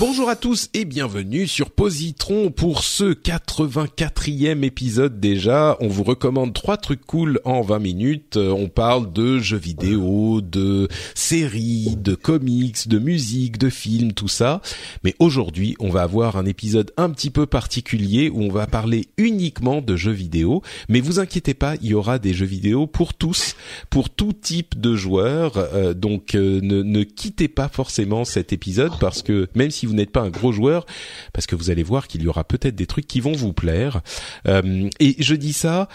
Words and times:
Bonjour 0.00 0.28
à 0.28 0.36
tous 0.36 0.70
et 0.74 0.84
bienvenue 0.84 1.48
sur 1.48 1.70
Positron 1.72 2.52
pour 2.52 2.84
ce 2.84 3.14
84e 3.14 4.62
épisode 4.62 5.18
déjà. 5.18 5.76
On 5.80 5.88
vous 5.88 6.04
recommande 6.04 6.54
trois 6.54 6.76
trucs 6.76 7.04
cool 7.04 7.40
en 7.44 7.62
20 7.62 7.80
minutes. 7.80 8.36
Euh, 8.36 8.52
On 8.52 8.68
parle 8.68 9.12
de 9.12 9.40
jeux 9.40 9.56
vidéo, 9.56 10.40
de 10.40 10.86
séries, 11.16 11.96
de 11.96 12.14
comics, 12.14 12.86
de 12.86 13.00
musique, 13.00 13.58
de 13.58 13.70
films, 13.70 14.12
tout 14.12 14.28
ça. 14.28 14.62
Mais 15.02 15.16
aujourd'hui, 15.18 15.74
on 15.80 15.88
va 15.88 16.02
avoir 16.02 16.36
un 16.36 16.46
épisode 16.46 16.92
un 16.96 17.10
petit 17.10 17.30
peu 17.30 17.46
particulier 17.46 18.30
où 18.30 18.42
on 18.42 18.52
va 18.52 18.68
parler 18.68 19.08
uniquement 19.16 19.80
de 19.80 19.96
jeux 19.96 20.12
vidéo. 20.12 20.62
Mais 20.88 21.00
vous 21.00 21.18
inquiétez 21.18 21.54
pas, 21.54 21.74
il 21.82 21.88
y 21.88 21.94
aura 21.94 22.20
des 22.20 22.34
jeux 22.34 22.46
vidéo 22.46 22.86
pour 22.86 23.14
tous, 23.14 23.56
pour 23.90 24.10
tout 24.10 24.32
type 24.32 24.80
de 24.80 24.94
joueurs. 24.94 25.54
Euh, 25.56 25.92
donc 25.92 26.36
euh, 26.36 26.60
ne, 26.62 26.84
ne 26.84 27.02
quittez 27.02 27.48
pas 27.48 27.68
forcément 27.68 28.24
cet 28.24 28.52
épisode 28.52 28.92
parce 29.00 29.22
que 29.22 29.48
même 29.56 29.72
si 29.72 29.87
vous 29.88 29.94
n'êtes 29.94 30.10
pas 30.10 30.20
un 30.20 30.30
gros 30.30 30.52
joueur, 30.52 30.86
parce 31.32 31.46
que 31.46 31.56
vous 31.56 31.70
allez 31.70 31.82
voir 31.82 32.06
qu'il 32.06 32.22
y 32.22 32.28
aura 32.28 32.44
peut-être 32.44 32.76
des 32.76 32.86
trucs 32.86 33.06
qui 33.06 33.20
vont 33.20 33.32
vous 33.32 33.52
plaire. 33.52 34.00
Euh, 34.46 34.88
et 35.00 35.16
je 35.18 35.34
dis 35.34 35.52
ça 35.52 35.88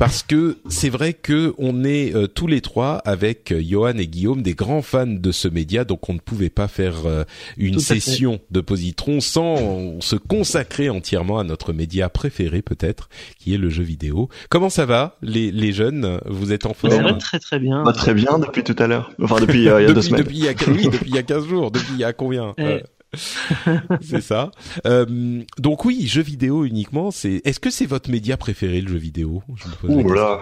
parce 0.00 0.22
que 0.22 0.56
c'est 0.70 0.88
vrai 0.88 1.12
que 1.12 1.54
on 1.58 1.84
est 1.84 2.16
euh, 2.16 2.26
tous 2.26 2.46
les 2.46 2.62
trois 2.62 3.02
avec 3.04 3.52
euh, 3.52 3.60
Johan 3.62 3.98
et 3.98 4.06
Guillaume 4.06 4.40
des 4.40 4.54
grands 4.54 4.80
fans 4.80 5.06
de 5.06 5.30
ce 5.30 5.46
média, 5.46 5.84
donc 5.84 6.08
on 6.08 6.14
ne 6.14 6.18
pouvait 6.18 6.48
pas 6.48 6.68
faire 6.68 7.04
euh, 7.04 7.24
une 7.58 7.78
fait. 7.80 8.00
session 8.00 8.40
de 8.50 8.62
Positron 8.62 9.20
sans 9.20 10.00
se 10.00 10.16
consacrer 10.16 10.88
entièrement 10.88 11.38
à 11.38 11.44
notre 11.44 11.74
média 11.74 12.08
préféré 12.08 12.62
peut-être, 12.62 13.10
qui 13.38 13.52
est 13.52 13.58
le 13.58 13.68
jeu 13.68 13.82
vidéo. 13.82 14.30
Comment 14.48 14.70
ça 14.70 14.86
va, 14.86 15.18
les, 15.20 15.52
les 15.52 15.72
jeunes? 15.74 16.18
Vous 16.24 16.50
êtes 16.50 16.64
en 16.64 16.72
forme 16.72 16.94
Ça 16.94 17.02
va 17.02 17.12
très 17.12 17.38
très 17.38 17.58
bien. 17.58 17.82
Bah, 17.82 17.92
très 17.92 18.14
bien 18.14 18.38
depuis 18.38 18.64
tout 18.64 18.76
à 18.78 18.86
l'heure. 18.86 19.12
Enfin, 19.22 19.38
depuis 19.38 19.68
euh, 19.68 19.82
il 19.82 19.88
y 19.88 19.90
a 19.90 19.92
deux 19.92 20.00
semaines. 20.00 20.22
depuis 20.22 20.38
il 20.38 20.44
y 20.44 20.48
a 20.48 20.54
oui, 20.66 20.88
depuis 20.90 21.10
il 21.10 21.14
y 21.14 21.18
a 21.18 21.22
15 21.22 21.46
jours, 21.46 21.70
depuis 21.70 21.92
il 21.92 21.98
y 21.98 22.04
a 22.04 22.14
combien? 22.14 22.54
Euh, 23.66 23.78
C'est 24.00 24.20
ça. 24.20 24.50
Euh, 24.86 25.42
donc 25.58 25.84
oui, 25.84 26.06
jeux 26.06 26.22
vidéo 26.22 26.64
uniquement. 26.64 27.10
C'est. 27.10 27.40
Est-ce 27.44 27.60
que 27.60 27.70
c'est 27.70 27.86
votre 27.86 28.10
média 28.10 28.36
préféré, 28.36 28.80
le 28.80 28.88
jeu 28.88 28.98
vidéo? 28.98 29.42
Je 29.56 29.68
me 29.68 29.74
pose 29.74 29.90
la 29.90 29.96
Ouh 29.96 30.12
là. 30.12 30.40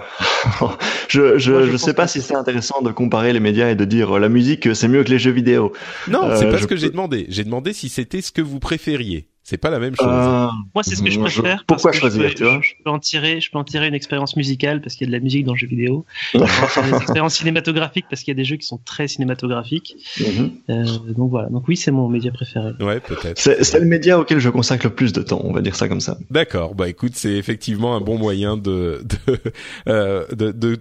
je 1.08 1.38
je, 1.38 1.52
Moi, 1.52 1.66
je 1.66 1.76
sais 1.76 1.94
pas 1.94 2.04
que 2.06 2.10
si 2.12 2.20
c'est 2.22 2.34
intéressant 2.34 2.82
de 2.82 2.90
comparer 2.92 3.32
les 3.32 3.40
médias 3.40 3.70
et 3.70 3.74
de 3.74 3.84
dire 3.84 4.16
euh, 4.16 4.18
la 4.18 4.28
musique 4.28 4.66
euh, 4.66 4.74
c'est 4.74 4.88
mieux 4.88 5.02
que 5.04 5.10
les 5.10 5.18
jeux 5.18 5.30
vidéo. 5.30 5.72
Non, 6.08 6.24
Euh, 6.28 6.36
c'est 6.36 6.50
pas 6.50 6.56
je 6.56 6.62
ce 6.62 6.66
que 6.66 6.76
j'ai 6.76 6.90
demandé. 6.90 7.26
J'ai 7.28 7.44
demandé 7.44 7.72
si 7.72 7.88
c'était 7.88 8.20
ce 8.20 8.32
que 8.32 8.42
vous 8.42 8.58
préfériez. 8.60 9.28
C'est 9.50 9.56
pas 9.56 9.70
la 9.70 9.78
même 9.78 9.96
chose. 9.96 10.06
Euh, 10.06 10.48
Moi, 10.74 10.82
c'est 10.82 10.94
ce 10.94 11.02
que 11.02 11.08
je 11.08 11.18
Moi, 11.18 11.30
je- 11.30 11.40
préfère. 11.40 11.64
pourquoi 11.66 11.90
parce 11.90 12.02
que 12.02 12.10
choisir, 12.10 12.22
je 12.24 12.28
peux, 12.28 12.34
tu 12.34 12.44
vois 12.44 12.60
je 12.60 12.72
peux 12.84 12.90
en 12.90 12.98
tirer, 12.98 13.40
je 13.40 13.50
peux 13.50 13.56
en 13.56 13.64
tirer 13.64 13.88
une 13.88 13.94
expérience 13.94 14.36
musicale 14.36 14.82
parce 14.82 14.94
qu'il 14.94 15.06
y 15.06 15.08
a 15.08 15.10
de 15.10 15.16
la 15.16 15.22
musique 15.24 15.46
dans 15.46 15.54
le 15.54 15.58
jeu 15.58 15.66
vidéo. 15.66 16.04
Je 16.34 16.38
peux 16.38 16.44
en 16.44 16.66
tirer 16.66 16.90
des 16.90 16.96
expériences 16.98 17.34
cinématographiques 17.36 18.04
parce 18.10 18.22
qu'il 18.22 18.32
y 18.32 18.36
a 18.36 18.40
des 18.40 18.44
jeux 18.44 18.56
qui 18.56 18.66
sont 18.66 18.76
très 18.84 19.08
cinématographiques. 19.08 19.96
mhm. 20.20 20.50
Euh, 20.68 20.84
donc 21.16 21.30
voilà. 21.30 21.48
Donc 21.48 21.66
oui, 21.66 21.78
c'est 21.78 21.90
mon 21.90 22.08
média 22.10 22.30
préféré. 22.30 22.72
Ouais, 22.80 23.00
peut-être. 23.00 23.38
C'est 23.38 23.64
c'est 23.64 23.80
le 23.80 23.86
média 23.86 24.18
auquel 24.20 24.38
je 24.38 24.50
consacre 24.50 24.84
le 24.86 24.94
plus 24.94 25.14
de 25.14 25.22
temps, 25.22 25.40
on 25.42 25.54
va 25.54 25.62
dire 25.62 25.76
ça 25.76 25.88
comme 25.88 26.00
ça. 26.02 26.18
D'accord. 26.30 26.74
Bah 26.74 26.90
écoute, 26.90 27.12
c'est 27.14 27.32
effectivement 27.32 27.96
un 27.96 28.02
bon 28.02 28.18
moyen 28.18 28.58
de 28.58 29.02
de 29.26 29.38
euh, 29.88 30.26
de, 30.34 30.50
de 30.52 30.76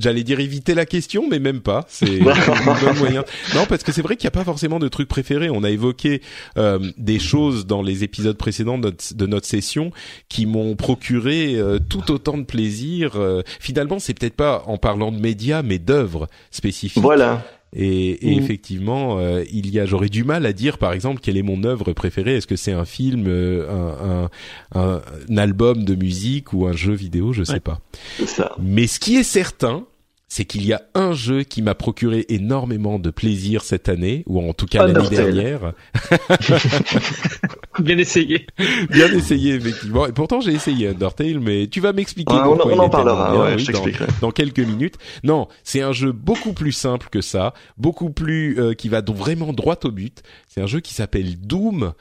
J'allais 0.00 0.22
dire 0.22 0.40
éviter 0.40 0.74
la 0.74 0.86
question, 0.86 1.28
mais 1.28 1.38
même 1.38 1.60
pas. 1.60 1.84
C'est 1.88 2.20
un 2.20 2.64
bon 2.64 2.94
moyen. 2.98 3.24
Non, 3.54 3.66
parce 3.66 3.82
que 3.82 3.92
c'est 3.92 4.02
vrai 4.02 4.16
qu'il 4.16 4.26
n'y 4.26 4.28
a 4.28 4.38
pas 4.38 4.44
forcément 4.44 4.78
de 4.78 4.88
trucs 4.88 5.08
préférés. 5.08 5.50
On 5.50 5.64
a 5.64 5.70
évoqué 5.70 6.22
euh, 6.58 6.78
des 6.96 7.18
choses 7.18 7.66
dans 7.66 7.82
les 7.82 8.04
épisodes 8.04 8.36
précédents 8.36 8.78
de 8.78 8.86
notre, 8.86 9.14
de 9.14 9.26
notre 9.26 9.46
session 9.46 9.90
qui 10.28 10.46
m'ont 10.46 10.76
procuré 10.76 11.54
euh, 11.56 11.78
tout 11.78 12.10
autant 12.10 12.38
de 12.38 12.44
plaisir. 12.44 13.12
Euh, 13.16 13.42
finalement, 13.60 13.98
c'est 13.98 14.14
peut-être 14.14 14.36
pas 14.36 14.62
en 14.66 14.78
parlant 14.78 15.12
de 15.12 15.18
médias, 15.18 15.62
mais 15.62 15.78
d'œuvres 15.78 16.28
spécifiques. 16.50 17.02
Voilà. 17.02 17.42
Et, 17.72 18.30
et 18.32 18.36
Mm. 18.36 18.38
effectivement, 18.38 19.18
euh, 19.18 19.44
il 19.52 19.68
y 19.70 19.80
a, 19.80 19.86
j'aurais 19.86 20.08
du 20.08 20.24
mal 20.24 20.46
à 20.46 20.52
dire, 20.52 20.78
par 20.78 20.92
exemple, 20.92 21.20
quelle 21.20 21.36
est 21.36 21.42
mon 21.42 21.62
œuvre 21.64 21.92
préférée. 21.92 22.36
Est-ce 22.36 22.46
que 22.46 22.56
c'est 22.56 22.72
un 22.72 22.84
film, 22.84 23.24
euh, 23.26 24.28
un, 24.72 24.80
un, 24.80 25.02
un, 25.30 25.36
album 25.36 25.84
de 25.84 25.94
musique 25.94 26.52
ou 26.52 26.66
un 26.66 26.72
jeu 26.72 26.94
vidéo? 26.94 27.32
Je 27.32 27.44
sais 27.44 27.54
Ouais. 27.54 27.60
pas. 27.60 27.80
C'est 28.18 28.26
ça. 28.26 28.54
Mais 28.58 28.86
ce 28.86 28.98
qui 29.00 29.16
est 29.16 29.22
certain, 29.24 29.84
c'est 30.28 30.44
qu'il 30.44 30.64
y 30.66 30.72
a 30.72 30.82
un 30.94 31.12
jeu 31.12 31.42
qui 31.44 31.62
m'a 31.62 31.74
procuré 31.74 32.26
énormément 32.28 32.98
de 32.98 33.10
plaisir 33.10 33.62
cette 33.62 33.88
année, 33.88 34.24
ou 34.26 34.40
en 34.48 34.52
tout 34.52 34.66
cas 34.66 34.86
l'année 34.86 35.08
dernière. 35.08 35.72
Bien 37.78 37.98
essayé. 37.98 38.46
Bien 38.90 39.12
essayé, 39.12 39.54
effectivement. 39.54 40.06
Et 40.06 40.12
pourtant, 40.12 40.40
j'ai 40.40 40.52
essayé 40.52 40.88
Undertale, 40.88 41.40
mais 41.40 41.66
tu 41.68 41.80
vas 41.80 41.92
m'expliquer 41.92 42.32
Ah, 42.34 42.48
on, 42.48 42.56
pourquoi 42.56 42.74
on 42.74 42.78
en 42.86 42.88
parlera, 42.88 43.26
tellement 43.26 43.32
bien, 43.44 43.50
ouais, 43.50 43.54
oui, 43.56 43.64
je 43.64 43.72
dans- 43.72 43.82
t'expliquerai. 43.82 44.06
dans 44.20 44.30
quelques 44.30 44.60
minutes. 44.60 44.94
Non, 45.24 45.48
c'est 45.62 45.82
un 45.82 45.92
jeu 45.92 46.12
beaucoup 46.12 46.52
plus 46.54 46.72
simple 46.72 47.08
que 47.10 47.20
ça, 47.20 47.52
beaucoup 47.76 48.10
plus 48.10 48.58
euh, 48.58 48.72
qui 48.74 48.88
va 48.88 49.02
vraiment 49.06 49.52
droit 49.52 49.76
au 49.84 49.90
but. 49.90 50.22
C'est 50.48 50.62
un 50.62 50.66
jeu 50.66 50.80
qui 50.80 50.94
s'appelle 50.94 51.38
Doom 51.38 51.92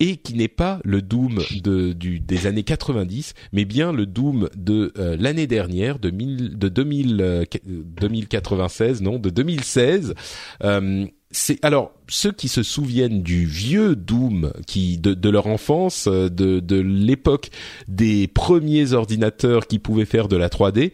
et 0.00 0.16
qui 0.16 0.34
n'est 0.34 0.48
pas 0.48 0.80
le 0.84 1.02
Doom 1.02 1.40
de, 1.62 1.92
des 1.92 2.46
années 2.46 2.62
90, 2.62 3.34
mais 3.52 3.64
bien 3.64 3.92
le 3.92 4.06
Doom 4.06 4.48
de 4.56 4.92
euh, 4.98 5.16
l'année 5.18 5.46
dernière, 5.46 5.98
de, 5.98 6.10
mille, 6.10 6.58
de 6.58 6.68
2000, 6.68 7.20
euh, 7.20 7.44
2096, 7.64 9.02
non, 9.02 9.18
de 9.18 9.30
2016. 9.30 10.14
Euh, 10.62 11.06
c'est 11.30 11.62
alors 11.62 11.92
ceux 12.08 12.32
qui 12.32 12.48
se 12.48 12.62
souviennent 12.62 13.22
du 13.22 13.44
vieux 13.44 13.96
Doom, 13.96 14.52
qui 14.66 14.96
de, 14.98 15.28
leur 15.28 15.46
enfance, 15.46 16.08
de, 16.08 16.28
de 16.28 16.76
l'époque 16.76 17.50
des 17.86 18.28
premiers 18.28 18.94
ordinateurs 18.94 19.66
qui 19.66 19.78
pouvaient 19.78 20.06
faire 20.06 20.28
de 20.28 20.36
la 20.36 20.48
3D, 20.48 20.92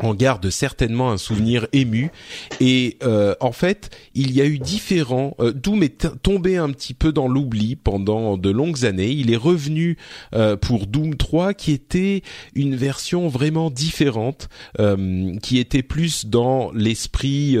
en 0.00 0.14
gardent 0.14 0.50
certainement 0.50 1.10
un 1.10 1.18
souvenir 1.18 1.66
ému. 1.72 2.10
Et 2.60 2.98
euh, 3.02 3.34
en 3.40 3.52
fait, 3.52 3.90
il 4.14 4.32
y 4.32 4.40
a 4.40 4.44
eu 4.44 4.58
différents. 4.58 5.34
euh, 5.40 5.52
Doom 5.52 5.82
est 5.82 6.20
tombé 6.22 6.56
un 6.56 6.70
petit 6.70 6.94
peu 6.94 7.12
dans 7.12 7.28
l'oubli 7.28 7.76
pendant 7.76 8.36
de 8.36 8.50
longues 8.50 8.84
années. 8.84 9.10
Il 9.10 9.32
est 9.32 9.36
revenu 9.36 9.96
euh, 10.34 10.56
pour 10.56 10.86
Doom 10.86 11.16
3, 11.16 11.54
qui 11.54 11.72
était 11.72 12.22
une 12.54 12.76
version 12.76 13.28
vraiment 13.28 13.70
différente, 13.70 14.48
euh, 14.78 15.36
qui 15.42 15.58
était 15.58 15.82
plus 15.82 16.26
dans 16.26 16.70
l'esprit 16.72 17.56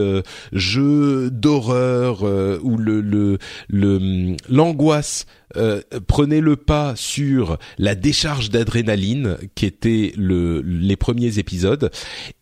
jeu 0.52 1.30
d'horreur 1.30 2.22
où 2.62 2.76
le 2.76 3.00
le 3.00 3.38
le 3.68 4.36
l'angoisse 4.48 5.26
euh, 5.56 5.80
prenait 6.06 6.40
le 6.40 6.56
pas 6.56 6.94
sur 6.96 7.58
la 7.78 7.94
décharge 7.94 8.50
d'adrénaline 8.50 9.38
qui 9.54 9.66
était 9.66 10.12
le 10.16 10.60
les 10.60 10.96
premiers 10.96 11.38
épisodes. 11.38 11.90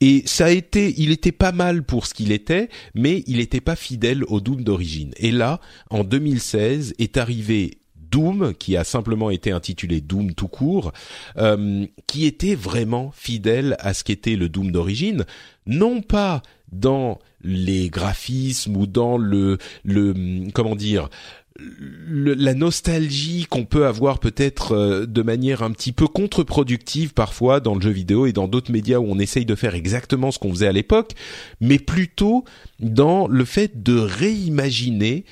Et 0.00 0.22
ça 0.26 0.46
a 0.46 0.50
été 0.50 0.94
il 0.98 1.10
était 1.10 1.32
pas 1.32 1.52
mal 1.52 1.82
pour 1.82 2.06
ce 2.06 2.14
qu'il 2.14 2.32
était 2.32 2.68
mais 2.94 3.22
il 3.26 3.40
était 3.40 3.60
pas 3.60 3.76
fidèle 3.76 4.24
au 4.24 4.40
Doom 4.40 4.64
d'origine. 4.64 5.12
Et 5.18 5.30
là 5.30 5.60
en 5.90 6.04
2016 6.04 6.94
est 6.98 7.16
arrivé 7.16 7.78
Doom, 8.10 8.54
qui 8.54 8.76
a 8.76 8.84
simplement 8.84 9.30
été 9.30 9.50
intitulé 9.50 10.00
Doom 10.00 10.34
tout 10.34 10.48
court, 10.48 10.92
euh, 11.38 11.86
qui 12.06 12.24
était 12.26 12.54
vraiment 12.54 13.12
fidèle 13.14 13.76
à 13.80 13.94
ce 13.94 14.04
qu'était 14.04 14.36
le 14.36 14.48
Doom 14.48 14.70
d'origine, 14.70 15.24
non 15.66 16.00
pas 16.00 16.42
dans 16.72 17.18
les 17.42 17.88
graphismes 17.88 18.76
ou 18.76 18.86
dans 18.86 19.18
le 19.18 19.58
le 19.84 20.14
comment 20.52 20.74
dire 20.74 21.08
la 21.58 22.54
nostalgie 22.54 23.46
qu'on 23.48 23.64
peut 23.64 23.86
avoir 23.86 24.18
peut-être 24.18 24.72
euh, 24.72 25.06
de 25.06 25.22
manière 25.22 25.62
un 25.62 25.70
petit 25.70 25.92
peu 25.92 26.06
contre-productive 26.06 27.14
parfois 27.14 27.60
dans 27.60 27.74
le 27.74 27.80
jeu 27.80 27.90
vidéo 27.90 28.26
et 28.26 28.32
dans 28.32 28.48
d'autres 28.48 28.72
médias 28.72 28.98
où 28.98 29.06
on 29.08 29.18
essaye 29.18 29.46
de 29.46 29.54
faire 29.54 29.74
exactement 29.74 30.30
ce 30.30 30.38
qu'on 30.38 30.50
faisait 30.50 30.66
à 30.66 30.72
l'époque, 30.72 31.12
mais 31.60 31.78
plutôt 31.78 32.44
dans 32.80 33.26
le 33.28 33.44
fait 33.44 33.82
de 33.82 33.98
réimaginer 33.98 35.24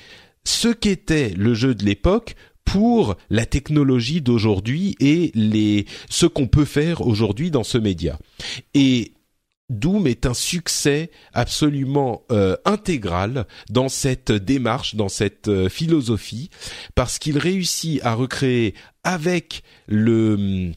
ce 0.43 0.67
qu'était 0.67 1.33
le 1.35 1.53
jeu 1.53 1.75
de 1.75 1.83
l'époque 1.83 2.35
pour 2.65 3.15
la 3.29 3.45
technologie 3.45 4.21
d'aujourd'hui 4.21 4.95
et 4.99 5.31
les 5.35 5.85
ce 6.09 6.25
qu'on 6.25 6.47
peut 6.47 6.65
faire 6.65 7.01
aujourd'hui 7.01 7.51
dans 7.51 7.63
ce 7.63 7.77
média. 7.77 8.17
Et 8.73 9.11
Doom 9.69 10.05
est 10.05 10.25
un 10.25 10.33
succès 10.33 11.09
absolument 11.33 12.23
euh, 12.31 12.55
intégral 12.65 13.47
dans 13.69 13.89
cette 13.89 14.31
démarche, 14.31 14.95
dans 14.95 15.09
cette 15.09 15.47
euh, 15.47 15.69
philosophie, 15.69 16.49
parce 16.93 17.17
qu'il 17.17 17.39
réussit 17.39 17.99
à 18.03 18.13
recréer 18.13 18.75
avec 19.03 19.63
le, 19.87 20.71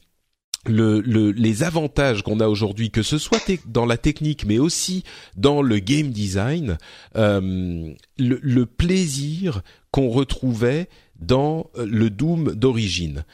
les 0.67 1.62
avantages 1.62 2.23
qu'on 2.23 2.40
a 2.40 2.49
aujourd'hui, 2.49 2.90
que 2.90 3.02
ce 3.02 3.19
soit 3.19 3.43
dans 3.67 3.85
la 3.85 3.99
technique, 3.99 4.46
mais 4.46 4.58
aussi 4.58 5.05
dans 5.37 5.61
le 5.61 5.79
game 5.81 6.11
design, 6.11 6.79
euh, 7.17 7.93
le, 8.19 8.40
le, 8.43 8.67
plaisir 8.67 9.62
qu'on 9.90 10.08
retrouvait 10.08 10.88
dans 11.19 11.70
le 11.76 12.08
Doom 12.08 12.55
d'origine. 12.55 13.25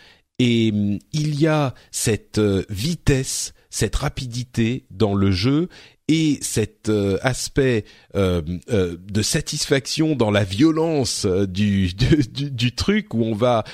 Et 0.41 0.73
il 1.13 1.41
y 1.41 1.47
a 1.47 1.75
cette 1.93 2.41
vitesse 2.69 3.55
cette 3.75 3.97
rapidité 3.97 4.87
dans 4.91 5.17
le 5.17 5.33
jeu 5.33 5.69
et 6.09 6.39
cet 6.43 6.91
euh, 6.91 7.17
aspect 7.23 7.87
euh, 8.15 8.43
euh, 8.71 8.97
de 9.11 9.23
satisfaction 9.23 10.15
dans 10.15 10.31
la 10.31 10.45
violence 10.45 11.27
du, 11.27 11.95
du, 12.33 12.51
du, 12.51 12.73
truc 12.75 13.15
où 13.15 13.23
on 13.23 13.35
va 13.35 13.65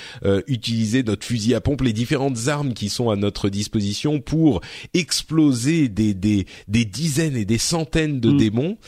utiliser 0.46 1.02
notre 1.02 1.26
fusil 1.26 1.54
à 1.54 1.60
pompe, 1.60 1.80
les 1.82 1.92
différentes 1.92 2.48
armes 2.48 2.72
qui 2.72 2.88
sont 2.88 3.10
à 3.10 3.16
notre 3.16 3.48
disposition 3.48 4.20
pour 4.20 4.60
exploser 4.94 5.88
des, 5.88 6.14
des, 6.14 6.46
des 6.68 6.84
dizaines 6.84 7.36
et 7.36 7.44
des 7.44 7.58
centaines 7.58 8.20
de 8.20 8.30
mm. 8.30 8.36
démons. 8.36 8.78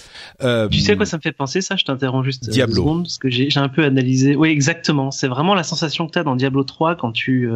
tu 0.71 0.79
sais 0.79 0.93
à 0.93 0.97
quoi 0.97 1.06
ça 1.06 1.17
me 1.17 1.23
fait 1.23 1.33
penser 1.33 1.61
ça? 1.61 1.77
Je 1.77 1.85
t'interromps 1.85 2.25
juste 2.25 2.49
Diablo. 2.49 2.77
Secondes, 2.77 3.03
parce 3.03 3.19
que 3.19 3.29
j'ai 3.29 3.49
un 3.56 3.69
peu 3.69 3.85
analysé. 3.85 4.37
Oui, 4.37 4.50
exactement. 4.50 5.11
C'est 5.11 5.29
vraiment 5.29 5.55
la 5.55 5.65
sensation 5.65 6.06
que 6.06 6.12
tu 6.12 6.19
as 6.19 6.25
dans 6.25 6.37
Diablo 6.37 6.62
3 6.62 6.94
quand 6.94 7.12
tu 7.12 7.50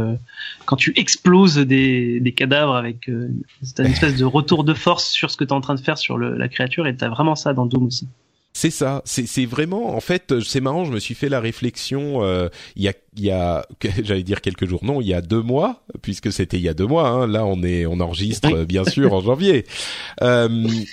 quand 0.65 0.77
tu 0.77 0.93
exploses 0.97 1.59
des, 1.59 2.19
des 2.21 2.33
cadavres 2.33 2.75
avec 2.75 3.07
une 3.07 3.45
espèce 3.79 4.17
de 4.17 4.25
retour 4.25 4.65
de 4.65 4.75
force 4.75 5.09
sur 5.11 5.31
ce 5.31 5.37
que 5.37 5.45
tu 5.45 5.51
es 5.51 5.53
en 5.53 5.61
train 5.61 5.76
de 5.77 5.81
faire 5.81 5.99
sur 5.99 6.17
le, 6.17 6.37
la 6.37 6.49
créature 6.49 6.87
et 6.87 6.97
t'as 6.97 7.09
vraiment 7.09 7.37
ça 7.37 7.55
dans 7.55 7.67
Doom 7.67 7.87
aussi. 7.87 8.09
C'est 8.53 8.71
ça, 8.71 9.03
c'est 9.05 9.45
vraiment 9.45 9.95
en 9.95 10.01
fait 10.01 10.41
c'est 10.41 10.63
marrant, 10.63 10.87
je 10.87 10.91
me 10.91 10.99
suis 10.99 11.15
fait 11.15 11.29
la 11.29 11.41
réflexion 11.41 12.23
euh, 12.25 12.49
il 12.75 12.85
y 12.85 12.89
a 12.89 12.95
il 13.19 13.25
y 13.25 13.31
a 13.31 13.67
j'allais 14.03 14.23
dire 14.23 14.41
quelques 14.41 14.67
jours 14.67 14.83
non, 14.83 15.03
il 15.03 15.07
y 15.07 15.13
a 15.13 15.21
deux 15.21 15.43
mois 15.43 15.83
puisque 16.01 16.33
c'était 16.33 16.57
il 16.57 16.63
y 16.63 16.69
a 16.71 16.73
deux 16.73 16.87
mois 16.87 17.07
hein, 17.07 17.27
là 17.27 17.45
on 17.45 17.63
est 17.63 17.85
on 17.85 18.01
enregistre 18.01 18.65
bien 18.65 18.85
sûr 18.85 19.13
en 19.13 19.21
janvier. 19.21 19.67
Euh, 20.23 20.49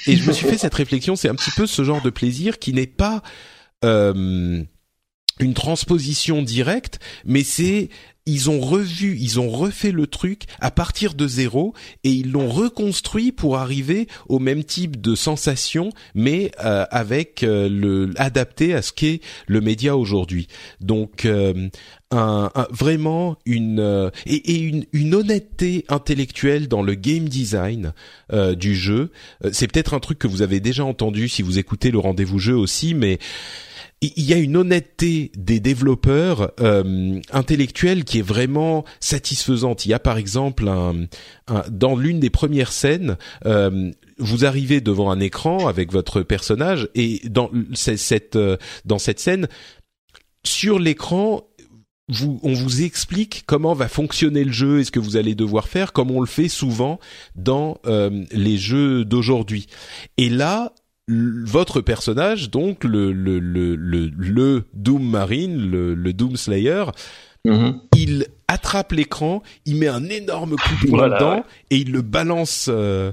et 0.06 0.18
je 0.18 0.27
me 0.27 0.33
suis 0.33 0.45
fait 0.45 0.57
cette 0.57 0.74
réflexion, 0.74 1.15
c'est 1.15 1.30
un 1.30 1.35
petit 1.35 1.51
peu 1.51 1.65
ce 1.65 1.83
genre 1.85 2.01
de 2.01 2.09
plaisir 2.09 2.59
qui 2.59 2.74
n'est 2.74 2.88
pas 2.88 3.24
euh, 3.85 4.62
une 5.39 5.53
transposition 5.53 6.41
directe, 6.41 7.00
mais 7.25 7.44
c'est 7.44 7.89
ils 8.25 8.49
ont 8.49 8.59
revu, 8.59 9.17
ils 9.19 9.39
ont 9.39 9.49
refait 9.49 9.91
le 9.91 10.07
truc 10.07 10.43
à 10.61 10.71
partir 10.71 11.13
de 11.13 11.27
zéro 11.27 11.73
et 12.03 12.11
ils 12.11 12.31
l'ont 12.31 12.49
reconstruit 12.49 13.31
pour 13.31 13.57
arriver 13.57 14.07
au 14.29 14.39
même 14.39 14.63
type 14.63 15.01
de 15.01 15.13
sensation, 15.15 15.89
mais 16.15 16.51
euh, 16.63 16.85
avec 16.89 17.43
euh, 17.43 17.67
le 17.67 18.11
adapté 18.15 18.73
à 18.73 18.81
ce 18.81 18.93
qu'est 18.93 19.19
le 19.47 19.59
média 19.59 19.97
aujourd'hui. 19.97 20.47
Donc 20.79 21.25
euh, 21.25 21.67
un, 22.11 22.51
vraiment 22.69 23.37
une 23.45 24.11
et, 24.25 24.55
une, 24.57 24.85
une, 24.93 25.15
honnêteté 25.15 25.83
intellectuelle 25.89 26.67
dans 26.67 26.83
le 26.83 26.93
game 26.93 27.27
design 27.27 27.93
du 28.55 28.75
jeu. 28.75 29.11
C'est 29.51 29.67
peut-être 29.67 29.95
un 29.95 29.99
truc 29.99 30.19
que 30.19 30.27
vous 30.27 30.43
avez 30.43 30.59
déjà 30.59 30.85
entendu 30.85 31.27
si 31.27 31.41
vous 31.41 31.57
écoutez 31.57 31.89
le 31.89 31.97
rendez-vous 31.97 32.37
jeu 32.37 32.55
aussi, 32.55 32.93
mais 32.93 33.17
il 34.03 34.23
y 34.23 34.33
a 34.33 34.37
une 34.37 34.57
honnêteté 34.57 35.31
des 35.35 35.59
développeurs 35.59 36.51
euh, 36.59 37.19
intellectuels 37.31 38.03
qui 38.03 38.12
est 38.19 38.24
vraiment 38.24 38.83
satisfaisante. 39.00 39.86
Il 39.86 39.89
y 39.89 39.94
a 39.94 40.00
par 40.00 40.18
exemple 40.18 40.68
un, 40.68 41.07
dans 41.69 41.95
l'une 41.95 42.19
des 42.19 42.30
premières 42.30 42.71
scènes, 42.71 43.18
euh, 43.45 43.92
vous 44.18 44.45
arrivez 44.45 44.81
devant 44.81 45.12
un 45.12 45.19
écran 45.19 45.68
avec 45.68 45.92
votre 45.92 46.21
personnage 46.21 46.89
et 46.95 47.21
dans 47.25 47.50
cette 47.74 48.36
euh, 48.36 48.57
dans 48.86 49.00
cette 49.00 49.19
scène 49.19 49.48
sur 50.45 50.80
l'écran 50.80 51.48
vous, 52.10 52.39
on 52.44 52.54
vous 52.54 52.83
explique 52.83 53.44
comment 53.45 53.74
va 53.74 53.88
fonctionner 53.88 54.44
le 54.44 54.51
jeu 54.51 54.80
et 54.80 54.83
ce 54.83 54.92
que 54.92 55.00
vous 55.00 55.16
allez 55.16 55.36
devoir 55.36 55.68
faire, 55.68 55.94
comme 55.94 56.12
on 56.12 56.19
le 56.19 56.27
fait 56.27 56.50
souvent 56.50 57.00
dans 57.36 57.77
euh, 57.86 58.25
les 58.31 58.57
jeux 58.57 59.06
d'aujourd'hui. 59.06 59.68
Et 60.18 60.30
là, 60.30 60.74
votre 61.07 61.81
personnage, 61.81 62.50
donc 62.50 62.83
le 62.83 63.12
le 63.12 63.39
le 63.39 63.75
le, 63.75 64.66
Doom 64.74 65.04
Marine, 65.04 65.69
le, 65.69 65.95
le 65.95 66.13
Doom 66.13 66.38
Slayer, 66.38 66.86
mm-hmm. 67.45 67.80
il 67.98 68.28
attrape 68.48 68.92
l'écran, 68.92 69.42
il 69.66 69.78
met 69.78 69.88
un 69.88 70.06
énorme 70.06 70.56
coup 70.56 70.86
de 70.86 70.90
poing 70.90 71.10
dedans 71.10 71.44
et 71.69 71.78
il 71.78 71.92
le 71.92 72.01
balance 72.01 72.68
euh, 72.69 73.12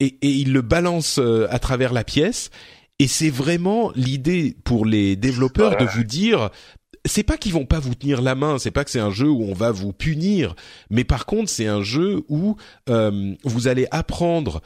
et, 0.00 0.16
et, 0.22 0.30
il 0.30 0.52
le 0.52 0.62
balance 0.62 1.18
euh, 1.18 1.46
à 1.50 1.58
travers 1.58 1.92
la 1.92 2.04
pièce. 2.04 2.50
Et 3.00 3.06
c'est 3.06 3.30
vraiment 3.30 3.92
l'idée 3.94 4.56
pour 4.64 4.84
les 4.84 5.14
développeurs 5.14 5.76
de 5.76 5.84
vous 5.84 6.02
dire, 6.02 6.50
c'est 7.04 7.22
pas 7.22 7.36
qu'ils 7.36 7.52
vont 7.52 7.66
pas 7.66 7.78
vous 7.78 7.94
tenir 7.94 8.22
la 8.22 8.34
main, 8.34 8.58
c'est 8.58 8.70
pas 8.70 8.84
que 8.84 8.90
c'est 8.90 9.00
un 9.00 9.10
jeu 9.10 9.28
où 9.28 9.42
on 9.44 9.54
va 9.54 9.70
vous 9.70 9.92
punir, 9.92 10.54
mais 10.90 11.04
par 11.04 11.26
contre 11.26 11.48
c'est 11.48 11.66
un 11.66 11.82
jeu 11.82 12.24
où 12.28 12.56
euh, 12.88 13.34
vous 13.44 13.68
allez 13.68 13.86
apprendre 13.92 14.62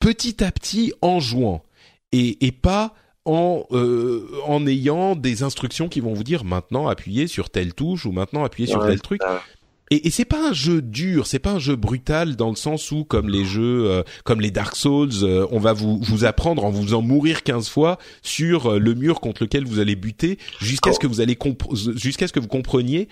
petit 0.00 0.42
à 0.42 0.50
petit 0.50 0.92
en 1.02 1.20
jouant 1.20 1.62
et, 2.12 2.46
et 2.46 2.52
pas 2.52 2.94
en 3.24 3.64
euh, 3.72 4.28
en 4.46 4.66
ayant 4.66 5.16
des 5.16 5.42
instructions 5.42 5.88
qui 5.88 6.00
vont 6.00 6.12
vous 6.12 6.24
dire 6.24 6.44
maintenant 6.44 6.88
appuyez 6.88 7.26
sur 7.26 7.50
telle 7.50 7.74
touche 7.74 8.06
ou 8.06 8.12
maintenant 8.12 8.44
appuyez 8.44 8.68
sur 8.68 8.84
tel 8.84 9.00
truc. 9.00 9.20
Et, 9.90 10.06
et 10.06 10.10
c'est 10.10 10.24
pas 10.24 10.48
un 10.48 10.52
jeu 10.52 10.80
dur, 10.80 11.26
c'est 11.26 11.38
pas 11.38 11.52
un 11.52 11.58
jeu 11.58 11.76
brutal 11.76 12.36
dans 12.36 12.48
le 12.48 12.56
sens 12.56 12.90
où 12.90 13.04
comme 13.04 13.28
les 13.28 13.44
jeux 13.44 13.90
euh, 13.90 14.02
comme 14.24 14.40
les 14.40 14.50
Dark 14.50 14.76
Souls, 14.76 15.10
euh, 15.22 15.46
on 15.50 15.58
va 15.58 15.74
vous 15.74 15.98
vous 16.00 16.24
apprendre 16.24 16.64
en 16.64 16.70
vous 16.70 16.82
faisant 16.82 17.02
mourir 17.02 17.42
15 17.42 17.68
fois 17.68 17.98
sur 18.22 18.72
euh, 18.72 18.78
le 18.78 18.94
mur 18.94 19.20
contre 19.20 19.42
lequel 19.42 19.66
vous 19.66 19.80
allez 19.80 19.94
buter 19.94 20.38
jusqu'à 20.58 20.94
ce 20.94 20.98
que 20.98 21.06
vous 21.06 21.20
allez 21.20 21.36
jusqu'à 21.96 22.26
ce 22.26 22.32
que 22.32 22.40
vous 22.40 22.48
compreniez 22.48 23.08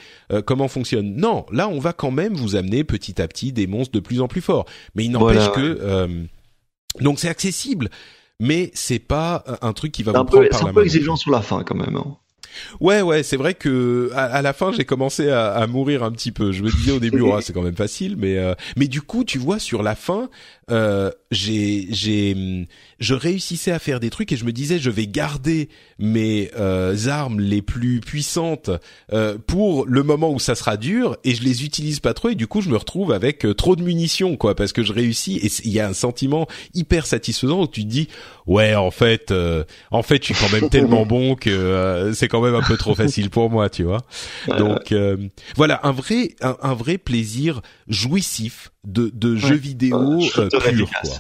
comment 0.47 0.69
fonctionne. 0.69 1.15
Non, 1.17 1.45
là 1.53 1.69
on 1.69 1.79
va 1.79 1.93
quand 1.93 2.11
même 2.11 2.35
vous 2.35 2.57
amener 2.57 2.85
petit 2.85 3.21
à 3.21 3.29
petit 3.29 3.53
des 3.53 3.67
monstres 3.67 3.93
de 3.93 4.01
plus 4.01 4.21
en 4.21 4.29
plus 4.29 4.41
forts. 4.41 4.65
Mais 4.95 5.05
il 5.05 5.11
n'empêche 5.11 5.51
que 5.53 6.27
donc 7.01 7.19
c'est 7.19 7.29
accessible 7.29 7.91
mais 8.43 8.73
c'est 8.75 8.99
pas 8.99 9.45
un 9.63 9.73
truc 9.73 9.93
qui 9.93 10.03
va 10.03 10.11
vous 10.11 10.25
prendre 10.25 10.31
par 10.31 10.41
la 10.43 10.49
main. 10.49 10.59
C'est 10.59 10.67
un 10.67 10.73
peu 10.75 10.83
exigeant 10.83 11.15
sur 11.15 11.31
la 11.31 11.43
fin 11.43 11.63
quand 11.63 11.77
même. 11.77 11.95
Hein. 11.95 12.17
Ouais, 12.81 13.01
ouais, 13.01 13.23
c'est 13.23 13.37
vrai 13.37 13.55
que 13.55 14.11
à, 14.15 14.43
la 14.43 14.53
fin 14.53 14.73
j'ai 14.73 14.85
commencé 14.85 15.31
à, 15.31 15.53
à, 15.53 15.67
mourir 15.69 16.03
un 16.03 16.11
petit 16.11 16.33
peu. 16.33 16.51
Je 16.51 16.63
me 16.63 16.71
disais 16.71 16.93
au 16.93 16.99
début, 16.99 17.21
oh, 17.23 17.41
c'est 17.41 17.53
quand 17.53 17.63
même 17.63 17.77
facile, 17.77 18.17
mais 18.19 18.37
euh, 18.39 18.55
mais 18.77 18.89
du 18.89 19.01
coup, 19.01 19.25
tu 19.25 19.39
vois, 19.39 19.61
sur 19.61 19.83
la 19.83 19.95
fin, 19.95 20.29
euh, 20.71 21.11
j'ai 21.31 21.87
j'ai 21.91 22.67
je 22.99 23.15
réussissais 23.15 23.73
à 23.73 23.79
faire 23.79 23.99
des 24.01 24.11
trucs 24.11 24.31
et 24.33 24.37
je 24.37 24.45
me 24.45 24.53
disais, 24.53 24.79
je 24.79 24.91
vais 24.91 25.07
garder 25.07 25.69
mes 25.99 26.51
euh, 26.59 26.97
armes 27.09 27.41
les 27.41 27.63
plus 27.63 28.01
puissantes 28.01 28.71
euh, 29.13 29.37
pour 29.47 29.87
le 29.87 30.03
moment 30.03 30.31
où 30.31 30.39
ça 30.39 30.55
sera 30.55 30.77
dur 30.77 31.17
et 31.25 31.35
je 31.35 31.43
les 31.43 31.65
utilise 31.65 32.01
pas 32.01 32.15
trop 32.15 32.29
et 32.29 32.35
du 32.35 32.47
coup, 32.47 32.61
je 32.61 32.69
me 32.69 32.77
retrouve 32.77 33.13
avec 33.13 33.45
euh, 33.45 33.55
trop 33.55 33.77
de 33.77 33.83
munitions, 33.83 34.37
quoi, 34.37 34.55
parce 34.55 34.73
que 34.73 34.83
je 34.85 34.93
réussis 34.93 35.37
et 35.39 35.51
il 35.65 35.73
y 35.73 35.81
a 35.81 35.89
un 35.89 35.95
sentiment 35.95 36.47
hyper 36.75 37.07
satisfaisant 37.07 37.63
où 37.63 37.67
tu 37.67 37.83
te 37.83 37.89
dis, 37.89 38.09
ouais, 38.47 38.75
en 38.75 38.91
fait, 38.91 39.33
en 39.91 40.03
fait, 40.03 40.25
je 40.25 40.33
suis 40.33 40.35
quand 40.35 40.53
même 40.53 40.71
tellement 40.71 41.05
bon 41.07 41.35
que 41.35 42.13
c'est 42.15 42.29
quand 42.29 42.41
même 42.41 42.55
un 42.55 42.63
peu 42.63 42.77
trop 42.77 42.95
facile 42.95 43.31
pour 43.31 43.51
moi, 43.51 43.69
tu 43.69 43.83
vois. 43.83 44.03
Donc 44.59 44.93
euh, 44.93 45.17
voilà, 45.57 45.81
un 45.83 45.93
vrai 45.93 46.35
un, 46.41 46.75
vrai 46.75 46.99
plaisir 46.99 47.63
jouissif 47.89 48.72
de, 48.85 49.11
de 49.15 49.37
jeux 49.37 49.57
vidéo 49.57 50.21
euh, 50.39 50.49
pur 50.49 50.91
quoi. 50.91 51.11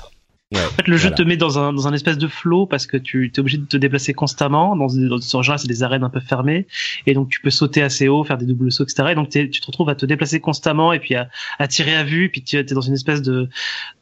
Ouais, 0.52 0.60
en 0.60 0.68
fait, 0.68 0.86
le 0.86 0.98
jeu 0.98 1.10
te 1.10 1.22
met 1.22 1.38
dans 1.38 1.58
un, 1.58 1.72
dans 1.72 1.88
un 1.88 1.94
espèce 1.94 2.18
de 2.18 2.28
flow 2.28 2.66
parce 2.66 2.86
que 2.86 2.98
tu 2.98 3.32
es 3.34 3.40
obligé 3.40 3.56
de 3.56 3.64
te 3.64 3.78
déplacer 3.78 4.12
constamment. 4.12 4.76
Dans, 4.76 4.86
dans 4.86 5.18
ce 5.18 5.42
genre, 5.42 5.58
c'est 5.58 5.66
des 5.66 5.82
arènes 5.82 6.04
un 6.04 6.10
peu 6.10 6.20
fermées. 6.20 6.66
Et 7.06 7.14
donc, 7.14 7.30
tu 7.30 7.40
peux 7.40 7.48
sauter 7.48 7.82
assez 7.82 8.06
haut, 8.06 8.22
faire 8.22 8.36
des 8.36 8.44
doubles 8.44 8.70
sauts, 8.70 8.84
etc. 8.84 9.08
Et 9.12 9.14
donc, 9.14 9.30
tu 9.30 9.48
te 9.48 9.66
retrouves 9.66 9.88
à 9.88 9.94
te 9.94 10.04
déplacer 10.04 10.40
constamment 10.40 10.92
et 10.92 10.98
puis 10.98 11.14
à, 11.14 11.30
à 11.58 11.68
tirer 11.68 11.94
à 11.94 12.04
vue. 12.04 12.28
Puis 12.28 12.42
tu 12.42 12.58
es 12.58 12.64
dans 12.64 12.82
une 12.82 12.92
espèce 12.92 13.22
de, 13.22 13.48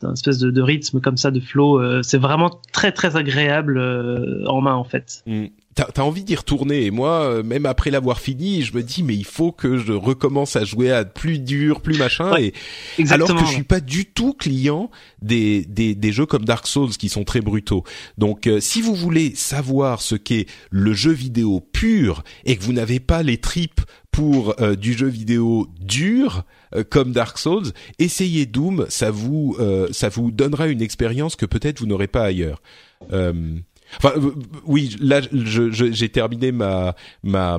d'une 0.03 0.13
espèce 0.13 0.39
de, 0.39 0.51
de, 0.51 0.61
rythme 0.63 1.01
comme 1.01 1.17
ça, 1.17 1.31
de 1.31 1.39
flow. 1.39 1.81
Euh, 1.81 2.03
c'est 2.03 2.19
vraiment 2.19 2.51
très, 2.73 2.91
très 2.91 3.15
agréable 3.15 3.79
en 4.49 4.61
main, 4.61 4.75
en 4.75 4.85
fait. 4.85 5.23
Mm 5.27 5.47
t'as 5.75 5.87
as 5.97 6.05
envie 6.05 6.25
d'y 6.25 6.35
retourner. 6.35 6.85
Et 6.87 6.91
moi, 6.91 7.23
euh, 7.23 7.43
même 7.43 7.67
après 7.67 7.91
l'avoir 7.91 8.21
fini, 8.21 8.63
je 8.63 8.75
me 8.75 8.83
dis 8.83 9.03
mais 9.03 9.15
il 9.15 9.25
faut 9.25 9.53
que 9.53 9.79
je 9.79 9.93
recommence 9.93 10.57
à 10.57 10.65
jouer 10.65 10.91
à 10.91 11.05
plus 11.05 11.39
dur, 11.39 11.81
plus 11.81 11.99
machin. 11.99 12.37
et 12.39 12.53
alors 13.11 13.29
que 13.29 13.39
je 13.39 13.53
suis 13.53 13.63
pas 13.63 13.81
du 13.81 14.07
tout 14.07 14.33
client 14.33 14.91
des, 15.23 15.65
des, 15.65 15.95
des 15.95 16.13
jeux 16.13 16.27
comme 16.27 16.45
Dark 16.45 16.67
Souls 16.67 16.91
qui 16.91 17.09
sont 17.09 17.25
très 17.25 17.41
brutaux. 17.41 17.85
Donc 18.19 18.47
euh, 18.47 18.61
si 18.61 18.83
vous 18.83 18.95
voulez 18.95 19.35
savoir 19.35 20.03
ce 20.03 20.15
qu'est 20.15 20.47
le 20.71 20.93
jeu 20.93 21.13
vidéo 21.13 21.61
pur 21.61 22.23
et 22.45 22.57
que 22.57 22.63
vous 22.63 22.73
n'avez 22.73 23.01
pas 23.01 23.23
les 23.23 23.39
tripes 23.39 23.81
pour 24.11 24.61
euh, 24.61 24.75
du 24.75 24.93
jeu 24.93 25.07
vidéo 25.07 25.69
dur 25.81 26.45
comme 26.89 27.11
Dark 27.11 27.37
Souls, 27.37 27.73
essayez 27.99 28.47
Doom, 28.47 28.87
ça 28.89 29.11
vous 29.11 29.57
ça 29.91 30.09
vous 30.09 30.31
donnera 30.31 30.69
une 30.69 30.83
expérience 30.83 31.35
que 31.35 31.45
peut-être 31.45 31.81
vous 31.81 31.87
n'aurez 31.87 32.07
pas 32.07 32.23
ailleurs. 32.23 32.63
Enfin, 33.97 34.13
euh, 34.17 34.33
oui, 34.67 34.97
là, 35.01 35.21
j'ai 35.33 36.09
terminé 36.09 36.53
ma 36.53 36.95
ma 37.23 37.59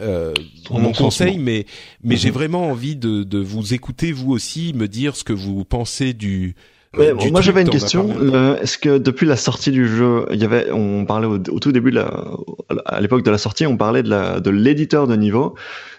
euh, 0.00 0.32
mon 0.70 0.92
conseil, 0.92 1.38
mais 1.38 1.66
mais 2.02 2.16
j'ai 2.16 2.28
mhm. 2.28 2.34
vraiment 2.34 2.70
envie 2.70 2.96
de, 2.96 3.22
de 3.22 3.38
vous 3.38 3.74
écouter 3.74 4.12
vous 4.12 4.32
aussi, 4.32 4.72
me 4.74 4.88
dire 4.88 5.16
ce 5.16 5.24
que 5.24 5.32
vous 5.32 5.64
pensez 5.64 6.12
du. 6.12 6.54
Euh, 6.98 7.14
moi, 7.32 7.40
j'avais 7.40 7.62
une 7.62 7.70
question. 7.70 8.08
Est-ce 8.56 8.78
que 8.78 8.98
depuis 8.98 9.26
la 9.26 9.36
sortie 9.36 9.72
du 9.72 9.88
jeu, 9.88 10.26
il 10.30 10.40
y 10.40 10.44
avait, 10.44 10.70
on 10.70 11.04
parlait 11.04 11.26
au, 11.26 11.38
tout 11.38 11.72
début 11.72 11.90
de 11.90 11.96
la, 11.96 12.24
à 12.86 13.00
l'époque 13.00 13.24
de 13.24 13.30
la 13.30 13.38
sortie, 13.38 13.66
on 13.66 13.76
parlait 13.76 14.02
de 14.02 14.10
la 14.10 14.40
de 14.40 14.50
l'éditeur 14.50 15.06
de 15.06 15.16
niveau. 15.16 15.54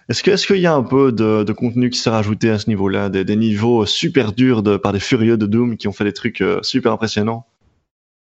Est-ce 0.08 0.22
que 0.22 0.32
est-ce 0.32 0.46
qu'il 0.46 0.60
y 0.60 0.68
a 0.68 0.74
un 0.74 0.84
peu 0.84 1.12
de, 1.12 1.44
de 1.44 1.52
contenu 1.52 1.90
qui 1.90 1.98
s'est 1.98 2.12
rajouté 2.12 2.50
à 2.52 2.60
ce 2.60 2.70
niveau-là, 2.70 3.10
des, 3.10 3.26
des, 3.26 3.36
niveaux 3.36 3.88
super 3.88 4.34
durs 4.34 4.62
de, 4.62 4.78
par 4.78 4.94
des 4.94 5.00
furieux 5.00 5.36
de 5.36 5.48
Doom 5.48 5.78
qui 5.78 5.88
ont 5.88 5.94
fait 5.94 6.04
des 6.04 6.14
trucs 6.14 6.44
super 6.62 6.92
impressionnants? 6.92 7.46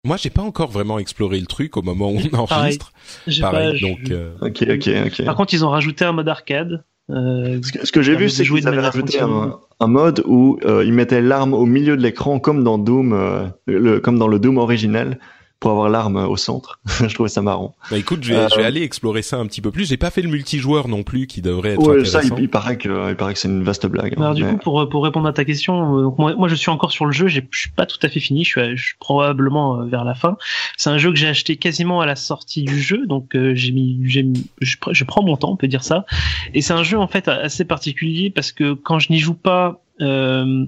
Moi, 0.05 0.17
j'ai 0.19 0.31
pas 0.31 0.43
encore 0.43 0.71
vraiment 0.71 0.99
exploré 0.99 1.41
le 1.41 1.47
truc 1.47 1.77
au 1.77 1.83
moment 1.83 2.11
où 2.11 2.19
on 2.33 2.37
enregistre. 2.37 2.93
Pareil. 3.41 3.81
donc. 3.81 4.11
Euh... 4.11 4.35
Ok, 4.41 4.63
ok, 4.63 4.89
ok. 5.07 5.25
Par 5.25 5.35
contre, 5.35 5.55
ils 5.55 5.65
ont 5.65 5.71
rajouté 5.71 6.05
un 6.05 6.13
mode 6.13 6.29
arcade. 6.29 6.85
Euh, 7.11 7.61
ce 7.63 7.93
que, 7.93 8.01
j'ai 8.01 8.17
vu, 8.17 8.31
c'est 8.31 8.45
qu'ils 8.45 8.67
avaient 8.67 8.81
rajouté 8.81 9.21
un, 9.21 9.59
un, 9.81 9.87
mode 9.87 10.23
où 10.27 10.59
euh, 10.65 10.85
ils 10.85 10.93
mettaient 10.93 11.21
l'arme 11.21 11.53
au 11.53 11.67
milieu 11.67 11.97
de 11.99 12.03
l'écran, 12.03 12.39
comme 12.39 12.65
dans 12.65 12.79
Doom, 12.79 13.13
euh, 13.13 13.45
le, 13.67 14.01
comme 14.01 14.19
dans 14.19 14.29
le 14.29 14.39
Doom 14.39 14.57
original, 14.57 15.19
pour 15.65 15.71
avoir 15.71 15.89
l'arme 15.89 16.17
au 16.17 16.37
centre. 16.37 16.79
je 16.87 17.15
trouvais 17.15 17.31
ça 17.31 17.41
marrant. 17.41 17.75
Bah 17.91 17.97
écoute, 17.97 18.23
je 18.23 18.35
vais, 18.35 18.49
je 18.51 18.57
vais, 18.57 18.65
euh, 18.65 18.67
aller 18.67 18.83
explorer 18.83 19.23
ça 19.23 19.39
un 19.39 19.47
petit 19.47 19.63
peu 19.63 19.71
plus. 19.71 19.89
J'ai 19.89 19.97
pas 19.97 20.11
fait 20.11 20.21
le 20.21 20.29
multijoueur 20.29 20.89
non 20.89 21.03
plus, 21.03 21.27
qui 21.27 21.41
devrait 21.41 21.71
être 21.71 21.81
ouais, 21.81 22.01
intéressant. 22.01 22.21
Ça, 22.21 22.37
il, 22.39 22.51
paraît 22.51 22.77
que, 22.77 23.09
il 23.11 23.17
paraît 23.17 23.33
que 23.33 23.39
c'est 23.39 23.49
une 23.49 23.63
vaste 23.63 23.87
blague. 23.87 24.13
Hein, 24.13 24.21
Alors 24.21 24.35
du 24.35 24.45
coup, 24.45 24.59
pour 24.59 24.87
pour 24.91 25.03
répondre 25.05 25.27
à 25.27 25.33
ta 25.33 25.47
question, 25.47 26.01
euh, 26.01 26.11
moi, 26.19 26.35
moi, 26.35 26.49
je 26.49 26.55
suis 26.55 26.69
encore 26.69 26.93
sur 26.93 27.07
le 27.07 27.13
jeu. 27.13 27.29
Je 27.29 27.41
suis 27.51 27.71
pas 27.71 27.87
tout 27.87 27.97
à 28.03 28.11
fait 28.11 28.21
fini. 28.21 28.45
Je 28.45 28.51
suis, 28.51 28.77
je 28.77 28.85
suis 28.85 28.97
probablement 29.01 29.81
euh, 29.81 29.87
vers 29.87 30.05
la 30.05 30.15
fin. 30.15 30.37
C'est 30.77 30.91
un 30.91 30.99
jeu 30.99 31.11
que 31.11 31.17
j'ai 31.17 31.29
acheté 31.29 31.57
quasiment 31.57 32.03
à 32.03 32.05
la 32.05 32.17
sortie 32.17 32.65
du 32.65 32.79
jeu, 32.79 33.07
donc 33.07 33.31
j'ai 33.33 33.73
mis, 33.73 34.01
j'ai 34.05 34.23
mis, 34.23 34.47
je, 34.61 34.77
je, 34.91 35.05
prends 35.05 35.23
mon 35.23 35.39
temps, 35.39 35.53
on 35.53 35.57
peut 35.57 35.67
dire 35.67 35.83
ça. 35.83 36.05
Et 36.53 36.61
c'est 36.61 36.75
un 36.75 36.83
jeu 36.83 36.99
en 36.99 37.09
fait 37.09 37.27
assez 37.27 37.65
particulier 37.65 38.29
parce 38.29 38.53
que 38.53 38.75
quand 38.75 38.99
je 38.99 39.11
n'y 39.11 39.19
joue 39.19 39.33
pas, 39.33 39.81
euh, 40.01 40.67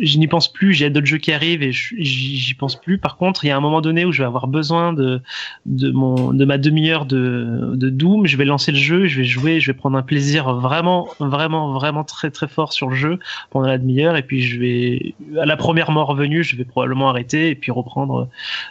je 0.00 0.18
n'y 0.18 0.26
pense 0.26 0.52
plus. 0.52 0.74
J'ai 0.74 0.90
d'autres 0.90 1.06
jeux 1.06 1.18
qui 1.18 1.32
arrivent 1.32 1.62
et 1.62 1.72
j'y 1.72 2.54
pense 2.54 2.80
plus. 2.80 2.98
Par 2.98 3.16
contre, 3.16 3.44
il 3.44 3.48
y 3.48 3.50
a 3.50 3.56
un 3.56 3.60
moment 3.60 3.80
donné 3.80 4.04
où 4.04 4.12
je 4.12 4.22
vais 4.22 4.26
avoir 4.26 4.46
besoin 4.46 4.92
de 4.92 5.20
de 5.66 5.90
mon 5.90 6.32
de 6.32 6.44
ma 6.44 6.58
demi-heure 6.58 7.06
de 7.06 7.72
de 7.74 7.88
Doom. 7.90 8.26
Je 8.26 8.36
vais 8.36 8.44
lancer 8.44 8.72
le 8.72 8.78
jeu, 8.78 9.06
je 9.06 9.18
vais 9.18 9.24
jouer, 9.24 9.60
je 9.60 9.70
vais 9.70 9.76
prendre 9.76 9.96
un 9.96 10.02
plaisir 10.02 10.54
vraiment 10.54 11.08
vraiment 11.20 11.72
vraiment 11.72 12.04
très 12.04 12.30
très 12.30 12.48
fort 12.48 12.72
sur 12.72 12.88
le 12.88 12.96
jeu 12.96 13.18
pendant 13.50 13.66
la 13.66 13.78
demi-heure 13.78 14.16
et 14.16 14.22
puis 14.22 14.42
je 14.42 14.58
vais 14.58 15.14
à 15.40 15.46
la 15.46 15.56
première 15.56 15.90
mort 15.90 16.14
venue, 16.14 16.44
je 16.44 16.56
vais 16.56 16.64
probablement 16.64 17.08
arrêter 17.08 17.50
et 17.50 17.54
puis 17.54 17.70
reprendre 17.70 18.28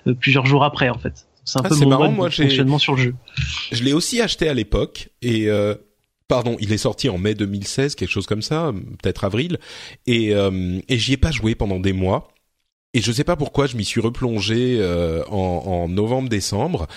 euh, 0.08 0.14
plusieurs 0.14 0.46
jours 0.46 0.64
après 0.64 0.90
en 0.90 0.98
fait. 0.98 1.28
C'est 1.46 1.60
un 1.60 1.64
ah, 1.66 1.70
peu 1.70 1.76
mon 1.76 1.90
marrant, 1.90 2.12
mode 2.12 2.30
de 2.30 2.36
fonctionnement 2.36 2.80
sur 2.80 2.96
le 2.96 3.02
jeu. 3.02 3.16
Je 3.72 3.84
l'ai 3.84 3.94
aussi 3.94 4.22
acheté 4.22 4.48
à 4.48 4.54
l'époque 4.54 5.10
et 5.22 5.50
euh, 5.50 5.76
pardon, 6.34 6.58
il 6.60 6.74
est 6.74 6.80
sorti 6.80 7.10
en 7.10 7.20
mai 7.20 7.36
2016, 7.36 7.94
quelque 7.94 8.10
chose 8.10 8.26
comme 8.26 8.42
ça, 8.42 8.74
peut-être 9.04 9.24
avril, 9.24 9.60
et, 10.08 10.34
euh, 10.34 10.80
et 10.90 10.98
j'y 10.98 11.14
ai 11.14 11.18
pas 11.18 11.30
joué 11.30 11.54
pendant 11.54 11.80
des 11.80 11.94
mois. 11.94 12.30
Et 12.96 13.02
je 13.02 13.12
sais 13.12 13.24
pas 13.24 13.36
pourquoi, 13.36 13.68
je 13.68 13.78
m'y 13.78 13.86
suis 13.86 14.02
replongé 14.02 14.78
euh, 14.80 15.24
en, 15.26 15.36
en 15.38 15.88
novembre-décembre. 15.88 16.88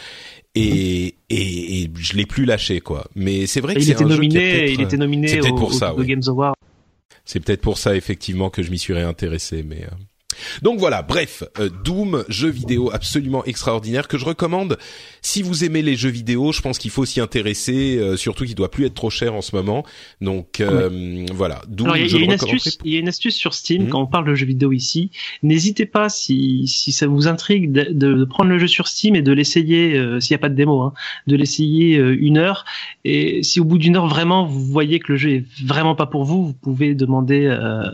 Et, 0.55 1.16
et, 1.28 1.83
et, 1.83 1.90
je 1.99 2.14
l'ai 2.14 2.25
plus 2.25 2.47
lâché 2.47 2.81
quoi. 2.81 3.07
Mais 3.14 3.47
c'est 3.47 3.61
vrai 3.61 3.75
que 3.75 3.83
c'est 3.83 4.00
un 4.00 4.07
nominé, 4.07 4.69
jeu 4.69 4.73
il 4.73 4.81
était 4.81 4.97
nominé 4.97 5.38
au, 5.43 5.55
pour 5.55 5.75
ça, 5.75 5.95
Games 5.99 6.23
Award. 6.28 6.57
C'est 7.26 7.40
peut-être 7.40 7.61
pour 7.61 7.76
ça 7.76 7.95
effectivement 7.95 8.49
que 8.49 8.62
je 8.62 8.71
m'y 8.71 8.78
suis 8.78 8.95
réintéressé, 8.95 9.62
mais. 9.62 9.83
Euh, 9.83 9.97
donc 10.62 10.78
voilà, 10.78 11.02
bref, 11.02 11.45
euh, 11.59 11.69
Doom, 11.85 12.25
jeu 12.28 12.49
vidéo 12.49 12.90
absolument 12.93 13.45
extraordinaire 13.45 14.09
que 14.09 14.19
je 14.19 14.25
recommande. 14.25 14.78
Si 15.23 15.43
vous 15.43 15.64
aimez 15.64 15.83
les 15.83 15.97
jeux 15.97 16.11
vidéo, 16.11 16.52
je 16.52 16.61
pense 16.61 16.78
qu'il 16.78 16.90
faut 16.90 17.05
s'y 17.05 17.21
intéresser, 17.21 17.97
euh, 17.99 18.16
surtout 18.16 18.45
qu'il 18.45 18.55
doit 18.55 18.71
plus 18.71 18.87
être 18.87 18.95
trop 18.95 19.11
cher 19.11 19.35
en 19.35 19.43
ce 19.43 19.55
moment. 19.55 19.85
Donc 20.21 20.61
euh, 20.61 21.26
voilà, 21.33 21.62
Doom. 21.69 21.93
il 21.97 22.11
y, 22.11 22.14
a 22.16 22.19
une 22.19 22.33
astuce, 22.33 22.78
il 22.85 22.93
y 22.93 22.97
a 22.97 23.00
une 23.00 23.09
astuce 23.09 23.35
sur 23.35 23.55
Steam 23.55 23.85
mhm. 23.85 23.88
quand 23.90 24.02
on 24.02 24.07
parle 24.07 24.26
de 24.26 24.35
jeux 24.35 24.47
vidéo 24.47 24.73
ici. 24.73 25.11
N'hésitez 25.43 25.87
pas 25.87 26.09
si 26.09 26.66
si 26.66 26.93
ça 26.93 27.07
vous 27.07 27.28
intrigue 27.28 27.73
de, 27.73 27.88
de, 27.93 28.25
prendre 28.25 28.50
le 28.50 28.59
jeu 28.59 28.69
sur 28.69 28.88
Steam 28.88 29.16
et 29.16 29.23
de 29.23 29.33
l'essayer 29.33 29.93
s'il 30.21 30.35
n'y 30.35 30.37
a 30.37 30.40
pas 30.40 30.49
de 30.49 30.55
démo, 30.55 30.81
hein, 30.83 30.93
de 31.26 31.37
l'essayer 31.37 31.97
une 31.97 32.38
heure. 32.38 32.64
Et 33.05 33.43
si 33.43 33.61
au 33.61 33.64
bout 33.64 33.78
d'une 33.78 33.97
heure 33.97 34.07
vraiment 34.07 34.47
vous 34.47 34.64
voyez 34.64 34.99
que 34.99 35.12
le 35.12 35.19
jeu 35.19 35.31
est 35.31 35.45
vraiment 35.64 35.95
pas 35.95 36.07
pour 36.07 36.25
vous, 36.25 36.47
vous 36.47 36.55
pouvez 36.55 36.95
demander 36.95 37.47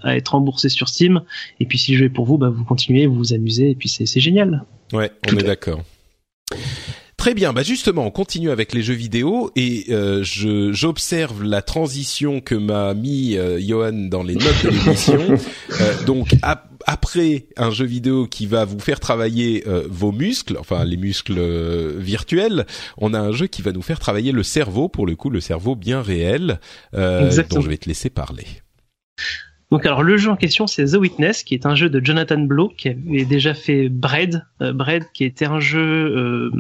à 0.03 0.17
être 0.17 0.31
remboursé 0.31 0.69
sur 0.69 0.89
Steam. 0.89 1.23
Et 1.61 1.67
puis 1.67 1.79
si 1.79 1.93
le 1.93 1.99
jeu 1.99 2.05
est 2.07 2.11
pour 2.11 2.27
vous 2.27 2.32
bah, 2.39 2.51
vous 2.51 2.65
continuez, 2.65 3.07
vous 3.07 3.17
vous 3.17 3.33
amusez, 3.33 3.71
et 3.71 3.75
puis 3.75 3.89
c'est 3.89 4.21
génial. 4.21 4.65
Ouais, 4.93 5.11
on 5.31 5.37
est 5.37 5.45
d'accord. 5.45 5.81
Très 7.23 7.35
bien, 7.35 7.53
bah 7.53 7.63
justement, 7.63 8.05
on 8.05 8.11
continue 8.11 8.51
avec 8.51 8.73
les 8.73 8.83
jeux 8.83 8.95
vidéo 8.95 9.53
et 9.55 9.85
euh, 9.91 10.25
je 10.25 10.73
j'observe 10.73 11.45
la 11.45 11.63
transition 11.63 12.41
que 12.41 12.57
m'a 12.57 12.95
mis 12.95 13.37
euh, 13.37 13.61
Johan 13.61 13.93
dans 13.93 14.25
les 14.25 14.35
notes 14.35 14.65
de 14.65 14.71
l'émission. 14.71 15.21
euh, 15.81 16.05
donc 16.05 16.35
après 16.85 17.47
un 17.57 17.71
jeu 17.71 17.85
vidéo 17.85 18.27
qui 18.27 18.47
va 18.47 18.65
vous 18.65 18.81
faire 18.81 18.99
travailler 18.99 19.63
euh, 19.69 19.85
vos 19.89 20.11
muscles, 20.11 20.57
enfin 20.59 20.85
les 20.85 20.97
muscles 20.97 21.39
euh, 21.39 21.95
virtuels, 21.97 22.67
on 22.99 23.15
a 23.15 23.21
un 23.21 23.31
jeu 23.31 23.47
qui 23.47 23.63
va 23.63 23.71
nous 23.71 23.83
faire 23.83 24.01
travailler 24.01 24.33
le 24.33 24.43
cerveau 24.43 24.89
pour 24.89 25.07
le 25.07 25.15
coup, 25.15 25.31
le 25.31 25.41
cerveau 25.41 25.77
bien 25.77 26.03
réel, 26.03 26.59
dont 26.93 27.31
je 27.61 27.69
vais 27.69 27.79
te 27.79 27.89
laisser 27.89 28.11
parler. 28.11 28.47
Donc 29.73 29.87
alors 29.87 30.03
le 30.03 30.19
jeu 30.19 30.31
en 30.31 30.37
question 30.37 30.67
c'est 30.67 30.85
The 30.85 30.97
Witness 30.97 31.45
qui 31.45 31.55
est 31.55 31.65
un 31.65 31.75
jeu 31.75 31.89
de 31.89 32.05
Jonathan 32.05 32.39
Blow 32.39 32.69
qui 32.77 32.91
avait 32.91 33.25
déjà 33.25 33.55
fait 33.55 33.89
Bread, 33.89 34.45
euh, 34.61 34.75
Bread 34.75 35.05
qui 35.15 35.25
était 35.25 35.47
un 35.47 35.61
jeu 35.61 35.81
euh, 35.81 36.51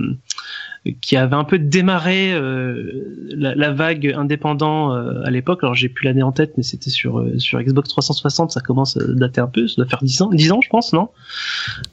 qui 1.02 1.18
avait 1.18 1.36
un 1.36 1.44
peu 1.44 1.58
démarré 1.58 2.32
euh, 2.32 2.90
la, 3.36 3.70
vague 3.70 4.14
indépendant 4.16 4.92
à 4.92 5.30
l'époque. 5.30 5.62
Alors 5.62 5.74
j'ai 5.74 5.90
plus 5.90 6.06
l'année 6.06 6.22
en 6.22 6.32
tête 6.32 6.54
mais 6.56 6.62
c'était 6.62 6.88
sur 6.88 7.22
sur 7.36 7.60
Xbox 7.60 7.90
360, 7.90 8.50
ça 8.50 8.62
commence 8.62 8.96
à 8.96 9.00
dater 9.06 9.42
un 9.42 9.46
peu, 9.46 9.68
ça 9.68 9.74
doit 9.76 9.86
faire 9.86 10.02
10 10.02 10.22
ans, 10.22 10.30
10 10.30 10.52
ans 10.52 10.60
je 10.62 10.70
pense, 10.70 10.94
non? 10.94 11.10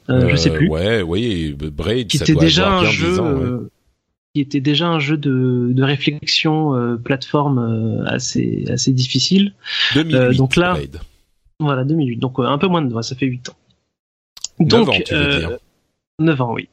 Je 0.08 0.34
sais 0.36 0.50
plus. 0.50 0.70
Ouais, 0.70 1.02
oui, 1.02 1.54
Braid 1.54 2.06
qui 2.06 2.16
était 2.16 2.34
déjà 2.34 2.78
un 2.78 2.84
jeu 2.86 3.68
qui 4.34 4.40
était 4.40 4.60
déjà 4.60 4.88
un 4.88 5.00
jeu 5.00 5.18
de, 5.18 5.68
de 5.70 5.82
réflexion 5.82 6.96
plateforme 7.04 8.06
assez 8.06 8.64
assez 8.70 8.92
difficile. 8.92 9.52
2008, 9.94 10.38
donc 10.38 10.56
là, 10.56 10.78
voilà, 11.60 11.84
2008. 11.84 12.16
Donc 12.16 12.38
euh, 12.38 12.44
un 12.44 12.58
peu 12.58 12.66
moins 12.66 12.82
de 12.82 13.02
ça 13.02 13.14
fait 13.14 13.26
8 13.26 13.48
ans. 13.50 13.56
Donc, 14.58 14.88
9 14.88 14.88
ans, 14.88 15.00
tu 15.04 15.14
veux 15.14 15.20
euh, 15.20 15.38
dire. 15.38 15.58
9 16.18 16.40
ans, 16.40 16.52
oui. 16.52 16.68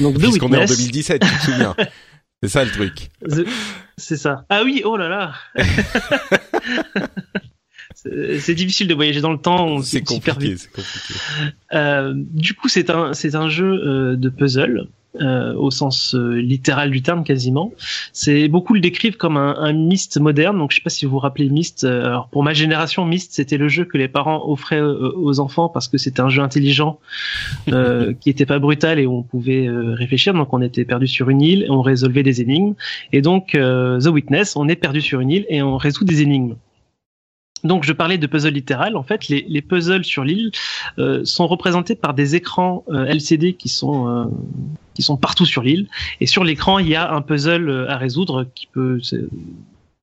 Donc 0.00 0.16
The 0.16 0.20
Puisqu'on 0.20 0.52
est 0.52 0.62
en 0.62 0.66
2017, 0.66 1.22
tu 1.22 1.28
te 1.28 1.42
souviens. 1.42 1.74
C'est 2.42 2.48
ça 2.48 2.64
le 2.64 2.70
truc. 2.70 3.10
C'est 3.98 4.16
ça. 4.16 4.46
Ah 4.48 4.62
oui, 4.64 4.80
oh 4.86 4.96
là 4.96 5.10
là. 5.10 5.34
c'est 7.94 8.54
difficile 8.54 8.88
de 8.88 8.94
voyager 8.94 9.20
dans 9.20 9.32
le 9.32 9.38
temps. 9.38 9.82
C'est 9.82 10.00
compliqué, 10.00 10.56
c'est 10.56 10.70
compliqué. 10.70 11.14
Euh, 11.74 12.14
du 12.16 12.54
coup, 12.54 12.70
c'est 12.70 12.88
un, 12.88 13.12
c'est 13.12 13.34
un 13.34 13.50
jeu 13.50 14.16
de 14.16 14.28
puzzle 14.30 14.88
euh, 15.20 15.54
au 15.54 15.72
sens 15.72 16.14
euh, 16.14 16.40
littéral 16.40 16.92
du 16.92 17.02
terme 17.02 17.24
quasiment. 17.24 17.72
C'est 18.12 18.46
beaucoup 18.46 18.74
le 18.74 18.80
décrivent 18.80 19.16
comme 19.16 19.36
un, 19.36 19.56
un 19.58 19.72
Myst 19.72 20.20
moderne. 20.20 20.56
Donc 20.56 20.70
je 20.70 20.76
sais 20.76 20.82
pas 20.82 20.90
si 20.90 21.04
vous 21.04 21.10
vous 21.10 21.18
rappelez 21.18 21.48
Myst. 21.48 21.82
Euh, 21.82 22.06
alors 22.06 22.28
pour 22.28 22.44
ma 22.44 22.52
génération, 22.52 23.04
Myst 23.04 23.32
c'était 23.32 23.56
le 23.56 23.68
jeu 23.68 23.84
que 23.84 23.98
les 23.98 24.06
parents 24.06 24.48
offraient 24.48 24.80
aux 24.80 25.40
enfants 25.40 25.68
parce 25.68 25.88
que 25.88 25.98
c'était 25.98 26.20
un 26.20 26.28
jeu 26.28 26.42
intelligent 26.42 27.00
qui 28.20 28.30
était 28.30 28.46
pas 28.46 28.60
brutal 28.60 29.00
et 29.00 29.06
où 29.06 29.16
on 29.16 29.22
pouvait 29.22 29.68
réfléchir. 29.68 30.32
Donc 30.32 30.52
on 30.52 30.62
était 30.62 30.84
perdu 30.84 31.08
sur 31.08 31.28
une 31.28 31.42
île 31.42 31.64
et 31.64 31.70
on 31.70 31.82
résolvait 31.82 32.22
des 32.22 32.40
énigmes. 32.40 32.74
Et 33.12 33.20
donc 33.20 33.50
The 33.54 34.06
Witness, 34.06 34.54
on 34.54 34.68
est 34.68 34.76
perdu 34.76 35.00
sur 35.00 35.18
une 35.18 35.30
île 35.30 35.46
et 35.48 35.60
on 35.60 35.76
résout 35.76 36.04
des 36.04 36.22
énigmes. 36.22 36.54
Donc 37.64 37.84
je 37.84 37.92
parlais 37.92 38.18
de 38.18 38.26
puzzle 38.26 38.52
littéral. 38.52 38.96
En 38.96 39.02
fait, 39.02 39.28
les, 39.28 39.44
les 39.48 39.62
puzzles 39.62 40.04
sur 40.04 40.24
l'île 40.24 40.50
euh, 40.98 41.24
sont 41.24 41.46
représentés 41.46 41.94
par 41.94 42.14
des 42.14 42.34
écrans 42.34 42.84
euh, 42.90 43.04
LCD 43.04 43.54
qui 43.54 43.68
sont 43.68 44.08
euh, 44.08 44.24
qui 44.94 45.02
sont 45.02 45.16
partout 45.16 45.46
sur 45.46 45.62
l'île. 45.62 45.88
Et 46.20 46.26
sur 46.26 46.44
l'écran, 46.44 46.78
il 46.78 46.88
y 46.88 46.94
a 46.94 47.12
un 47.12 47.22
puzzle 47.22 47.86
à 47.88 47.96
résoudre 47.96 48.46
qui 48.54 48.66
peut 48.66 49.00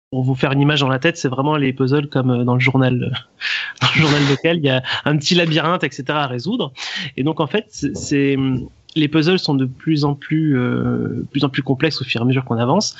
pour 0.09 0.23
vous 0.23 0.35
faire 0.35 0.53
une 0.53 0.61
image 0.61 0.79
dans 0.79 0.87
la 0.87 0.99
tête, 0.99 1.17
c'est 1.17 1.27
vraiment 1.27 1.57
les 1.57 1.73
puzzles 1.73 2.07
comme 2.07 2.45
dans 2.45 2.53
le 2.53 2.61
journal, 2.61 3.11
dans 3.81 3.87
le 3.93 4.01
journal 4.01 4.21
local. 4.29 4.57
Il 4.57 4.63
y 4.63 4.69
a 4.69 4.81
un 5.03 5.17
petit 5.17 5.35
labyrinthe, 5.35 5.83
etc. 5.83 6.05
à 6.09 6.27
résoudre. 6.27 6.71
Et 7.17 7.23
donc 7.23 7.41
en 7.41 7.47
fait, 7.47 7.65
c'est 7.93 8.37
les 8.97 9.07
puzzles 9.07 9.39
sont 9.39 9.55
de 9.55 9.65
plus 9.65 10.03
en 10.03 10.15
plus, 10.15 10.57
euh, 10.57 11.25
plus 11.31 11.43
en 11.43 11.49
plus 11.49 11.63
complexes 11.63 12.01
au 12.01 12.05
fur 12.05 12.19
et 12.19 12.23
à 12.23 12.25
mesure 12.25 12.43
qu'on 12.43 12.57
avance. 12.57 12.95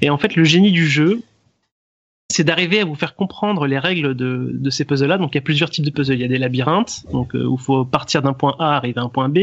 Et 0.00 0.10
en 0.10 0.18
fait, 0.18 0.36
le 0.36 0.44
génie 0.44 0.72
du 0.72 0.86
jeu, 0.86 1.20
c'est 2.30 2.44
d'arriver 2.44 2.80
à 2.80 2.84
vous 2.84 2.94
faire 2.94 3.16
comprendre 3.16 3.66
les 3.66 3.78
règles 3.78 4.14
de, 4.14 4.52
de 4.54 4.70
ces 4.70 4.84
puzzles-là. 4.84 5.18
Donc 5.18 5.34
il 5.34 5.34
y 5.34 5.38
a 5.38 5.42
plusieurs 5.42 5.68
types 5.68 5.84
de 5.84 5.90
puzzles. 5.90 6.14
Il 6.14 6.20
y 6.20 6.24
a 6.24 6.28
des 6.28 6.38
labyrinthes, 6.38 7.02
donc 7.12 7.34
euh, 7.34 7.44
où 7.44 7.56
il 7.56 7.60
faut 7.60 7.84
partir 7.84 8.22
d'un 8.22 8.32
point 8.32 8.54
A 8.60 8.76
arriver 8.76 9.00
à 9.00 9.02
un 9.02 9.08
point 9.08 9.28
B. 9.28 9.38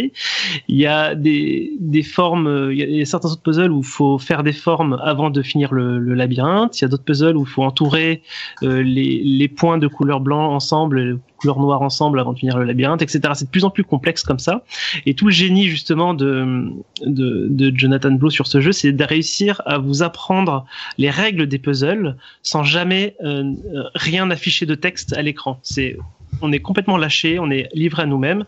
Il 0.69 0.77
y 0.77 0.87
a 0.87 1.13
des, 1.13 1.73
des 1.79 2.03
formes, 2.03 2.47
euh, 2.47 2.73
il 2.73 2.95
y 2.95 3.01
a 3.01 3.05
certains 3.05 3.29
autres 3.29 3.41
puzzles 3.41 3.71
où 3.71 3.79
il 3.79 3.85
faut 3.85 4.17
faire 4.17 4.41
des 4.41 4.53
formes 4.53 4.97
avant 5.03 5.29
de 5.29 5.41
finir 5.41 5.73
le, 5.73 5.99
labyrinthe. 5.99 6.79
Il 6.79 6.83
y 6.83 6.85
a 6.85 6.87
d'autres 6.87 7.03
puzzles 7.03 7.35
où 7.35 7.41
il 7.41 7.49
faut 7.49 7.63
entourer 7.63 8.21
euh, 8.63 8.81
les, 8.81 9.21
les 9.21 9.47
points 9.49 9.77
de 9.77 9.87
couleur 9.87 10.21
blanc 10.21 10.53
ensemble 10.53 11.19
couleurs 11.37 11.59
noires 11.59 11.81
ensemble 11.81 12.19
avant 12.19 12.33
de 12.33 12.39
finir 12.39 12.57
le 12.57 12.65
labyrinthe, 12.65 13.01
etc. 13.01 13.21
C'est 13.35 13.45
de 13.45 13.49
plus 13.49 13.63
en 13.63 13.69
plus 13.69 13.83
complexe 13.83 14.23
comme 14.23 14.39
ça. 14.39 14.63
Et 15.05 15.13
tout 15.13 15.25
le 15.25 15.31
génie 15.31 15.67
justement 15.67 16.13
de 16.13 16.71
de, 17.01 17.47
de 17.49 17.77
Jonathan 17.77 18.11
Blow 18.11 18.29
sur 18.29 18.47
ce 18.47 18.61
jeu, 18.61 18.71
c'est 18.71 18.91
de 18.91 19.03
réussir 19.03 19.61
à 19.65 19.77
vous 19.77 20.03
apprendre 20.03 20.65
les 20.97 21.09
règles 21.09 21.47
des 21.47 21.59
puzzles 21.59 22.17
sans 22.43 22.63
jamais 22.63 23.15
euh, 23.23 23.53
rien 23.95 24.29
afficher 24.31 24.65
de 24.65 24.75
texte 24.75 25.13
à 25.13 25.21
l'écran. 25.21 25.59
C'est 25.63 25.97
on 26.41 26.51
est 26.51 26.59
complètement 26.59 26.97
lâché, 26.97 27.39
on 27.39 27.49
est 27.49 27.67
livré 27.73 28.03
à 28.03 28.05
nous-mêmes, 28.05 28.45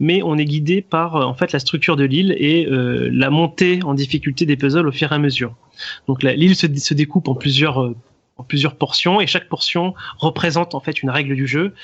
mais 0.00 0.22
on 0.22 0.36
est 0.38 0.44
guidé 0.44 0.82
par 0.82 1.14
en 1.14 1.34
fait 1.34 1.52
la 1.52 1.60
structure 1.60 1.94
de 1.94 2.02
l'île 2.02 2.34
et 2.36 2.66
la 2.68 3.30
montée 3.30 3.80
en 3.84 3.94
difficulté 3.94 4.44
des 4.44 4.56
puzzles 4.56 4.88
au 4.88 4.92
fur 4.92 5.12
et 5.12 5.14
à 5.14 5.18
mesure. 5.18 5.54
Donc 6.08 6.24
l'île 6.24 6.56
se, 6.56 6.66
se, 6.66 6.94
découpe 6.94 7.28
en 7.28 7.36
plusieurs 7.36 7.94
en 8.38 8.44
plusieurs 8.44 8.76
portions 8.76 9.20
et 9.20 9.26
chaque 9.26 9.48
portion 9.48 9.94
représente 10.18 10.74
en 10.74 10.80
fait 10.80 11.02
une 11.02 11.10
règle 11.10 11.34
du 11.34 11.46
jeu. 11.46 11.74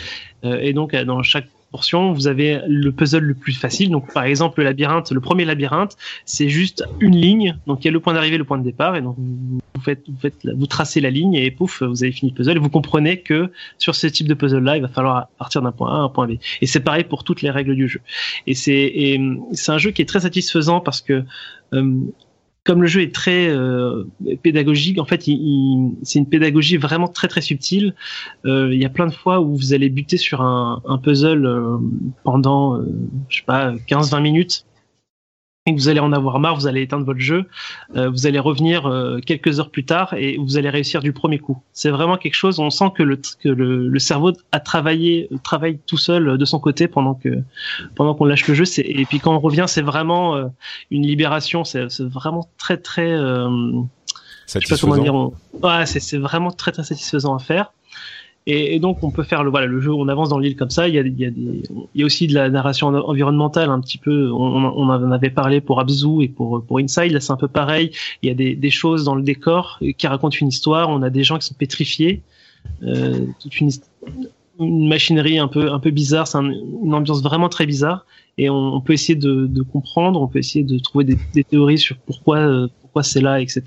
Euh, 0.45 0.59
et 0.61 0.73
donc 0.73 0.95
dans 0.95 1.23
chaque 1.23 1.49
portion, 1.75 2.13
vous 2.13 2.29
avez 2.29 2.61
le 2.69 2.93
puzzle 2.93 3.25
le 3.25 3.35
plus 3.35 3.53
facile. 3.53 3.91
Donc 3.91 4.13
par 4.13 4.23
exemple 4.23 4.61
le 4.61 4.65
labyrinthe, 4.65 5.11
le 5.11 5.21
premier 5.21 5.45
labyrinthe, 5.45 5.97
c'est 6.25 6.49
juste 6.49 6.85
une 7.01 7.17
ligne. 7.17 7.59
Donc 7.67 7.85
il 7.85 7.87
y 7.87 7.89
a 7.89 7.91
le 7.91 7.99
point 7.99 8.15
d'arrivée, 8.15 8.39
le 8.39 8.45
point 8.45 8.59
de 8.59 8.63
départ, 8.63 8.95
et 8.95 9.03
donc 9.03 9.17
vous 9.19 9.61
faites, 9.83 10.09
vous 10.09 10.19
faites, 10.21 10.47
vous 10.47 10.69
tracez 10.69 11.01
la 11.01 11.11
ligne 11.11 11.35
et 11.35 11.51
pouf, 11.51 11.83
vous 11.83 12.05
avez 12.05 12.13
fini 12.13 12.31
le 12.31 12.37
puzzle. 12.37 12.57
Et 12.57 12.61
vous 12.61 12.71
comprenez 12.71 13.23
que 13.23 13.51
sur 13.79 13.97
ce 13.97 14.07
type 14.07 14.29
de 14.29 14.35
puzzle-là, 14.35 14.77
il 14.77 14.83
va 14.83 14.89
falloir 14.89 15.27
partir 15.37 15.63
d'un 15.63 15.73
point 15.73 15.93
A 15.93 15.97
à 15.97 16.03
un 16.03 16.09
point 16.09 16.29
B. 16.29 16.35
Et 16.61 16.67
c'est 16.69 16.79
pareil 16.79 17.03
pour 17.03 17.25
toutes 17.25 17.43
les 17.43 17.51
règles 17.51 17.75
du 17.75 17.89
jeu. 17.89 18.01
Et 18.47 18.55
c'est 18.55 19.19
c'est 19.53 19.73
un 19.73 19.79
jeu 19.79 19.91
qui 19.91 20.01
est 20.01 20.09
très 20.09 20.21
satisfaisant 20.21 20.81
parce 20.81 21.01
que 21.01 21.25
euh, 21.73 21.99
comme 22.65 22.81
le 22.81 22.89
jeu 22.89 23.03
est 23.03 23.15
très 23.15 23.49
euh, 23.49 24.05
pédagogique, 24.43 24.99
en 24.99 25.05
fait, 25.05 25.23
c'est 25.23 26.19
une 26.19 26.29
pédagogie 26.29 26.79
vraiment 26.79 27.09
très 27.09 27.29
très 27.29 27.43
subtile. 27.43 27.95
Euh, 28.47 28.71
il 28.73 28.81
y 28.81 28.87
a 28.87 28.89
plein 28.89 29.07
de 29.07 29.13
fois 29.13 29.41
où 29.41 29.55
vous 29.55 29.75
allez 29.75 29.91
buter 29.91 30.17
sur 30.17 30.41
un, 30.41 30.81
puzzle 31.03 31.45
euh, 31.45 31.77
pendant, 32.25 32.81
je 33.29 33.39
sais 33.39 33.45
pas, 33.45 33.75
15-20 33.87 34.23
minutes 34.23 34.65
vous 35.73 35.89
allez 35.89 36.01
en 36.01 36.13
avoir 36.13 36.41
marre, 36.41 36.57
vous 36.57 36.67
allez 36.67 36.83
éteindre 36.83 37.07
votre 37.07 37.21
jeu, 37.21 37.47
euh, 37.97 38.11
vous 38.11 38.27
allez 38.27 38.39
revenir 38.39 38.85
euh, 38.85 39.19
quelques 39.21 39.61
heures 39.61 39.71
plus 39.71 39.87
tard 39.87 40.13
et 40.13 40.37
vous 40.37 40.59
allez 40.59 40.69
réussir 40.69 41.01
du 41.01 41.15
premier 41.15 41.39
coup. 41.39 41.63
C'est 41.73 41.89
vraiment 41.89 42.19
quelque 42.19 42.35
chose, 42.35 42.59
on 42.59 42.69
sent 42.69 42.91
que 42.95 43.03
le, 43.03 43.17
que 43.17 43.49
le, 43.49 43.89
le, 43.89 43.99
cerveau 43.99 44.33
a 44.53 44.61
travaillé, 44.61 45.31
travaille 45.43 45.79
tout 45.87 45.97
seul 45.97 46.37
de 46.37 46.45
son 46.45 46.59
côté 46.61 46.87
pendant 46.87 47.15
que 47.15 47.43
pendant 47.95 48.15
qu'on 48.15 48.27
lâche 48.27 48.47
le 48.47 48.53
jeu. 48.53 48.65
Et 48.79 49.07
puis 49.07 49.21
quand 49.21 49.35
on 49.35 49.41
revient, 49.41 49.65
c'est 49.67 49.81
vraiment 49.81 50.37
euh, 50.37 50.49
une 50.91 51.07
libération. 51.07 51.65
C'est 51.65 51.89
vraiment 52.01 52.47
très 52.59 52.77
très. 52.77 53.11
Euh, 53.11 53.49
je 54.47 54.59
sais 54.59 54.61
pas 54.69 54.77
comment 54.79 54.99
dire. 54.99 55.15
Ouais, 55.63 55.87
c'est 55.87 56.19
vraiment 56.19 56.51
très 56.51 56.73
très 56.73 56.85
satisfaisant 56.85 57.35
à 57.35 57.39
faire. 57.39 57.73
Et, 58.47 58.79
donc 58.79 59.03
on 59.03 59.11
peut 59.11 59.23
faire 59.23 59.43
le 59.43 59.51
voilà 59.51 59.67
le 59.67 59.81
jeu, 59.81 59.91
on 59.91 60.07
avance 60.09 60.29
dans 60.29 60.39
l'île 60.39 60.57
comme 60.57 60.69
ça. 60.69 60.87
Il 60.87 60.95
y 60.95 60.99
a, 60.99 61.03
il 61.03 61.19
y 61.19 61.25
a, 61.25 61.31
des, 61.31 61.63
il 61.95 62.01
y 62.01 62.03
a 62.03 62.07
aussi 62.07 62.27
de 62.27 62.35
la 62.35 62.51
narration 62.51 62.89
environnementale 62.89 63.71
un 63.71 63.81
petit 63.81 63.97
peu. 63.97 64.31
On, 64.31 64.37
on 64.37 64.89
en 64.91 65.11
avait 65.11 65.31
parlé 65.31 65.63
pour 65.63 65.81
Abzu 65.81 66.23
et 66.23 66.29
pour 66.29 66.63
pour 66.63 66.79
Inside. 66.79 67.13
Là 67.13 67.21
c'est 67.21 67.33
un 67.33 67.39
peu 67.39 67.49
pareil. 67.49 67.91
Il 68.23 68.29
y 68.29 68.31
a 68.31 68.35
des, 68.35 68.55
des 68.55 68.71
choses 68.71 69.05
dans 69.05 69.15
le 69.15 69.23
décor 69.23 69.81
qui 69.97 70.07
racontent 70.07 70.37
une 70.39 70.49
histoire. 70.49 70.91
On 70.91 71.01
a 71.01 71.09
des 71.09 71.25
gens 71.25 71.39
qui 71.39 71.47
sont 71.47 71.55
pétrifiés, 71.55 72.21
euh, 72.83 73.27
toute 73.41 73.59
une, 73.61 73.71
une 74.61 74.89
machinerie 74.89 75.39
un 75.39 75.49
peu 75.49 75.73
un 75.73 75.79
peu 75.79 75.91
bizarre. 75.91 76.27
C'est 76.27 76.37
un, 76.37 76.51
une 76.51 76.93
ambiance 76.93 77.23
vraiment 77.23 77.49
très 77.49 77.65
bizarre. 77.65 78.05
Et 78.37 78.51
on, 78.51 78.75
on 78.75 78.81
peut 78.83 78.93
essayer 78.93 79.17
de, 79.17 79.47
de, 79.47 79.63
comprendre. 79.63 80.21
On 80.21 80.27
peut 80.27 80.41
essayer 80.41 80.65
de 80.65 80.79
trouver 80.79 81.05
des, 81.05 81.17
des 81.33 81.45
théories 81.45 81.79
sur 81.79 81.97
pourquoi 81.97 82.39
euh, 82.41 82.69
pourquoi 82.83 83.03
c'est 83.03 83.23
là, 83.23 83.41
etc. 83.41 83.63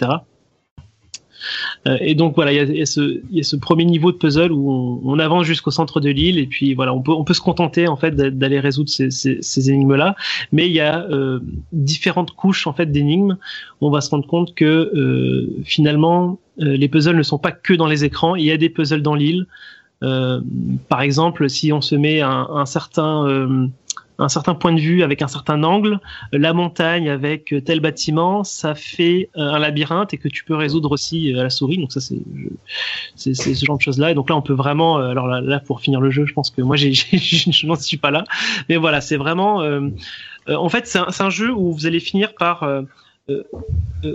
Euh, 1.88 1.98
et 2.02 2.16
donc 2.16 2.36
voilà, 2.36 2.52
il 2.54 2.78
y 2.78 2.82
a, 2.82 2.86
ce, 2.86 3.56
premier 3.56 3.86
niveau 3.86 4.12
de 4.12 4.18
puzzle 4.18 4.52
où 4.52 5.02
on, 5.04 5.20
avance 5.20 5.46
jusqu'au 5.46 5.72
centre 5.72 6.00
de 6.00 6.10
l'île 6.10 6.38
et 6.38 6.46
puis 6.46 6.74
voilà, 6.76 6.94
on 6.94 7.24
peut 7.24 7.34
se 7.34 7.42
contenter 7.42 7.88
en 7.88 7.96
fait 7.96 8.16
d'aller 8.16 8.60
résoudre 8.60 8.90
ces, 8.90 9.70
énigmes-là, 9.70 10.16
mais 10.52 10.68
il 10.68 10.74
y 10.74 10.80
a 10.80 11.06
euh, 11.10 11.40
différentes 11.72 12.32
couches 12.32 12.68
en 12.68 12.74
fait 12.74 12.92
d'énigmes. 12.92 13.38
On 13.82 13.90
va 13.90 14.02
se 14.02 14.12
rendre 14.12 14.28
compte 14.28 14.54
que 14.54 14.66
euh, 14.66 15.56
finalement 15.64 16.40
les 16.60 16.88
puzzles 16.88 17.16
ne 17.16 17.24
sont 17.24 17.38
pas 17.38 17.52
que 17.52 17.74
dans 17.74 17.86
les 17.86 18.04
écrans, 18.04 18.36
il 18.36 18.46
y 18.46 18.52
a 18.52 18.58
des 18.58 18.70
puzzles 18.70 19.04
dans 19.04 19.16
l'île. 19.16 19.46
Par 20.02 21.02
exemple, 21.02 21.50
si 21.50 21.72
on 21.72 21.82
se 21.82 21.96
met 21.96 22.22
un, 22.22 22.48
un 22.52 22.66
certain 22.66 23.70
un 24.20 24.30
certain 24.30 24.56
point 24.56 24.74
de 24.74 24.80
vue 24.80 25.04
avec 25.04 25.22
un 25.22 25.28
certain 25.28 25.64
angle, 25.64 26.00
la 26.32 26.54
montagne 26.54 27.10
avec 27.10 27.54
tel 27.66 27.80
bâtiment, 27.80 28.44
ça 28.44 28.76
fait 28.76 29.30
euh, 29.38 29.42
un 29.42 29.60
labyrinthe 29.60 30.14
et 30.14 30.18
que 30.18 30.28
tu 30.28 30.44
peux 30.44 30.56
résoudre 30.56 30.92
aussi 30.92 31.34
euh, 31.34 31.42
à 31.42 31.44
la 31.44 31.50
souris. 31.50 31.78
Donc 31.78 31.92
ça 31.92 32.02
c'est 32.02 32.18
c'est 33.16 33.34
ce 33.34 33.66
genre 33.66 33.78
de 33.78 33.82
choses 33.82 34.00
là. 34.00 34.12
Et 34.12 34.14
donc 34.14 34.30
là 34.30 34.36
on 34.36 34.42
peut 34.42 34.54
vraiment, 34.54 35.00
euh, 35.00 35.10
alors 35.10 35.28
là, 35.28 35.60
pour 35.60 35.82
finir 35.82 36.02
le 36.02 36.10
jeu, 36.10 36.26
je 36.26 36.34
pense 36.34 36.50
que 36.50 36.62
moi 36.62 36.76
j'ai 36.76 36.94
je 36.94 37.68
n'en 37.68 37.76
suis 37.76 37.98
pas 37.98 38.12
là, 38.12 38.24
mais 38.70 38.78
voilà 38.78 39.02
c'est 39.02 39.18
vraiment, 39.18 39.64
en 40.48 40.70
fait 40.70 40.88
c'est 40.88 41.00
un, 41.00 41.08
un, 41.20 41.30
jeu 41.30 41.52
où 41.52 41.72
vous 41.72 41.86
allez 41.86 42.00
finir 42.00 42.34
par 42.34 42.68
euh, 43.30 43.44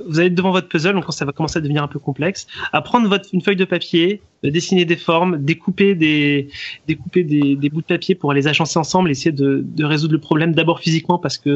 vous 0.08 0.20
allez 0.20 0.30
devant 0.30 0.52
votre 0.52 0.68
puzzle, 0.68 0.94
donc 0.94 1.04
ça 1.12 1.24
va 1.24 1.32
commencer 1.32 1.58
à 1.58 1.60
devenir 1.60 1.82
un 1.82 1.88
peu 1.88 1.98
complexe, 1.98 2.46
à 2.72 2.80
prendre 2.82 3.08
votre, 3.08 3.28
une 3.32 3.42
feuille 3.42 3.56
de 3.56 3.64
papier, 3.64 4.20
euh, 4.44 4.50
dessiner 4.50 4.84
des 4.84 4.96
formes, 4.96 5.38
découper 5.38 5.94
des 5.94 6.48
découper 6.88 7.24
des, 7.24 7.56
des, 7.56 7.70
bouts 7.70 7.80
de 7.80 7.86
papier 7.86 8.14
pour 8.14 8.32
les 8.32 8.48
agencer 8.48 8.78
ensemble, 8.78 9.10
essayer 9.10 9.32
de, 9.32 9.64
de 9.64 9.84
résoudre 9.84 10.12
le 10.12 10.20
problème 10.20 10.52
d'abord 10.52 10.80
physiquement 10.80 11.18
parce 11.18 11.38
que 11.38 11.48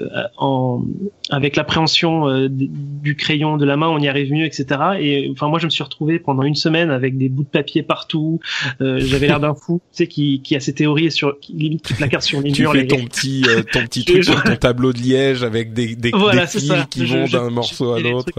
euh, 0.00 0.06
en, 0.38 0.84
avec 1.30 1.56
l'appréhension 1.56 2.28
euh, 2.28 2.48
du 2.50 3.16
crayon 3.16 3.56
de 3.56 3.64
la 3.64 3.76
main 3.76 3.88
on 3.88 3.98
y 3.98 4.08
arrive 4.08 4.32
mieux, 4.32 4.44
etc. 4.44 4.66
Et 5.00 5.28
enfin 5.32 5.48
moi 5.48 5.58
je 5.58 5.66
me 5.66 5.70
suis 5.70 5.84
retrouvé 5.84 6.18
pendant 6.18 6.42
une 6.42 6.54
semaine 6.54 6.90
avec 6.90 7.18
des 7.18 7.28
bouts 7.28 7.44
de 7.44 7.48
papier 7.48 7.82
partout, 7.82 8.40
euh, 8.80 8.98
j'avais 9.00 9.26
l'air 9.26 9.40
d'un 9.40 9.54
fou, 9.54 9.80
tu 9.92 9.96
sais 9.98 10.06
qui, 10.06 10.40
qui 10.42 10.56
a 10.56 10.60
ses 10.60 10.74
théories 10.74 11.10
sur 11.10 11.38
qui 11.40 11.52
limite 11.52 11.82
qui 11.82 11.94
placarde 11.94 12.22
sur 12.22 12.40
les 12.40 12.52
tu 12.52 12.62
murs. 12.62 12.72
Tu 12.72 12.78
fais 12.78 12.86
ton 12.86 13.04
petit 13.04 13.42
ton 13.72 13.80
petit 13.84 14.04
truc 14.04 14.24
sur 14.24 14.42
ton 14.42 14.56
tableau 14.56 14.92
de 14.92 14.98
liège 14.98 15.42
avec 15.42 15.72
des 15.72 15.94
des, 15.94 16.10
voilà, 16.10 16.46
des 16.46 16.51
qui 16.90 17.04
vont 17.06 17.26
d'un 17.26 17.50
morceau 17.50 17.92
à 17.92 18.00
l'autre. 18.00 18.32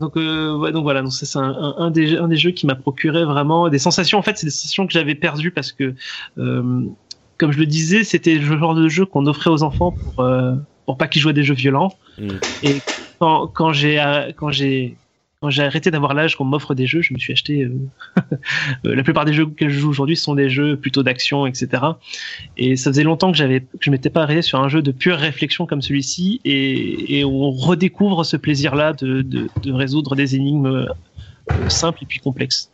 Donc, 0.00 0.16
euh, 0.16 0.56
ouais, 0.56 0.72
donc 0.72 0.82
voilà, 0.82 1.02
donc 1.02 1.12
c'est 1.12 1.38
un, 1.38 1.42
un, 1.42 1.74
un, 1.78 1.90
des, 1.90 2.16
un 2.16 2.26
des 2.26 2.36
jeux 2.36 2.50
qui 2.50 2.66
m'a 2.66 2.74
procuré 2.74 3.24
vraiment 3.24 3.68
des 3.68 3.78
sensations. 3.78 4.18
En 4.18 4.22
fait, 4.22 4.36
c'est 4.36 4.46
des 4.46 4.50
sensations 4.50 4.86
que 4.88 4.92
j'avais 4.92 5.14
perdues 5.14 5.52
parce 5.52 5.70
que, 5.70 5.94
euh, 6.36 6.82
comme 7.38 7.52
je 7.52 7.58
le 7.58 7.66
disais, 7.66 8.02
c'était 8.02 8.34
le 8.34 8.58
genre 8.58 8.74
de 8.74 8.88
jeu 8.88 9.06
qu'on 9.06 9.26
offrait 9.26 9.50
aux 9.50 9.62
enfants 9.62 9.92
pour 9.92 10.24
euh, 10.24 10.54
pour 10.84 10.98
pas 10.98 11.06
qu'ils 11.06 11.22
jouent 11.22 11.28
à 11.28 11.32
des 11.32 11.44
jeux 11.44 11.54
violents. 11.54 11.94
Mm. 12.18 12.28
Et 12.64 12.80
quand, 13.20 13.46
quand 13.46 13.72
j'ai 13.72 13.96
quand 14.36 14.50
j'ai 14.50 14.96
quand 15.44 15.50
j'ai 15.50 15.62
arrêté 15.62 15.90
d'avoir 15.90 16.14
l'âge 16.14 16.36
qu'on 16.36 16.44
m'offre 16.44 16.74
des 16.74 16.86
jeux, 16.86 17.02
je 17.02 17.12
me 17.12 17.18
suis 17.18 17.34
acheté. 17.34 17.64
Euh... 17.64 17.76
la 18.84 19.02
plupart 19.02 19.26
des 19.26 19.34
jeux 19.34 19.44
que 19.44 19.68
je 19.68 19.78
joue 19.78 19.90
aujourd'hui 19.90 20.16
sont 20.16 20.34
des 20.34 20.48
jeux 20.48 20.78
plutôt 20.78 21.02
d'action, 21.02 21.46
etc. 21.46 21.82
Et 22.56 22.76
ça 22.76 22.90
faisait 22.90 23.02
longtemps 23.02 23.30
que 23.30 23.36
j'avais, 23.36 23.60
que 23.60 23.66
je 23.82 23.90
m'étais 23.90 24.08
pas 24.08 24.22
arrêté 24.22 24.40
sur 24.40 24.58
un 24.58 24.70
jeu 24.70 24.80
de 24.80 24.90
pure 24.90 25.18
réflexion 25.18 25.66
comme 25.66 25.82
celui-ci, 25.82 26.40
et, 26.46 27.18
et, 27.18 27.24
on 27.26 27.50
redécouvre 27.50 28.24
ce 28.24 28.38
plaisir-là 28.38 28.94
de, 28.94 29.20
de, 29.20 29.50
de, 29.62 29.72
résoudre 29.72 30.16
des 30.16 30.34
énigmes 30.34 30.86
euh, 31.50 31.68
simples 31.68 32.04
et 32.04 32.06
puis 32.06 32.20
complexes. 32.20 32.70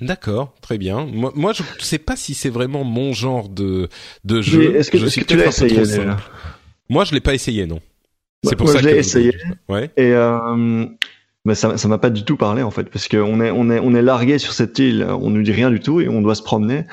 D'accord, 0.00 0.54
très 0.60 0.78
bien. 0.78 1.06
Moi, 1.06 1.32
moi, 1.34 1.52
je 1.54 1.64
sais 1.84 1.98
pas 1.98 2.14
si 2.14 2.34
c'est 2.34 2.50
vraiment 2.50 2.84
mon 2.84 3.14
genre 3.14 3.48
de 3.48 3.88
de 4.24 4.42
jeu. 4.42 4.76
Est-ce 4.76 4.92
que, 4.92 4.98
je 4.98 5.06
est-ce 5.06 5.18
que 5.18 5.24
tu 5.24 5.36
l'as 5.36 5.46
essayé 5.46 5.82
Moi, 6.88 7.04
je 7.04 7.14
l'ai 7.14 7.20
pas 7.20 7.34
essayé, 7.34 7.66
non. 7.66 7.80
C'est 8.44 8.54
pour 8.54 8.68
ça 8.68 8.74
que 8.74 8.84
je 8.84 8.88
l'ai 8.90 8.98
essayé. 8.98 9.34
Ouais. 9.68 9.90
Et 9.96 10.12
euh, 10.12 10.86
mais 11.46 11.54
ça 11.54 11.78
ça 11.78 11.86
m'a 11.86 11.98
pas 11.98 12.10
du 12.10 12.24
tout 12.24 12.36
parlé 12.36 12.62
en 12.62 12.72
fait 12.72 12.90
parce 12.90 13.06
qu'on 13.06 13.40
est 13.40 13.52
on 13.52 13.70
est 13.70 13.78
on 13.78 13.94
est 13.94 14.02
largué 14.02 14.38
sur 14.38 14.52
cette 14.52 14.78
île, 14.80 15.06
on 15.08 15.30
nous 15.30 15.42
dit 15.42 15.52
rien 15.52 15.70
du 15.70 15.78
tout 15.80 16.00
et 16.00 16.08
on 16.08 16.20
doit 16.20 16.34
se 16.34 16.42
promener. 16.42 16.84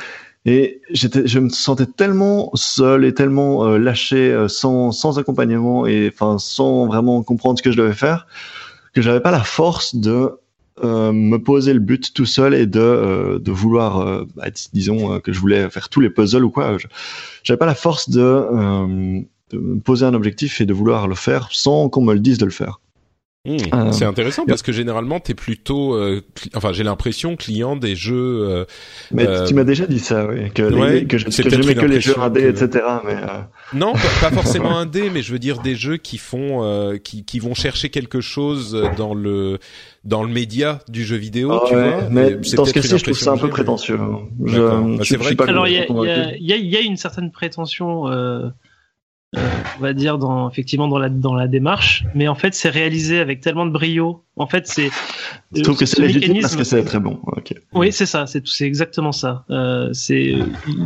Et 0.46 0.82
j'étais, 0.92 1.26
je 1.26 1.40
me 1.40 1.50
sentais 1.50 1.88
tellement 1.88 2.52
seul 2.54 3.06
et 3.06 3.14
tellement 3.14 3.66
euh, 3.66 3.78
lâché, 3.80 4.32
euh, 4.32 4.48
sans 4.48 4.92
sans 4.92 5.18
accompagnement 5.18 5.88
et 5.88 6.12
enfin 6.14 6.38
sans 6.38 6.86
vraiment 6.86 7.24
comprendre 7.24 7.58
ce 7.58 7.64
que 7.64 7.72
je 7.72 7.78
devais 7.78 7.94
faire, 7.94 8.28
que 8.94 9.02
j'avais 9.02 9.22
pas 9.22 9.32
la 9.32 9.44
force 9.44 9.96
de 9.96 10.30
euh, 10.84 11.12
me 11.12 11.38
poser 11.38 11.74
le 11.74 11.80
but 11.80 12.14
tout 12.14 12.26
seul 12.28 12.54
et 12.54 12.68
de 12.68 12.80
euh, 12.80 13.40
de 13.40 13.52
vouloir, 13.52 14.26
bah, 14.36 14.46
disons 14.74 15.20
que 15.20 15.34
je 15.34 15.40
voulais 15.40 15.68
faire 15.72 15.90
tous 15.90 16.00
les 16.00 16.12
puzzles 16.12 16.44
ou 16.44 16.52
quoi. 16.52 16.78
J'avais 17.44 17.58
pas 17.58 17.66
la 17.66 17.76
force 17.76 18.10
de 18.10 18.46
de 19.52 19.58
me 19.58 19.80
poser 19.80 20.06
un 20.06 20.14
objectif 20.14 20.62
et 20.62 20.66
de 20.68 20.74
vouloir 20.74 21.08
le 21.08 21.16
faire 21.16 21.48
sans 21.52 21.90
qu'on 21.90 22.04
me 22.04 22.14
le 22.14 22.20
dise 22.20 22.38
de 22.38 22.46
le 22.46 22.52
faire. 22.52 22.80
Mmh, 23.46 23.58
euh, 23.74 23.92
c'est 23.92 24.06
intéressant 24.06 24.46
parce 24.46 24.62
que 24.62 24.72
généralement 24.72 25.20
t'es 25.20 25.34
plutôt, 25.34 25.96
euh, 25.96 26.22
enfin 26.56 26.72
j'ai 26.72 26.84
l'impression 26.84 27.36
client 27.36 27.76
des 27.76 27.94
jeux. 27.94 28.48
Euh, 28.48 28.66
mais 29.12 29.28
tu 29.46 29.54
m'as 29.54 29.66
déjà 29.66 29.86
dit 29.86 30.00
ça, 30.00 30.26
oui, 30.26 30.50
que, 30.52 30.62
ouais, 30.74 31.02
les, 31.02 31.06
que 31.08 31.18
je, 31.18 31.26
que 31.26 31.86
les 31.86 32.00
jeux 32.00 32.18
indés, 32.18 32.44
que... 32.44 32.64
etc. 32.64 32.86
Mais 33.04 33.18
non, 33.74 33.92
pas, 33.92 34.30
pas 34.30 34.32
forcément 34.32 34.78
indés, 34.78 35.10
mais 35.10 35.22
je 35.22 35.34
veux 35.34 35.40
dire 35.40 35.60
des 35.60 35.76
jeux 35.76 35.98
qui 35.98 36.20
font, 36.20 36.98
qui, 37.04 37.26
qui 37.26 37.40
vont 37.40 37.54
chercher 37.54 37.90
quelque 37.90 38.22
chose 38.22 38.82
dans 38.96 39.14
le 39.14 39.60
dans 40.06 40.24
le 40.24 40.30
média 40.30 40.80
du 40.88 41.04
jeu 41.04 41.18
vidéo, 41.18 41.52
oh, 41.52 41.66
tu 41.68 41.76
ouais, 41.76 41.90
vois. 41.90 42.10
Mais 42.10 42.36
dans 42.56 42.64
ce 42.64 42.72
cas-ci, 42.72 42.98
je 42.98 43.04
trouve 43.04 43.18
ça 43.18 43.32
un 43.34 43.38
peu 43.38 43.50
prétentieux. 43.50 44.00
Je, 44.46 44.62
bah, 44.62 45.04
c'est 45.04 45.18
vrai. 45.18 45.36
Que... 45.36 45.44
Alors 45.44 45.68
il 45.68 45.74
y 45.74 45.80
a, 45.80 46.38
y, 46.38 46.54
a, 46.54 46.56
y 46.56 46.78
a 46.78 46.80
une 46.80 46.96
certaine 46.96 47.30
prétention. 47.30 48.08
Euh 48.08 48.48
on 49.36 49.82
va 49.82 49.94
dire 49.94 50.18
dans 50.18 50.50
effectivement 50.50 50.88
dans 50.88 51.00
la 51.00 51.10
dans 51.10 51.34
la 51.34 51.48
démarche, 51.48 52.06
mais 52.16 52.28
en 52.28 52.36
fait 52.36 52.54
c'est 52.54 52.70
réalisé 52.70 53.20
avec 53.20 53.42
tellement 53.42 53.66
de 53.66 53.72
brio. 53.72 54.24
En 54.38 54.48
fait 54.48 54.68
c'est. 54.68 54.90
Je 55.56 55.62
trouve 55.62 55.78
que 55.78 55.86
c'est 55.86 56.02
légitime 56.02 56.42
parce 56.42 56.56
que 56.56 56.64
c'est 56.64 56.84
très 56.84 57.00
bon. 57.00 57.20
Oui 57.74 57.92
c'est 57.92 58.06
ça, 58.06 58.28
c'est 58.28 58.46
c'est 58.48 58.66
exactement 58.66 59.12
ça. 59.12 59.46
c'est 59.94 60.36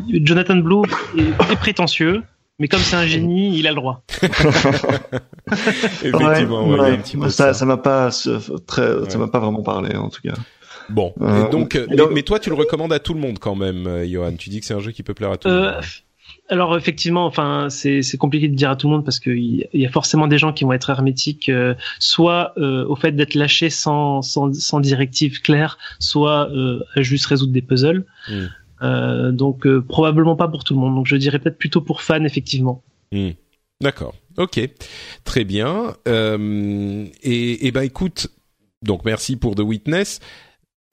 Jonathan 0.10 0.58
Blue 0.58 0.84
est, 1.18 1.52
est 1.52 1.56
prétentieux, 1.58 2.24
mais 2.60 2.68
comme 2.68 2.80
c'est 2.80 2.96
un 2.96 3.06
génie, 3.06 3.58
il 3.58 3.68
a 3.68 3.72
le 3.72 3.76
droit. 3.76 4.04
Effectivement, 5.52 6.68
ouais, 6.68 6.92
un 6.92 6.98
petit 6.98 7.18
ça, 7.30 7.54
ça 7.54 7.66
m'a 7.66 7.78
pas 7.78 8.10
très, 8.66 9.10
ça 9.10 9.18
m'a 9.18 9.28
pas 9.28 9.40
vraiment 9.40 9.62
parlé 9.62 9.96
en 9.96 10.10
tout 10.10 10.22
cas. 10.22 10.34
Bon, 10.90 11.14
euh, 11.22 11.50
donc, 11.50 11.78
mais, 12.12 12.24
toi, 12.24 12.40
tu 12.40 12.50
le 12.50 12.56
recommandes 12.56 12.94
à 12.94 13.00
tout 13.00 13.14
le 13.14 13.20
monde 13.20 13.40
quand 13.40 13.56
même, 13.56 13.88
euh, 13.88 14.08
Johan. 14.08 14.34
Tu 14.38 14.50
dis 14.50 14.60
que 14.60 14.66
c'est 14.66 14.74
un 14.74 14.80
jeu 14.80 14.92
qui 14.92 15.04
peut 15.04 15.14
plaire 15.14 15.32
à 15.32 15.38
tout 15.38 15.48
le 15.48 15.54
monde. 15.54 15.82
Euh, 16.50 16.54
alors 16.54 16.78
effectivement, 16.78 17.26
enfin 17.26 17.68
c'est 17.70 18.18
compliqué 18.18 18.48
de 18.48 18.56
dire 18.56 18.70
à 18.70 18.76
tout 18.76 18.88
le 18.88 18.94
monde 18.94 19.06
parce 19.06 19.20
qu'il 19.20 19.68
y 19.74 19.86
a 19.86 19.90
forcément 19.90 20.28
des 20.28 20.38
gens 20.38 20.54
qui 20.54 20.64
vont 20.64 20.74
être 20.74 20.90
hermétiques, 20.90 21.52
soit 22.00 22.54
au 22.58 22.96
fait 22.96 23.12
d'être 23.12 23.36
lâchés 23.36 23.70
sans, 23.70 24.22
sans, 24.22 24.54
sans 24.54 24.80
directive 24.80 25.42
claire, 25.42 25.78
soit 26.00 26.50
à 26.96 27.02
juste 27.02 27.26
résoudre 27.26 27.52
des 27.52 27.62
puzzles. 27.62 28.06
Hmm. 28.30 28.48
Euh, 28.84 29.32
donc 29.32 29.66
euh, 29.66 29.82
probablement 29.82 30.36
pas 30.36 30.48
pour 30.48 30.64
tout 30.64 30.74
le 30.74 30.80
monde. 30.80 30.96
Donc 30.96 31.08
je 31.08 31.16
dirais 31.16 31.40
peut-être 31.40 31.58
plutôt 31.58 31.82
pour 31.82 32.02
fans 32.02 32.24
effectivement. 32.24 32.84
Hmm. 33.12 33.32
D'accord. 33.82 34.16
Ok. 34.38 34.60
Très 35.24 35.44
bien. 35.44 35.96
Euh, 36.08 37.06
et, 37.24 37.68
et 37.68 37.72
ben 37.72 37.82
écoute, 37.82 38.28
donc 38.84 39.06
merci 39.06 39.36
pour 39.36 39.56
The 39.56 39.62
Witness. 39.62 40.20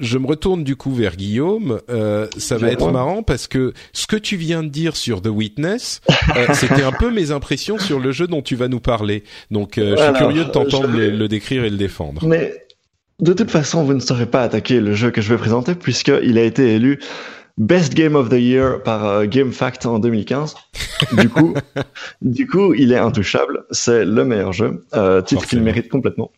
Je 0.04 0.18
me 0.18 0.26
retourne 0.26 0.64
du 0.64 0.76
coup 0.76 0.92
vers 0.92 1.16
Guillaume. 1.16 1.80
Euh, 1.88 2.28
ça 2.36 2.58
va 2.58 2.70
être 2.70 2.90
marrant 2.92 3.22
parce 3.22 3.48
que 3.48 3.72
ce 3.92 4.06
que 4.06 4.16
tu 4.16 4.36
viens 4.36 4.62
de 4.62 4.68
dire 4.68 4.96
sur 4.96 5.22
The 5.22 5.28
Witness, 5.28 6.00
euh, 6.36 6.46
c'était 6.54 6.82
un 6.82 6.92
peu 6.92 7.10
mes 7.10 7.30
impressions 7.30 7.78
sur 7.78 7.98
le 7.98 8.12
jeu 8.12 8.26
dont 8.26 8.42
tu 8.42 8.54
vas 8.54 8.68
nous 8.68 8.80
parler. 8.80 9.24
Donc, 9.50 9.74
je 9.76 9.96
suis 9.96 10.12
curieux 10.12 10.44
de 10.44 10.50
t'entendre 10.50 10.88
le, 10.88 11.28
décrire 11.28 11.64
et 11.64 11.70
le 11.70 11.76
défendre. 11.76 12.26
Mais 12.26 12.54
de 13.20 13.32
toute 13.32 13.50
façon, 13.50 13.82
vous 13.84 13.94
ne 13.94 14.00
saurez 14.00 14.26
pas 14.26 14.42
attaquer 14.42 14.80
le 14.80 14.92
jeu 14.94 15.10
que 15.10 15.20
je 15.20 15.30
vais 15.30 15.38
présenter 15.38 15.74
puisqu'il 15.74 16.38
a 16.38 16.42
été 16.42 16.74
élu 16.74 17.00
Best 17.56 17.94
Game 17.94 18.16
of 18.16 18.28
the 18.30 18.40
Year 18.40 18.82
par 18.82 19.04
euh, 19.04 19.26
GameFAQs 19.26 19.86
en 19.86 19.98
2015. 19.98 20.54
Du 21.12 21.28
coup, 21.28 21.54
du 22.22 22.46
coup, 22.46 22.72
il 22.72 22.92
est 22.92 22.98
intouchable. 22.98 23.64
C'est 23.70 24.04
le 24.04 24.24
meilleur 24.24 24.52
jeu, 24.52 24.84
euh, 24.94 25.20
titre 25.20 25.46
qu'il 25.46 25.60
mérite 25.60 25.88
complètement. 25.88 26.30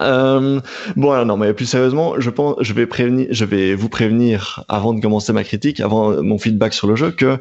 Euh, 0.00 0.60
bon, 0.96 1.24
non, 1.24 1.36
mais 1.36 1.52
plus 1.52 1.66
sérieusement, 1.66 2.14
je 2.18 2.30
pense, 2.30 2.56
je 2.60 2.72
vais 2.72 2.86
prévenir, 2.86 3.28
je 3.30 3.44
vais 3.44 3.74
vous 3.74 3.88
prévenir 3.88 4.64
avant 4.68 4.94
de 4.94 5.00
commencer 5.00 5.32
ma 5.32 5.44
critique, 5.44 5.80
avant 5.80 6.22
mon 6.22 6.38
feedback 6.38 6.72
sur 6.72 6.86
le 6.86 6.96
jeu, 6.96 7.10
que 7.10 7.38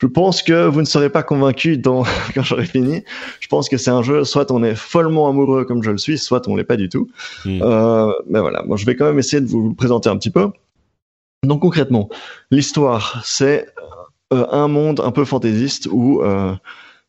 je 0.00 0.06
pense 0.06 0.42
que 0.42 0.66
vous 0.66 0.80
ne 0.80 0.86
serez 0.86 1.10
pas 1.10 1.22
convaincu 1.22 1.76
dans, 1.76 2.04
quand 2.34 2.42
j'aurai 2.42 2.66
fini. 2.66 3.02
Je 3.40 3.48
pense 3.48 3.68
que 3.68 3.76
c'est 3.76 3.90
un 3.90 4.02
jeu, 4.02 4.24
soit 4.24 4.50
on 4.52 4.62
est 4.62 4.76
follement 4.76 5.28
amoureux 5.28 5.64
comme 5.64 5.82
je 5.82 5.90
le 5.90 5.98
suis, 5.98 6.18
soit 6.18 6.46
on 6.48 6.56
l'est 6.56 6.64
pas 6.64 6.76
du 6.76 6.88
tout. 6.88 7.08
Hmm. 7.44 7.60
Euh, 7.62 8.12
mais 8.28 8.40
voilà, 8.40 8.62
bon, 8.62 8.76
je 8.76 8.86
vais 8.86 8.94
quand 8.94 9.06
même 9.06 9.18
essayer 9.18 9.40
de 9.40 9.48
vous 9.48 9.70
le 9.70 9.74
présenter 9.74 10.08
un 10.08 10.16
petit 10.16 10.30
peu. 10.30 10.50
Donc 11.44 11.62
concrètement, 11.62 12.08
l'histoire, 12.50 13.20
c'est 13.24 13.66
euh, 14.32 14.46
un 14.50 14.68
monde 14.68 15.00
un 15.00 15.10
peu 15.10 15.24
fantaisiste 15.24 15.88
où 15.90 16.22
euh, 16.22 16.54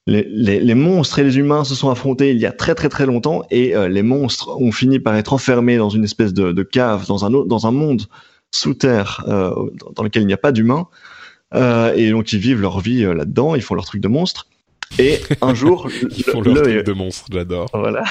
les, 0.08 0.26
les, 0.30 0.60
les, 0.60 0.76
monstres 0.76 1.20
et 1.20 1.24
les 1.24 1.38
humains 1.38 1.64
se 1.64 1.76
sont 1.76 1.90
affrontés 1.90 2.32
il 2.32 2.38
y 2.38 2.46
a 2.46 2.52
très 2.52 2.74
très 2.74 2.90
très 2.90 3.06
longtemps 3.06 3.44
et 3.52 3.76
euh, 3.76 3.88
les 3.88 4.02
monstres 4.02 4.60
ont 4.60 4.72
fini 4.72 5.00
par 5.00 5.16
être 5.16 5.34
enfermés 5.34 5.78
dans 5.78 5.90
une 5.90 6.04
espèce 6.04 6.34
de, 6.34 6.52
de 6.52 6.64
cave, 6.64 7.06
dans 7.08 7.26
un, 7.26 7.30
dans 7.30 7.68
un 7.68 7.72
monde 7.72 8.04
sous 8.52 8.74
terre 8.74 9.24
dans 9.28 10.04
lequel 10.04 10.24
il 10.24 10.26
n'y 10.26 10.34
a 10.34 10.38
pas 10.38 10.52
d'humains. 10.52 10.88
et 11.54 12.10
donc 12.10 12.34
ils 12.34 12.40
vivent 12.40 12.62
leur 12.62 12.80
vie 12.80 13.04
là-dedans, 13.04 13.54
ils 13.54 13.62
font 13.62 13.76
leur 13.76 13.86
truc 13.86 14.02
de 14.02 14.08
monstre. 14.08 14.48
Et 14.98 15.20
un 15.42 15.54
jour, 15.54 15.88
ils 16.18 16.24
font 16.24 16.42
leur 16.42 16.64
truc 16.64 16.86
de 16.86 16.94
monstre, 16.94 17.26
j'adore. 17.32 17.70
Voilà. 17.74 18.04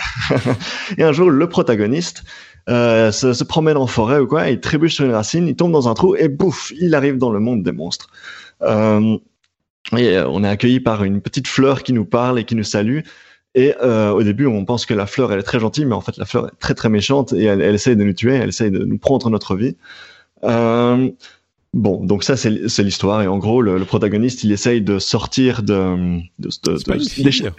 et 0.98 1.02
un 1.02 1.12
jour, 1.12 1.30
le 1.30 1.48
protagoniste 1.48 2.22
euh, 2.68 3.10
se, 3.10 3.32
se, 3.32 3.44
promène 3.44 3.76
en 3.76 3.86
forêt 3.86 4.20
ou 4.20 4.26
quoi, 4.26 4.48
il 4.50 4.60
trébuche 4.60 4.94
sur 4.94 5.04
une 5.04 5.12
racine, 5.12 5.48
il 5.48 5.56
tombe 5.56 5.72
dans 5.72 5.88
un 5.88 5.94
trou 5.94 6.14
et 6.16 6.28
bouf, 6.28 6.72
il 6.78 6.94
arrive 6.94 7.16
dans 7.16 7.30
le 7.30 7.40
monde 7.40 7.62
des 7.62 7.72
monstres. 7.72 8.08
Euh, 8.62 9.16
et 9.96 10.16
euh, 10.16 10.28
on 10.28 10.44
est 10.44 10.48
accueilli 10.48 10.80
par 10.80 11.04
une 11.04 11.20
petite 11.20 11.48
fleur 11.48 11.82
qui 11.82 11.92
nous 11.92 12.04
parle 12.04 12.38
et 12.38 12.44
qui 12.44 12.54
nous 12.54 12.64
salue. 12.64 13.00
Et 13.54 13.74
euh, 13.82 14.10
au 14.10 14.22
début, 14.22 14.46
on 14.46 14.64
pense 14.64 14.86
que 14.86 14.94
la 14.94 15.06
fleur, 15.06 15.32
elle 15.32 15.40
est 15.40 15.44
très 15.44 15.58
gentille, 15.58 15.86
mais 15.86 15.94
en 15.94 16.00
fait, 16.00 16.16
la 16.16 16.26
fleur 16.26 16.46
est 16.46 16.58
très 16.58 16.74
très 16.74 16.88
méchante 16.88 17.32
et 17.32 17.44
elle, 17.44 17.62
elle 17.62 17.74
essaye 17.74 17.96
de 17.96 18.04
nous 18.04 18.12
tuer, 18.12 18.34
elle 18.34 18.50
essaye 18.50 18.70
de 18.70 18.84
nous 18.84 18.98
prendre 18.98 19.30
notre 19.30 19.56
vie. 19.56 19.76
Euh, 20.44 21.10
bon, 21.72 22.04
donc 22.04 22.24
ça, 22.24 22.36
c'est 22.36 22.50
l'histoire. 22.50 23.22
Et 23.22 23.26
en 23.26 23.38
gros, 23.38 23.62
le, 23.62 23.78
le, 23.78 23.84
protagoniste, 23.84 24.44
il 24.44 24.52
essaye 24.52 24.82
de 24.82 24.98
sortir 24.98 25.62
de, 25.62 26.20
de, 26.38 26.48
de, 26.48 27.52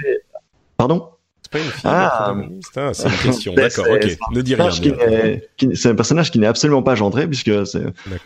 Pardon? 0.77 1.09
C'est 1.51 1.57
pas 1.57 1.65
une 1.65 1.71
fille 1.71 1.81
ah, 1.85 2.35
ah, 2.75 2.93
c'est 2.93 3.07
une 3.07 3.17
question. 3.23 3.53
D'accord, 3.53 3.85
ok. 3.89 4.17
Ne 4.31 4.41
dis 4.41 4.55
rien. 4.55 4.69
C'est 5.73 5.89
un 5.89 5.95
personnage 5.95 6.31
qui 6.31 6.39
n'est 6.39 6.47
absolument 6.47 6.83
pas 6.83 6.95
gendré 6.95 7.27
puisque 7.27 7.51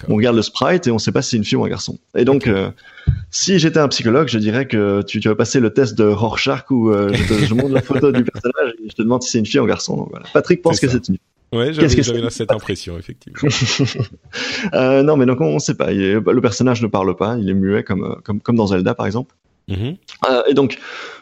on 0.07 0.15
regarde 0.15 0.35
le 0.35 0.41
sprite 0.41 0.87
et 0.87 0.91
on 0.91 0.99
sait 0.99 1.11
pas 1.11 1.21
si 1.21 1.31
c'est 1.31 1.37
une 1.37 1.45
fille 1.45 1.57
ou 1.57 1.65
un 1.65 1.69
garçon. 1.69 1.97
Et 2.15 2.25
donc, 2.25 2.47
euh, 2.47 2.69
si 3.31 3.59
j'étais 3.59 3.79
un 3.79 3.87
psychologue, 3.87 4.27
je 4.27 4.39
dirais 4.39 4.67
que 4.67 5.01
tu, 5.03 5.19
tu 5.19 5.27
vas 5.27 5.35
passer 5.35 5.59
le 5.59 5.71
test 5.71 5.97
de 5.97 6.05
Rorschach 6.05 6.69
où 6.69 6.89
euh, 6.89 7.11
je, 7.13 7.23
te, 7.23 7.45
je 7.45 7.53
montre 7.53 7.73
la 7.73 7.81
photo 7.81 8.11
du 8.11 8.23
personnage 8.23 8.73
et 8.83 8.89
je 8.89 8.95
te 8.95 9.01
demande 9.01 9.23
si 9.23 9.29
c'est 9.29 9.39
une 9.39 9.45
fille 9.45 9.59
ou 9.59 9.63
un 9.63 9.67
garçon. 9.67 9.97
Donc, 9.97 10.09
voilà. 10.09 10.25
Patrick 10.33 10.61
pense 10.61 10.79
que 10.79 10.87
c'est 10.87 11.07
une 11.07 11.15
fille. 11.15 11.19
Ouais, 11.53 11.71
j'avais 11.71 12.29
cette 12.31 12.51
impression, 12.51 12.97
effectivement. 12.97 13.47
euh, 14.73 15.03
non, 15.03 15.17
mais 15.17 15.27
donc 15.27 15.39
on 15.39 15.53
ne 15.53 15.59
sait 15.59 15.75
pas. 15.75 15.91
le 15.91 16.39
personnage 16.41 16.81
ne 16.81 16.87
parle 16.87 17.15
pas, 17.15 17.37
il 17.37 17.47
est 17.47 17.53
muet 17.53 17.83
comme, 17.83 18.19
comme, 18.23 18.41
comme 18.41 18.55
dans 18.55 18.67
Zelda, 18.67 18.95
par 18.95 19.05
exemple. 19.05 19.35
Mm-hmm. 19.69 19.97
Euh, 20.29 20.43
et 20.49 20.53
donc, 20.53 20.77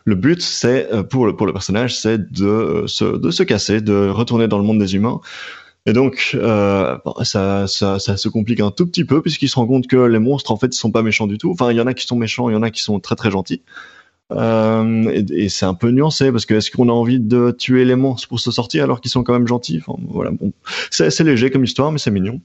le 0.06 0.16
but, 0.16 0.42
c'est 0.42 0.92
euh, 0.92 1.04
pour 1.04 1.26
le 1.26 1.36
pour 1.36 1.46
le 1.46 1.54
personnage, 1.54 1.96
c'est 1.96 2.32
de 2.32 2.46
euh, 2.46 2.88
se 2.88 3.06
de 3.06 3.32
se 3.32 3.44
casser, 3.44 3.82
de 3.82 4.10
retourner 4.10 4.48
dans 4.48 4.58
le 4.58 4.64
monde 4.64 4.80
des 4.80 4.96
humains. 4.96 5.20
Et 5.88 5.94
donc, 5.94 6.38
ça, 7.24 7.66
ça, 7.68 7.98
ça 7.98 8.18
se 8.18 8.30
complique 8.30 8.60
un 8.60 8.70
tout 8.70 8.86
petit 8.86 9.04
peu 9.04 9.20
puisqu'il 9.24 9.50
se 9.50 9.56
rend 9.56 9.66
compte 9.66 9.88
que 9.88 9.96
les 9.96 10.20
monstres, 10.20 10.52
en 10.52 10.58
fait, 10.58 10.68
ils 10.68 10.78
sont 10.78 10.92
pas 10.92 11.02
méchants 11.02 11.26
du 11.26 11.40
tout. 11.40 11.50
Enfin, 11.50 11.72
il 11.72 11.78
y 11.78 11.82
en 11.82 11.88
a 11.88 11.96
qui 11.96 12.06
sont 12.06 12.16
méchants, 12.16 12.50
il 12.50 12.54
y 12.54 12.56
en 12.56 12.62
a 12.62 12.70
qui 12.70 12.84
sont 12.84 13.00
très 13.00 13.16
très 13.16 13.32
gentils. 13.32 13.64
Et, 14.32 15.26
et 15.32 15.50
c'est 15.50 15.66
un 15.66 15.74
peu 15.74 15.90
nuancé 15.90 16.32
parce 16.32 16.46
que 16.46 16.54
est-ce 16.54 16.70
qu'on 16.70 16.88
a 16.88 16.92
envie 16.92 17.20
de 17.20 17.50
tuer 17.50 17.84
les 17.84 17.96
monstres 17.96 18.28
pour 18.28 18.40
se 18.40 18.52
sortir 18.52 18.84
alors 18.84 19.02
qu'ils 19.02 19.10
sont 19.10 19.24
quand 19.24 19.34
même 19.34 19.48
gentils? 19.48 19.82
Enfin, 19.84 20.00
voilà, 20.08 20.30
bon, 20.30 20.54
c'est 20.92 21.20
léger 21.22 21.50
comme 21.50 21.64
histoire, 21.64 21.92
mais 21.92 21.98
c'est 21.98 22.12
mignon. 22.12 22.40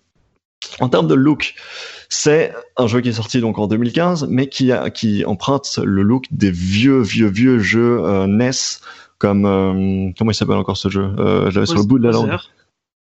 En 0.80 0.88
termes 0.88 1.06
de 1.06 1.14
look, 1.14 1.54
c'est 2.16 2.54
un 2.78 2.86
jeu 2.86 3.02
qui 3.02 3.10
est 3.10 3.12
sorti 3.12 3.40
donc 3.40 3.58
en 3.58 3.66
2015, 3.66 4.26
mais 4.30 4.48
qui, 4.48 4.72
a, 4.72 4.88
qui 4.88 5.24
emprunte 5.26 5.78
le 5.84 6.02
look 6.02 6.24
des 6.30 6.50
vieux, 6.50 7.00
vieux, 7.00 7.28
vieux 7.28 7.58
jeux 7.58 8.00
euh, 8.04 8.26
NES, 8.26 8.80
comme 9.18 9.44
euh, 9.44 10.10
comment 10.16 10.30
il 10.30 10.34
s'appelle 10.34 10.56
encore 10.56 10.78
ce 10.78 10.88
jeu 10.88 11.10
euh, 11.18 11.50
J'avais 11.50 11.66
sur 11.66 11.78
le 11.78 11.84
bout 11.84 11.98
de 11.98 12.04
la 12.04 12.12
langue. 12.12 12.36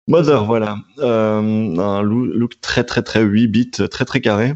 Mother, 0.08 0.44
voilà, 0.44 0.78
un 1.02 2.02
look 2.04 2.60
très, 2.62 2.84
très, 2.84 3.02
très 3.02 3.24
8 3.24 3.48
bits, 3.48 3.72
très, 3.90 4.06
très 4.06 4.22
carré. 4.22 4.54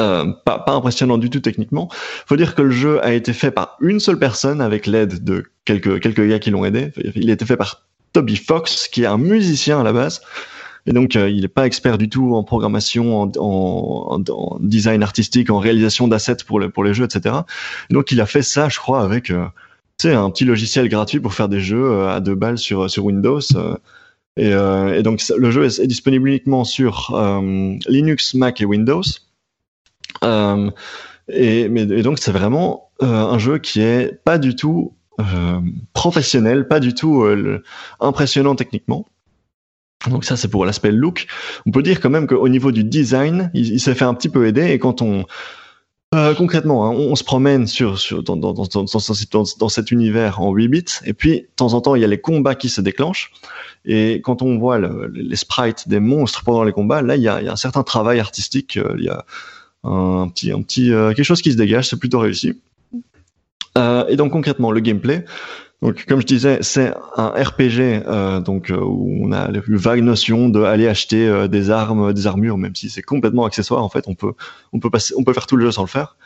Euh, 0.00 0.32
pas, 0.44 0.58
pas, 0.58 0.72
impressionnant 0.72 1.18
du 1.18 1.30
tout 1.30 1.40
techniquement. 1.40 1.88
Faut 2.26 2.36
dire 2.36 2.54
que 2.54 2.62
le 2.62 2.70
jeu 2.70 3.04
a 3.04 3.12
été 3.14 3.32
fait 3.32 3.50
par 3.50 3.76
une 3.80 3.98
seule 3.98 4.18
personne 4.18 4.60
avec 4.60 4.86
l'aide 4.86 5.24
de 5.24 5.44
quelques 5.64 6.00
quelques 6.00 6.26
gars 6.28 6.38
qui 6.38 6.50
l'ont 6.50 6.64
aidé. 6.64 6.92
Il 7.16 7.28
a 7.30 7.32
été 7.32 7.44
fait 7.44 7.56
par 7.56 7.82
Toby 8.12 8.36
Fox, 8.36 8.88
qui 8.88 9.02
est 9.02 9.06
un 9.06 9.18
musicien 9.18 9.80
à 9.80 9.82
la 9.82 9.92
base. 9.92 10.20
Et 10.86 10.92
donc, 10.92 11.16
euh, 11.16 11.30
il 11.30 11.42
n'est 11.42 11.48
pas 11.48 11.66
expert 11.66 11.96
du 11.96 12.08
tout 12.08 12.34
en 12.34 12.44
programmation, 12.44 13.22
en, 13.22 13.32
en, 13.38 14.22
en 14.28 14.58
design 14.60 15.02
artistique, 15.02 15.50
en 15.50 15.58
réalisation 15.58 16.08
d'assets 16.08 16.36
pour, 16.46 16.60
les, 16.60 16.68
pour 16.68 16.84
les 16.84 16.92
jeux, 16.92 17.04
etc. 17.04 17.36
Et 17.90 17.94
donc, 17.94 18.10
il 18.10 18.20
a 18.20 18.26
fait 18.26 18.42
ça, 18.42 18.68
je 18.68 18.78
crois, 18.78 19.02
avec 19.02 19.30
euh, 19.30 19.46
un 20.04 20.30
petit 20.30 20.44
logiciel 20.44 20.88
gratuit 20.88 21.20
pour 21.20 21.32
faire 21.32 21.48
des 21.48 21.60
jeux 21.60 21.90
euh, 21.90 22.14
à 22.14 22.20
deux 22.20 22.34
balles 22.34 22.58
sur, 22.58 22.90
sur 22.90 23.04
Windows. 23.04 23.40
Euh. 23.56 23.76
Et, 24.36 24.50
et, 24.50 25.02
donc, 25.02 25.22
le 25.38 25.50
jeu 25.52 25.64
est, 25.64 25.86
disponible 25.86 26.28
uniquement 26.28 26.64
sur 26.64 27.16
Linux, 27.86 28.34
Mac 28.34 28.60
et 28.60 28.64
Windows. 28.64 29.02
et, 30.22 31.68
mais, 31.68 31.82
et 31.82 32.02
donc, 32.02 32.18
c'est 32.18 32.32
vraiment 32.32 32.90
un 32.98 33.38
jeu 33.38 33.58
qui 33.58 33.80
est 33.80 34.20
pas 34.24 34.38
du 34.38 34.56
tout 34.56 34.92
professionnel, 35.92 36.66
pas 36.66 36.80
du 36.80 36.94
tout 36.94 37.24
impressionnant 38.00 38.56
techniquement. 38.56 39.06
Donc 40.08 40.24
ça, 40.24 40.36
c'est 40.36 40.48
pour 40.48 40.64
l'aspect 40.64 40.92
look. 40.92 41.26
On 41.66 41.70
peut 41.70 41.82
dire 41.82 42.00
quand 42.00 42.10
même 42.10 42.26
qu'au 42.26 42.48
niveau 42.48 42.72
du 42.72 42.84
design, 42.84 43.50
il, 43.54 43.80
s'est 43.80 43.94
fait 43.94 44.04
un 44.04 44.14
petit 44.14 44.28
peu 44.28 44.46
aider. 44.46 44.70
Et 44.70 44.78
quand 44.78 45.02
on 45.02 45.24
euh, 46.14 46.32
concrètement, 46.34 46.86
hein, 46.86 46.90
on, 46.90 47.16
se 47.16 47.24
promène 47.24 47.66
dans, 48.28 49.68
cet 49.68 49.90
univers 49.90 50.40
en 50.40 50.52
8 50.52 50.68
bits, 50.68 50.84
et 51.04 51.12
puis 51.12 51.40
de 51.40 51.48
temps 51.56 51.74
en 51.74 51.80
temps, 51.80 51.96
il 51.96 52.02
y 52.02 52.04
a 52.04 52.08
les 52.08 52.20
combats 52.20 52.54
qui 52.54 52.68
se 52.68 52.80
déclenchent. 52.80 53.32
Et 53.84 54.20
quand 54.22 54.40
on 54.40 54.56
voit 54.56 54.78
le, 54.78 55.10
les 55.12 55.34
sprites 55.34 55.88
des 55.88 55.98
monstres 55.98 56.44
pendant 56.44 56.62
les 56.62 56.70
combats, 56.70 57.02
là, 57.02 57.16
il 57.16 57.22
y 57.22 57.28
a, 57.28 57.38
un 57.38 57.56
certain 57.56 57.82
travail 57.82 58.20
artistique. 58.20 58.76
Euh, 58.76 58.94
il 58.96 59.04
y 59.04 59.08
a 59.08 59.24
un 59.82 60.28
petit, 60.28 60.52
un 60.52 60.62
petit 60.62 60.92
euh, 60.92 61.12
quelque 61.14 61.24
chose 61.24 61.42
qui 61.42 61.50
se 61.50 61.56
dégage. 61.56 61.88
C'est 61.88 61.98
plutôt 61.98 62.20
réussi. 62.20 62.60
Et 64.08 64.14
donc 64.14 64.30
concrètement, 64.30 64.70
le 64.70 64.78
gameplay. 64.78 65.24
Donc, 65.84 66.06
comme 66.06 66.22
je 66.22 66.26
disais, 66.26 66.60
c'est 66.62 66.94
un 67.14 67.28
RPG 67.28 68.04
euh, 68.06 68.40
donc 68.40 68.70
euh, 68.70 68.80
où 68.80 69.18
on 69.22 69.32
a 69.32 69.50
une 69.50 69.76
vague 69.76 70.00
notion 70.00 70.48
de 70.48 70.62
aller 70.62 70.88
acheter 70.88 71.28
euh, 71.28 71.46
des 71.46 71.70
armes, 71.70 72.14
des 72.14 72.26
armures, 72.26 72.56
même 72.56 72.74
si 72.74 72.88
c'est 72.88 73.02
complètement 73.02 73.44
accessoire. 73.44 73.84
En 73.84 73.90
fait, 73.90 74.08
on 74.08 74.14
peut 74.14 74.32
on 74.72 74.80
peut 74.80 74.88
passer, 74.88 75.12
on 75.18 75.24
peut 75.24 75.34
faire 75.34 75.46
tout 75.46 75.56
le 75.56 75.66
jeu 75.66 75.72
sans 75.72 75.82
le 75.82 75.88
faire. 75.88 76.16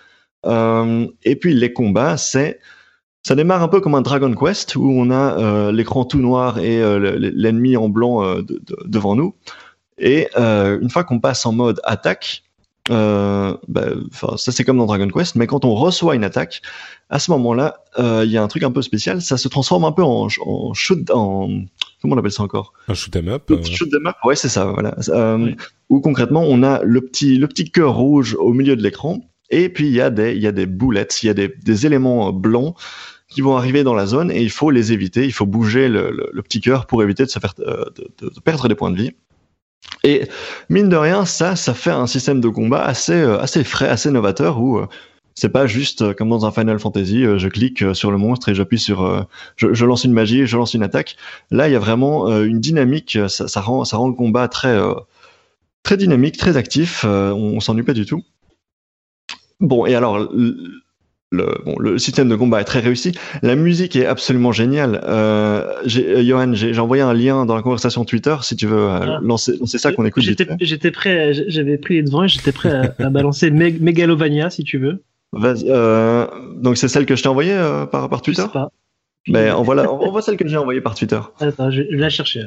et 1.25 1.37
puis 1.37 1.55
les 1.55 1.73
combats, 1.73 2.17
c'est 2.17 2.61
ça 3.27 3.35
démarre 3.35 3.65
un 3.65 3.69
peu 3.69 3.81
comme 3.81 3.97
un 3.97 4.01
Dragon 4.01 4.33
Quest 4.33 4.77
où 4.77 4.93
on 4.93 5.11
a 5.11 5.73
l'écran 5.73 6.05
tout 6.05 6.21
noir 6.21 6.61
et 6.61 6.81
l'ennemi 7.19 7.77
en 7.77 7.89
blanc 7.89 8.23
devant 8.85 9.17
nous. 9.17 9.35
Et 9.99 10.29
une 10.37 10.89
fois 10.89 11.03
qu'on 11.03 11.19
passe 11.19 11.45
en 11.47 11.53
mode 11.53 11.81
attaque, 11.83 12.45
euh, 12.91 13.57
bah, 13.69 13.87
ça 14.37 14.53
c'est 14.53 14.65
comme 14.65 14.79
dans 14.79 14.87
Dragon 14.87 15.09
Quest, 15.09 15.37
mais 15.37 15.47
quand 15.47 15.65
on 15.65 15.75
reçoit 15.75 16.15
une 16.15 16.25
attaque, 16.25 16.63
à 17.11 17.19
ce 17.19 17.31
moment-là, 17.33 17.83
euh, 17.99 18.23
il 18.25 18.31
y 18.31 18.37
a 18.37 18.43
un 18.43 18.49
truc 18.49 18.63
un 18.63 18.71
peu 18.71 18.83
spécial, 18.83 19.23
ça 19.23 19.37
se 19.37 19.49
transforme 19.49 19.85
un 19.85 19.93
peu 19.93 20.03
en, 20.03 20.29
en 20.45 20.75
shoot, 20.75 21.11
en 21.11 21.49
comment 22.01 22.15
on 22.15 22.19
appelle 22.19 22.33
ça 22.33 22.43
encore? 22.43 22.73
Un 22.89 22.95
shoot 22.95 23.15
'em 23.17 23.29
up. 23.29 23.51
Euh. 23.51 23.63
Shoot 23.63 23.89
'em 23.95 24.07
up, 24.09 24.17
ouais 24.25 24.37
c'est 24.37 24.49
ça, 24.49 24.67
voilà. 24.67 24.97
Euh, 25.09 25.53
Où 25.91 26.01
concrètement 26.01 26.45
on 26.47 26.63
a 26.63 26.83
le 26.83 27.01
petit 27.01 27.39
le 27.39 27.47
petit 27.47 27.71
cœur 27.71 27.95
rouge 27.97 28.37
au 28.39 28.53
milieu 28.53 28.77
de 28.77 28.83
l'écran, 28.83 29.21
et 29.51 29.69
puis 29.69 29.87
il 29.87 29.95
y 29.95 30.01
a 30.01 30.11
des 30.11 30.35
il 30.35 30.43
y 30.43 30.47
a 30.47 30.53
des 30.53 30.67
boulettes, 30.67 31.23
il 31.23 31.27
y 31.27 31.31
a 31.31 31.35
des, 31.35 31.49
des 31.63 31.87
éléments 31.87 32.33
blancs 32.33 32.75
qui 33.29 33.43
vont 33.43 33.57
arriver 33.57 33.85
dans 33.85 33.95
la 33.95 34.07
zone 34.07 34.31
et 34.31 34.43
il 34.43 34.51
faut 34.51 34.71
les 34.71 34.93
éviter, 34.93 35.25
il 35.25 35.33
faut 35.33 35.45
bouger 35.45 35.89
le, 35.89 36.11
le, 36.33 36.43
petit 36.43 36.63
cœur 36.63 36.87
pour 36.87 37.03
éviter 37.03 37.25
de 37.25 37.29
se 37.29 37.39
faire 37.39 37.53
de, 37.59 37.93
de 38.23 38.41
perdre 38.41 38.69
des 38.69 38.75
points 38.75 38.91
de 38.91 38.97
vie. 38.97 39.13
Et 40.05 40.29
mine 40.69 40.89
de 40.89 40.97
rien, 40.97 41.25
ça, 41.25 41.57
ça 41.57 41.75
fait 41.75 41.91
un 41.91 42.07
système 42.07 42.41
de 42.41 42.49
combat 42.49 42.85
assez, 42.85 43.13
euh, 43.13 43.41
assez 43.41 43.65
frais, 43.65 43.89
assez 43.89 44.11
novateur 44.11 44.61
où 44.61 44.79
euh, 44.79 44.87
c'est 45.35 45.49
pas 45.49 45.67
juste 45.67 46.03
euh, 46.03 46.15
comme 46.15 46.31
dans 46.31 46.47
un 46.47 46.53
Final 46.53 46.79
Fantasy, 46.79 47.23
je 47.23 47.49
clique 47.49 47.85
sur 47.95 48.11
le 48.11 48.19
monstre 48.19 48.49
et 48.49 48.55
j'appuie 48.55 48.79
sur, 48.79 49.27
je, 49.57 49.85
lance 49.85 50.05
une 50.05 50.13
magie, 50.13 50.47
je 50.47 50.57
lance 50.57 50.75
une 50.75 50.83
attaque. 50.83 51.17
Là, 51.51 51.69
il 51.69 51.73
y 51.73 51.77
a 51.77 51.81
vraiment 51.81 52.29
une 52.43 52.61
dynamique, 52.61 53.19
ça, 53.29 53.61
rend, 53.61 53.85
ça 53.85 53.97
rend 53.97 54.09
le 54.09 54.15
combat 54.15 54.49
très, 54.49 54.79
très 55.83 55.97
dynamique, 55.97 56.37
très 56.37 56.57
actif. 56.57 57.05
on, 57.05 57.55
on 57.57 57.61
s'ennuie 57.61 57.85
pas 57.85 57.93
du 57.95 58.07
tout. 58.07 58.23
Bon, 59.61 59.87
et 59.87 59.95
alors, 59.95 60.29
le, 61.31 61.61
bon, 61.65 61.79
le 61.79 61.99
système 61.99 62.29
de 62.29 62.37
combat 62.37 62.61
est 62.61 62.65
très 62.65 62.81
réussi. 62.81 63.13
La 63.43 63.55
musique 63.55 63.97
est 63.97 64.07
absolument 64.07 64.53
géniale. 64.53 65.01
Euh, 65.05 65.73
j'ai, 65.85 66.25
Johan, 66.25 66.55
j'ai, 66.55 66.79
envoyé 66.79 67.03
un 67.03 67.13
lien 67.13 67.45
dans 67.45 67.55
la 67.55 67.63
conversation 67.63 68.05
Twitter 68.05 68.37
si 68.43 68.57
tu 68.57 68.67
veux 68.67 68.79
euh, 68.79 68.99
ah. 69.01 69.19
lancer, 69.23 69.57
lancer 69.59 69.79
ça 69.79 69.93
qu'on 69.93 70.07
écoute. 70.07 70.23
J'étais, 70.23 70.91
prêt, 70.91 71.33
j'avais 71.49 71.77
pris 71.77 71.97
les 71.97 72.03
devants 72.03 72.25
et 72.25 72.29
j'étais 72.29 72.53
prêt 72.53 72.95
à, 72.99 73.11
balancer 73.11 73.51
Megalovania 73.51 74.51
si 74.51 74.65
tu 74.65 74.79
veux. 74.79 75.03
Vas-y, 75.33 75.65
euh, 75.69 76.27
donc 76.57 76.79
c'est 76.79 76.89
celle 76.89 77.05
que 77.05 77.15
je 77.15 77.23
t'ai 77.23 77.29
envoyée 77.29 77.53
euh, 77.53 77.85
par, 77.85 78.09
par 78.09 78.23
Twitter. 78.23 78.43
Je 78.43 78.47
sais 78.47 78.53
pas. 78.53 78.71
Mais 79.27 79.51
on 79.51 79.63
voit, 79.63 79.77
on 79.87 80.11
voit 80.11 80.23
celle 80.23 80.39
que 80.39 80.49
j'ai 80.49 80.57
envoyée 80.57 80.81
par 80.81 80.95
Twitter. 80.95 81.21
Attends, 81.39 81.71
je, 81.71 81.83
vais 81.83 81.97
la 81.97 82.09
chercher. 82.09 82.45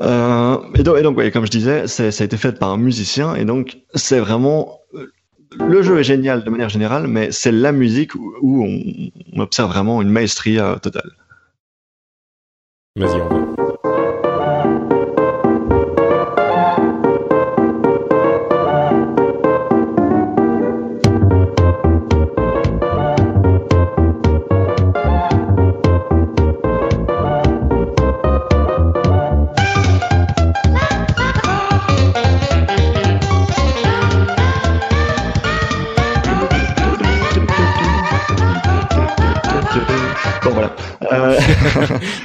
Euh, 0.00 0.58
et 0.76 0.82
donc, 0.84 0.98
et 0.98 1.02
donc 1.02 1.18
ouais, 1.18 1.32
comme 1.32 1.44
je 1.44 1.50
disais, 1.50 1.88
ça 1.88 2.04
a 2.04 2.24
été 2.24 2.36
fait 2.36 2.56
par 2.58 2.70
un 2.70 2.76
musicien, 2.76 3.34
et 3.34 3.44
donc 3.44 3.78
c'est 3.94 4.20
vraiment 4.20 4.78
le 5.58 5.82
jeu 5.82 5.98
est 5.98 6.04
génial 6.04 6.44
de 6.44 6.50
manière 6.50 6.68
générale, 6.68 7.06
mais 7.06 7.32
c'est 7.32 7.52
la 7.52 7.72
musique 7.72 8.14
où, 8.14 8.64
on, 8.64 9.40
observe 9.40 9.70
vraiment 9.70 10.02
une 10.02 10.10
maestria 10.10 10.78
totale. 10.80 11.10
Vas-y. 12.96 13.49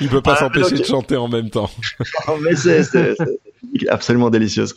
Il 0.01 0.09
peut 0.09 0.21
pas 0.21 0.33
ah, 0.33 0.39
s'empêcher 0.39 0.77
de 0.77 0.83
chanter 0.83 1.15
en 1.15 1.27
même 1.27 1.49
temps. 1.49 1.69
mais 2.41 2.55
c'est 2.55 2.85
absolument 3.89 4.29
délicieuse. 4.29 4.75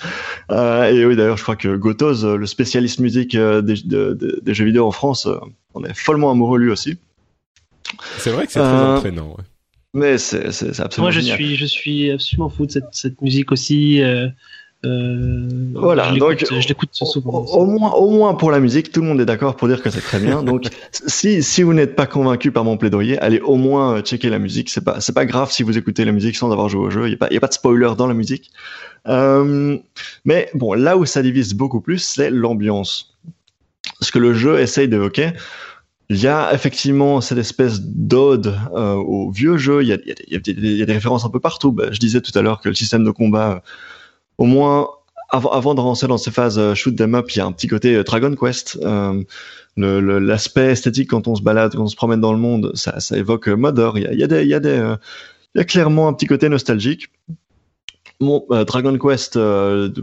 Euh, 0.50 0.84
et 0.84 1.04
oui, 1.04 1.16
d'ailleurs, 1.16 1.36
je 1.36 1.42
crois 1.42 1.56
que 1.56 1.76
Gotoz, 1.76 2.24
le 2.24 2.46
spécialiste 2.46 3.00
musique 3.00 3.34
euh, 3.34 3.62
des, 3.62 3.76
des, 3.84 4.54
jeux 4.54 4.64
vidéo 4.64 4.86
en 4.86 4.92
France, 4.92 5.26
euh, 5.26 5.38
on 5.74 5.84
est 5.84 5.94
follement 5.94 6.30
amoureux 6.30 6.58
lui 6.58 6.70
aussi. 6.70 6.98
C'est 8.18 8.30
vrai 8.30 8.46
que 8.46 8.52
c'est 8.52 8.60
très 8.60 8.68
entraînant. 8.68 9.36
Ouais. 9.36 9.44
Mais 9.94 10.18
c'est 10.18 10.46
absolument. 10.46 10.88
Moi, 10.98 11.10
je 11.10 11.20
suis, 11.20 11.56
je 11.56 11.64
suis 11.64 12.10
absolument 12.10 12.50
fou 12.50 12.66
de 12.66 12.70
cette, 12.70 12.92
cette 12.92 13.20
musique 13.22 13.52
aussi. 13.52 14.02
Euh, 14.02 14.28
voilà, 14.84 16.14
je 16.14 16.18
donc 16.20 16.38
je 16.38 16.68
l'écoute 16.68 16.90
souvent. 16.92 17.44
Au, 17.46 17.66
moins, 17.66 17.92
au 17.92 18.10
moins 18.10 18.34
pour 18.34 18.52
la 18.52 18.60
musique, 18.60 18.92
tout 18.92 19.00
le 19.00 19.08
monde 19.08 19.20
est 19.20 19.26
d'accord 19.26 19.56
pour 19.56 19.66
dire 19.66 19.82
que 19.82 19.90
c'est 19.90 20.00
très 20.00 20.20
bien. 20.20 20.42
donc, 20.44 20.68
si 20.92 21.42
si 21.42 21.62
vous 21.64 21.74
n'êtes 21.74 21.96
pas 21.96 22.06
convaincu 22.06 22.52
par 22.52 22.62
mon 22.62 22.76
plaidoyer, 22.76 23.18
allez 23.18 23.40
au 23.40 23.56
moins 23.56 23.96
euh, 23.96 24.02
checker 24.02 24.30
la 24.30 24.38
musique. 24.38 24.70
C'est 24.70 24.84
pas 24.84 25.00
c'est 25.00 25.14
pas 25.14 25.26
grave 25.26 25.50
si 25.50 25.64
vous 25.64 25.76
écoutez 25.76 26.04
la 26.04 26.12
musique 26.12 26.36
sans 26.36 26.52
avoir 26.52 26.68
joué 26.68 26.86
au 26.86 26.90
jeu. 26.90 27.08
Il 27.08 27.10
y 27.10 27.14
a 27.14 27.16
pas 27.16 27.26
il 27.30 27.34
y 27.34 27.36
a 27.36 27.40
pas 27.40 27.48
de 27.48 27.54
spoiler 27.54 27.90
dans 27.96 28.06
la 28.06 28.14
musique. 28.14 28.52
Euh, 29.08 29.78
mais 30.24 30.48
bon, 30.54 30.74
là 30.74 30.96
où 30.96 31.04
ça 31.04 31.22
divise 31.22 31.54
beaucoup 31.54 31.80
plus, 31.80 31.98
c'est 31.98 32.30
l'ambiance. 32.30 33.16
Ce 34.00 34.12
que 34.12 34.18
le 34.20 34.32
jeu 34.32 34.60
essaye 34.60 34.86
d'évoquer. 34.86 35.32
Il 36.10 36.18
y 36.18 36.26
a 36.26 36.54
effectivement 36.54 37.20
cette 37.20 37.36
espèce 37.36 37.82
d'ode 37.82 38.56
euh, 38.74 38.94
au 38.94 39.30
vieux 39.30 39.58
jeu. 39.58 39.82
Il 39.82 39.88
y 39.88 39.92
a, 39.92 39.98
il 40.06 40.32
y, 40.32 40.36
a, 40.36 40.76
y 40.78 40.82
a, 40.82 40.86
des 40.86 40.92
références 40.92 41.24
un 41.24 41.30
peu 41.30 41.40
partout. 41.40 41.72
Bah, 41.72 41.88
je 41.90 41.98
disais 41.98 42.22
tout 42.22 42.36
à 42.38 42.42
l'heure 42.42 42.60
que 42.60 42.68
le 42.68 42.74
système 42.74 43.04
de 43.04 43.10
combat 43.10 43.62
au 44.38 44.44
moins 44.44 44.88
avant, 45.30 45.74
de 45.74 45.80
rentrer 45.80 46.06
dans 46.06 46.16
ces 46.16 46.30
phases 46.30 46.58
euh, 46.58 46.74
shoot 46.74 46.96
them 46.96 47.14
up, 47.14 47.30
il 47.30 47.38
y 47.38 47.40
a 47.40 47.46
un 47.46 47.52
petit 47.52 47.66
côté 47.66 47.96
euh, 47.96 48.02
Dragon 48.02 48.34
Quest. 48.34 48.78
Euh, 48.82 49.22
L'aspect 49.76 50.72
esthétique 50.72 51.10
quand 51.10 51.28
on 51.28 51.36
se 51.36 51.42
balade, 51.42 51.76
quand 51.76 51.84
on 51.84 51.86
se 51.86 51.94
promène 51.94 52.20
dans 52.20 52.32
le 52.32 52.38
monde, 52.38 52.72
ça, 52.74 52.96
évoque 53.16 53.46
Mother. 53.46 53.96
Il 53.96 54.18
y 54.18 54.54
a, 54.54 54.98
a 55.56 55.64
clairement 55.64 56.08
un 56.08 56.14
petit 56.14 56.26
côté 56.26 56.48
nostalgique. 56.48 57.10
Dragon 58.18 58.98
Quest, 58.98 59.38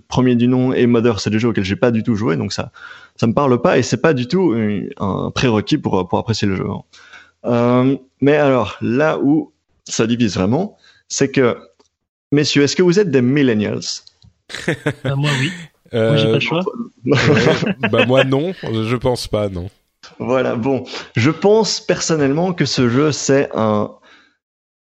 premier 0.07 0.35
du 0.35 0.47
nom, 0.47 0.71
et 0.71 0.87
Mother, 0.87 1.19
c'est 1.19 1.29
des 1.29 1.39
jeux 1.39 1.49
auxquels 1.49 1.65
j'ai 1.65 1.75
pas 1.75 1.91
du 1.91 2.03
tout 2.03 2.15
joué, 2.15 2.37
donc 2.37 2.53
ça, 2.53 2.71
ça 3.17 3.27
me 3.27 3.33
parle 3.33 3.61
pas 3.61 3.77
et 3.77 3.83
c'est 3.83 4.01
pas 4.01 4.13
du 4.13 4.27
tout 4.27 4.55
un 4.97 5.29
prérequis 5.31 5.77
pour 5.77 6.07
pour 6.07 6.19
apprécier 6.19 6.47
le 6.47 6.55
jeu. 6.55 6.67
Mais 8.21 8.35
alors 8.37 8.77
là 8.79 9.19
où 9.19 9.51
ça 9.83 10.07
divise 10.07 10.35
vraiment, 10.35 10.77
c'est 11.09 11.31
que 11.31 11.57
messieurs, 12.31 12.63
est-ce 12.63 12.77
que 12.77 12.83
vous 12.83 12.97
êtes 12.97 13.11
des 13.11 13.21
millennials? 13.21 13.81
Bah, 15.03 15.15
moi, 15.15 15.29
oui. 15.39 15.51
Moi, 15.93 16.17
j'ai 16.17 16.25
pas 16.27 16.33
le 16.33 16.39
choix. 16.39 16.63
bah, 17.91 18.05
moi, 18.05 18.23
non. 18.23 18.53
Je 18.63 18.95
pense 18.95 19.27
pas, 19.27 19.49
non. 19.49 19.69
Voilà, 20.19 20.55
bon. 20.55 20.83
Je 21.15 21.31
pense 21.31 21.79
personnellement 21.79 22.53
que 22.53 22.65
ce 22.65 22.89
jeu, 22.89 23.11
c'est 23.11 23.49
un, 23.55 23.91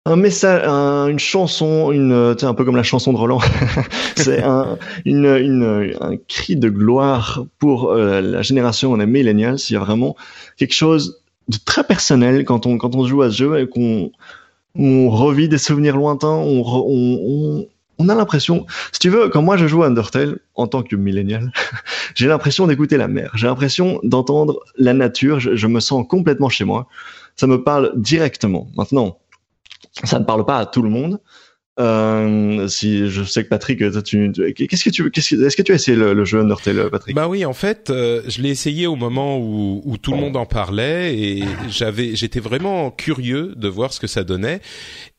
un 0.06 0.16
message, 0.16 0.62
une 1.10 1.18
chanson, 1.18 1.92
une, 1.92 2.36
un 2.40 2.54
peu 2.54 2.64
comme 2.64 2.76
la 2.76 2.82
chanson 2.82 3.12
de 3.12 3.18
Roland. 3.18 3.40
c'est 4.16 4.42
un, 4.42 4.78
une, 5.04 5.26
une, 5.26 5.96
un 6.00 6.16
cri 6.16 6.56
de 6.56 6.68
gloire 6.68 7.44
pour 7.58 7.90
euh, 7.90 8.20
la 8.20 8.42
génération 8.42 8.96
des 8.96 9.06
millennials. 9.06 9.58
Il 9.68 9.74
y 9.74 9.76
a 9.76 9.80
vraiment 9.80 10.16
quelque 10.56 10.74
chose 10.74 11.22
de 11.48 11.58
très 11.64 11.84
personnel 11.84 12.44
quand 12.44 12.66
on, 12.66 12.78
quand 12.78 12.94
on 12.94 13.06
joue 13.06 13.22
à 13.22 13.30
ce 13.30 13.36
jeu 13.36 13.60
et 13.60 13.68
qu'on 13.68 14.10
on 14.76 15.10
revit 15.10 15.48
des 15.48 15.58
souvenirs 15.58 15.96
lointains, 15.96 16.28
on, 16.28 16.62
on, 16.64 17.18
on 17.58 17.68
a 18.08 18.14
l'impression, 18.14 18.66
si 18.92 18.98
tu 18.98 19.10
veux, 19.10 19.28
quand 19.28 19.42
moi 19.42 19.56
je 19.56 19.66
joue 19.66 19.82
à 19.82 19.86
Undertale 19.86 20.38
en 20.54 20.66
tant 20.66 20.82
que 20.82 20.96
millénial, 20.96 21.52
j'ai 22.14 22.28
l'impression 22.28 22.66
d'écouter 22.66 22.96
la 22.96 23.08
mer, 23.08 23.30
j'ai 23.34 23.46
l'impression 23.46 24.00
d'entendre 24.02 24.60
la 24.76 24.94
nature, 24.94 25.40
je, 25.40 25.66
me 25.66 25.80
sens 25.80 26.06
complètement 26.08 26.48
chez 26.48 26.64
moi. 26.64 26.88
Ça 27.36 27.46
me 27.46 27.62
parle 27.62 27.92
directement. 27.96 28.68
Maintenant, 28.76 29.18
ça 30.04 30.18
ne 30.18 30.24
parle 30.24 30.44
pas 30.44 30.58
à 30.58 30.66
tout 30.66 30.82
le 30.82 30.90
monde. 30.90 31.20
Euh, 31.78 32.68
si 32.68 33.08
je 33.08 33.22
sais 33.22 33.44
que 33.44 33.48
Patrick, 33.48 33.78
tu, 34.04 34.32
qu'est-ce 34.32 34.84
que 34.84 34.90
tu, 34.90 35.10
qu'est-ce 35.10 35.34
est-ce 35.34 35.56
que 35.56 35.62
tu 35.62 35.72
as 35.72 35.76
essayé 35.76 35.96
le, 35.96 36.24
jeu 36.24 36.40
Undertale, 36.40 36.90
Patrick? 36.90 37.14
Bah 37.14 37.28
oui, 37.28 37.44
en 37.44 37.52
fait, 37.52 37.90
euh, 37.90 38.22
je 38.26 38.42
l'ai 38.42 38.50
essayé 38.50 38.86
au 38.86 38.96
moment 38.96 39.38
où, 39.38 39.80
où 39.84 39.96
tout 39.96 40.12
le 40.12 40.18
monde 40.18 40.36
en 40.36 40.46
parlait 40.46 41.16
et 41.16 41.44
j'avais, 41.68 42.16
j'étais 42.16 42.40
vraiment 42.40 42.90
curieux 42.90 43.54
de 43.56 43.68
voir 43.68 43.92
ce 43.92 44.00
que 44.00 44.08
ça 44.08 44.24
donnait. 44.24 44.60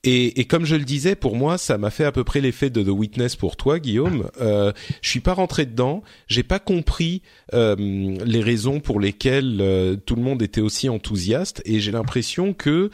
Et, 0.04 0.40
et, 0.40 0.46
comme 0.46 0.66
je 0.66 0.76
le 0.76 0.84
disais, 0.84 1.14
pour 1.14 1.36
moi, 1.36 1.60
ça 1.60 1.78
m'a 1.78 1.92
fait 1.92 2.06
à 2.06 2.12
peu 2.12 2.24
près 2.24 2.42
l'effet 2.42 2.72
de 2.72 2.82
The 2.82 2.88
Witness 2.88 3.36
pour 3.36 3.56
toi, 3.56 3.78
Guillaume. 3.78 4.30
Euh, 4.42 4.72
je 5.02 5.10
suis 5.10 5.20
pas 5.20 5.34
rentré 5.34 5.68
dedans, 5.68 6.02
j'ai 6.28 6.42
pas 6.42 6.58
compris 6.58 7.22
euh, 7.54 7.76
les 7.78 8.42
raisons 8.42 8.80
pour 8.80 9.00
lesquelles 9.00 9.60
euh, 9.62 9.96
tout 9.96 10.16
le 10.16 10.24
monde 10.24 10.42
était 10.42 10.62
aussi 10.62 10.90
enthousiaste, 10.90 11.62
et 11.66 11.80
j'ai 11.80 11.92
l'impression 11.92 12.54
que 12.54 12.90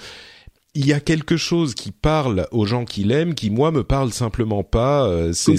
il 0.78 0.86
y 0.86 0.94
a 0.94 1.00
quelque 1.00 1.38
chose 1.38 1.74
qui 1.74 1.92
parle 1.92 2.48
aux 2.52 2.68
gens 2.68 2.86
qui 2.86 3.04
l'aiment, 3.04 3.34
qui 3.34 3.50
moi 3.50 3.72
me 3.72 3.84
parle 3.84 4.12
simplement 4.12 4.64
pas. 4.64 5.08
Euh, 5.08 5.32
c'est, 5.34 5.56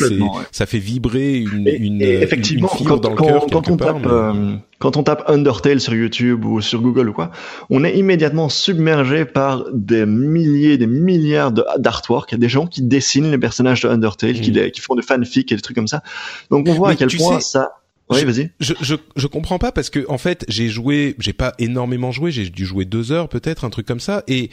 ça 0.52 0.64
fait 0.64 0.78
vibrer 0.78 1.38
une, 1.38 1.66
une, 1.66 2.02
effectivement, 2.02 2.68
quand, 2.68 2.98
dans 2.98 3.10
le 3.10 3.16
cœur 3.16 3.46
quand 3.50 3.68
on 3.68 3.76
tape, 3.76 4.06
euh, 4.06 4.54
quand 4.78 4.96
on 4.96 5.02
tape 5.02 5.24
Undertale 5.26 5.80
sur 5.80 5.92
YouTube 5.92 6.44
ou 6.44 6.60
sur 6.60 6.80
Google 6.80 7.08
ou 7.08 7.12
quoi, 7.12 7.32
on 7.68 7.82
est 7.82 7.98
immédiatement 7.98 8.48
submergé 8.48 9.24
par 9.24 9.64
des 9.72 10.06
milliers, 10.06 10.78
des 10.78 10.86
milliards 10.86 11.50
d'artwork. 11.50 12.30
Il 12.30 12.34
y 12.34 12.36
a 12.36 12.38
des 12.38 12.48
gens 12.48 12.68
qui 12.68 12.82
dessinent 12.82 13.32
les 13.32 13.38
personnages 13.38 13.82
de 13.82 13.88
Undertale, 13.88 14.40
qui, 14.40 14.52
mm. 14.52 14.70
qui, 14.70 14.80
font 14.80 14.94
des 14.94 15.02
fanfics 15.02 15.50
et 15.50 15.56
des 15.56 15.62
trucs 15.62 15.76
comme 15.76 15.88
ça. 15.88 16.04
Donc 16.50 16.68
on 16.68 16.74
voit 16.74 16.90
à 16.90 16.94
quel 16.94 17.08
point 17.08 17.40
ça 17.40 17.72
Oui, 18.08 18.24
vas-y. 18.24 18.52
Je, 18.60 18.74
je 18.80 18.94
je 19.16 19.26
comprends 19.26 19.58
pas 19.58 19.72
parce 19.72 19.90
que 19.90 20.04
en 20.08 20.18
fait 20.18 20.44
j'ai 20.46 20.68
joué, 20.68 21.16
j'ai 21.18 21.32
pas 21.32 21.54
énormément 21.58 22.12
joué, 22.12 22.30
j'ai 22.30 22.48
dû 22.48 22.64
jouer 22.64 22.84
deux 22.84 23.10
heures 23.10 23.28
peut-être, 23.28 23.64
un 23.64 23.70
truc 23.70 23.84
comme 23.84 23.98
ça, 23.98 24.22
et 24.28 24.50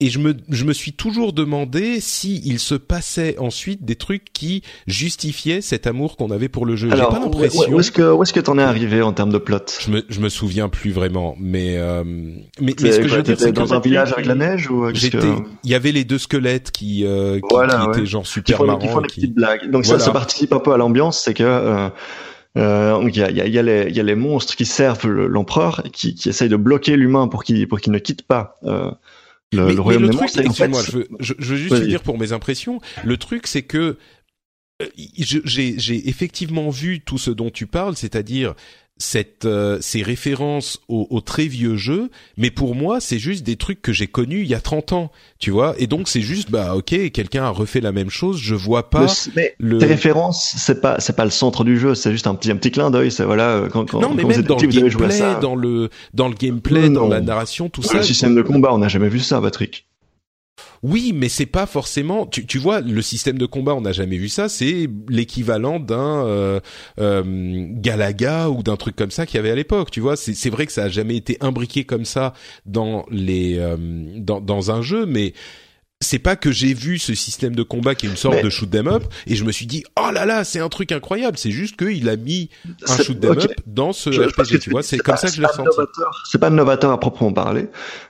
et 0.00 0.10
je 0.10 0.20
me, 0.20 0.36
je 0.48 0.64
me 0.64 0.72
suis 0.72 0.92
toujours 0.92 1.32
demandé 1.32 2.00
si 2.00 2.40
il 2.44 2.60
se 2.60 2.76
passait 2.76 3.36
ensuite 3.38 3.84
des 3.84 3.96
trucs 3.96 4.32
qui 4.32 4.62
justifiaient 4.86 5.60
cet 5.60 5.88
amour 5.88 6.16
qu'on 6.16 6.30
avait 6.30 6.48
pour 6.48 6.66
le 6.66 6.76
jeu. 6.76 6.88
J'ai 6.90 6.96
pas 6.96 7.18
l'impression. 7.18 7.72
Où, 7.72 7.80
est-ce 7.80 7.90
que 7.90 8.12
où 8.12 8.22
est-ce 8.22 8.32
que 8.32 8.38
t'en 8.38 8.58
es 8.58 8.62
arrivé 8.62 9.02
en 9.02 9.12
termes 9.12 9.32
de 9.32 9.38
plot? 9.38 9.58
Je 9.80 9.90
me 9.90 10.04
je 10.08 10.20
me 10.20 10.28
souviens 10.28 10.68
plus 10.68 10.92
vraiment, 10.92 11.34
mais 11.40 11.78
euh, 11.78 12.04
mais, 12.04 12.74
mais 12.80 12.92
ce 12.92 13.00
que 13.00 13.08
je 13.08 13.16
veux 13.16 13.22
dire, 13.22 13.40
c'est 13.40 13.50
dans 13.50 13.74
un 13.74 13.80
village 13.80 14.12
avec 14.12 14.26
la 14.26 14.36
neige 14.36 14.70
ou 14.70 14.88
j'étais. 14.94 15.18
Il 15.64 15.70
y 15.70 15.74
avait 15.74 15.92
les 15.92 16.04
deux 16.04 16.18
squelettes 16.18 16.70
qui 16.70 17.04
euh, 17.04 17.40
qui, 17.40 17.48
qui 17.48 17.98
étaient 17.98 18.06
genre 18.06 18.26
super 18.26 18.62
marrants. 18.62 18.78
Qui 18.78 18.88
font 18.88 19.00
des 19.00 19.08
petites 19.08 19.34
blagues. 19.34 19.70
Donc 19.70 19.84
ça, 19.84 19.98
ça 19.98 20.12
participe 20.12 20.52
un 20.52 20.60
peu 20.60 20.72
à 20.72 20.76
l'ambiance, 20.76 21.20
c'est 21.22 21.34
que. 21.34 21.42
Euh, 21.44 21.88
euh, 22.56 22.98
il 23.06 23.16
y 23.16 23.22
a, 23.22 23.30
y, 23.30 23.40
a, 23.40 23.46
y, 23.46 23.58
a 23.58 23.62
les, 23.62 23.90
y 23.90 24.00
a 24.00 24.02
les 24.02 24.14
monstres 24.14 24.56
qui 24.56 24.64
servent 24.64 25.06
l'empereur, 25.06 25.82
qui, 25.92 26.14
qui 26.14 26.28
essayent 26.28 26.48
de 26.48 26.56
bloquer 26.56 26.96
l'humain 26.96 27.28
pour 27.28 27.44
qu'il 27.44 27.68
pour 27.68 27.78
qu'il 27.78 27.92
ne 27.92 27.98
quitte 27.98 28.26
pas 28.26 28.54
euh, 28.64 28.90
le, 29.52 29.66
mais, 29.66 29.74
le 29.74 29.80
royaume 29.80 30.02
mais 30.02 30.08
le 30.08 30.14
truc, 30.14 30.46
en 30.46 30.52
fait, 30.52 30.68
moi, 30.68 30.82
je 30.82 30.92
veux, 30.92 31.08
je, 31.20 31.34
je 31.38 31.50
veux 31.52 31.56
juste 31.56 31.74
Vas-y. 31.74 31.88
dire 31.88 32.02
pour 32.02 32.18
mes 32.18 32.32
impressions. 32.32 32.80
Le 33.04 33.16
truc, 33.16 33.46
c'est 33.46 33.62
que 33.62 33.96
euh, 34.82 34.86
j'ai 34.96 36.08
effectivement 36.08 36.70
vu 36.70 37.00
tout 37.00 37.18
ce 37.18 37.30
dont 37.30 37.50
tu 37.50 37.66
parles, 37.66 37.96
c'est-à-dire 37.96 38.54
cette 38.98 39.44
euh, 39.44 39.78
ces 39.80 40.02
références 40.02 40.80
aux, 40.88 41.06
aux 41.10 41.20
très 41.20 41.46
vieux 41.46 41.76
jeux, 41.76 42.10
mais 42.36 42.50
pour 42.50 42.74
moi 42.74 43.00
c'est 43.00 43.18
juste 43.18 43.44
des 43.44 43.56
trucs 43.56 43.80
que 43.80 43.92
j'ai 43.92 44.06
connus 44.08 44.42
il 44.42 44.48
y 44.48 44.54
a 44.54 44.60
30 44.60 44.92
ans, 44.92 45.10
tu 45.38 45.50
vois, 45.50 45.74
et 45.78 45.86
donc 45.86 46.08
c'est 46.08 46.20
juste 46.20 46.50
bah 46.50 46.74
ok 46.76 47.10
quelqu'un 47.12 47.44
a 47.44 47.50
refait 47.50 47.80
la 47.80 47.92
même 47.92 48.10
chose, 48.10 48.38
je 48.40 48.54
vois 48.54 48.90
pas 48.90 49.02
Le- 49.02 49.32
mais 49.36 49.54
le 49.58 49.78
tes 49.78 49.86
références, 49.86 50.54
c'est 50.56 50.80
pas 50.80 51.00
c'est 51.00 51.16
pas 51.16 51.24
le 51.24 51.30
centre 51.30 51.64
du 51.64 51.78
jeu, 51.78 51.94
c'est 51.94 52.12
juste 52.12 52.26
un 52.26 52.34
petit 52.34 52.50
un 52.50 52.56
petit 52.56 52.70
clin 52.70 52.90
d'œil. 52.90 53.10
C'est 53.10 53.24
voilà 53.24 53.48
euh, 53.50 53.68
quand 53.68 53.88
quand, 53.90 54.00
non 54.00 54.14
mais 54.14 54.22
quand 54.22 54.28
même 54.28 54.40
vous 54.42 54.46
dans 54.48 54.56
le 54.56 54.66
gameplay, 54.68 55.40
dans 55.40 55.54
le 55.56 55.90
dans 56.14 56.28
le 56.28 56.34
gameplay, 56.34 56.90
dans 56.90 57.08
la 57.08 57.20
narration, 57.20 57.68
tout 57.68 57.82
ça. 57.82 57.98
Le 57.98 58.02
système 58.04 58.34
de 58.34 58.42
combat, 58.42 58.72
on 58.72 58.78
n'a 58.78 58.88
jamais 58.88 59.08
vu 59.08 59.20
ça, 59.20 59.40
Patrick. 59.40 59.87
Oui, 60.82 61.12
mais 61.14 61.28
c'est 61.28 61.46
pas 61.46 61.66
forcément. 61.66 62.26
Tu, 62.26 62.58
vois, 62.58 62.80
le 62.80 63.02
système 63.02 63.38
de 63.38 63.46
combat, 63.46 63.74
on 63.74 63.80
n'a 63.80 63.92
jamais 63.92 64.16
vu 64.16 64.28
ça. 64.28 64.48
C'est 64.48 64.88
l'équivalent 65.08 65.80
d'un 65.80 66.24
euh, 66.26 66.60
euh, 67.00 67.22
Galaga 67.72 68.48
ou 68.50 68.62
d'un 68.62 68.76
truc 68.76 68.96
comme 68.96 69.10
ça 69.10 69.26
qu'il 69.26 69.36
y 69.36 69.40
avait 69.40 69.50
à 69.50 69.54
l'époque. 69.54 69.90
Tu 69.90 70.00
vois, 70.00 70.16
c'est 70.16 70.50
vrai 70.50 70.66
que 70.66 70.72
ça 70.72 70.84
a 70.84 70.88
jamais 70.88 71.16
été 71.16 71.36
imbriqué 71.40 71.84
comme 71.84 72.04
ça 72.04 72.34
dans 72.66 73.06
les 73.10 73.58
euh, 73.58 73.76
dans 73.78 74.70
un 74.70 74.82
jeu, 74.82 75.06
mais 75.06 75.34
c'est 76.00 76.20
pas 76.20 76.36
que 76.36 76.52
j'ai 76.52 76.74
vu 76.74 76.98
ce 76.98 77.14
système 77.14 77.56
de 77.56 77.62
combat 77.64 77.94
qui 77.96 78.06
est 78.06 78.08
une 78.08 78.16
sorte 78.16 78.36
Mais- 78.36 78.42
de 78.42 78.50
shoot 78.50 78.72
'em 78.72 78.86
up 78.86 79.02
et 79.26 79.34
je 79.34 79.42
me 79.44 79.50
suis 79.50 79.66
dit 79.66 79.82
oh 79.98 80.10
là 80.12 80.24
là 80.26 80.44
c'est 80.44 80.60
un 80.60 80.68
truc 80.68 80.92
incroyable 80.92 81.36
c'est 81.36 81.50
juste 81.50 81.76
qu'il 81.76 82.08
a 82.08 82.16
mis 82.16 82.50
un 82.86 82.96
shoot 82.98 83.24
'em 83.24 83.30
up 83.32 83.52
dans 83.66 83.92
ce 83.92 84.12
Je- 84.12 84.22
RPG 84.22 84.48
que 84.52 84.56
tu 84.58 84.70
vois 84.70 84.82
c'est 84.84 84.98
comme 84.98 85.14
pas- 85.14 85.20
ça 85.20 85.28
que 85.28 85.34
je 85.34 85.40
l'ai 85.42 85.48
novateur. 85.58 86.22
C'est 86.30 86.38
pas 86.38 86.50
novateur 86.50 86.92
à 86.92 87.00
proprement 87.00 87.32
parler, 87.32 87.66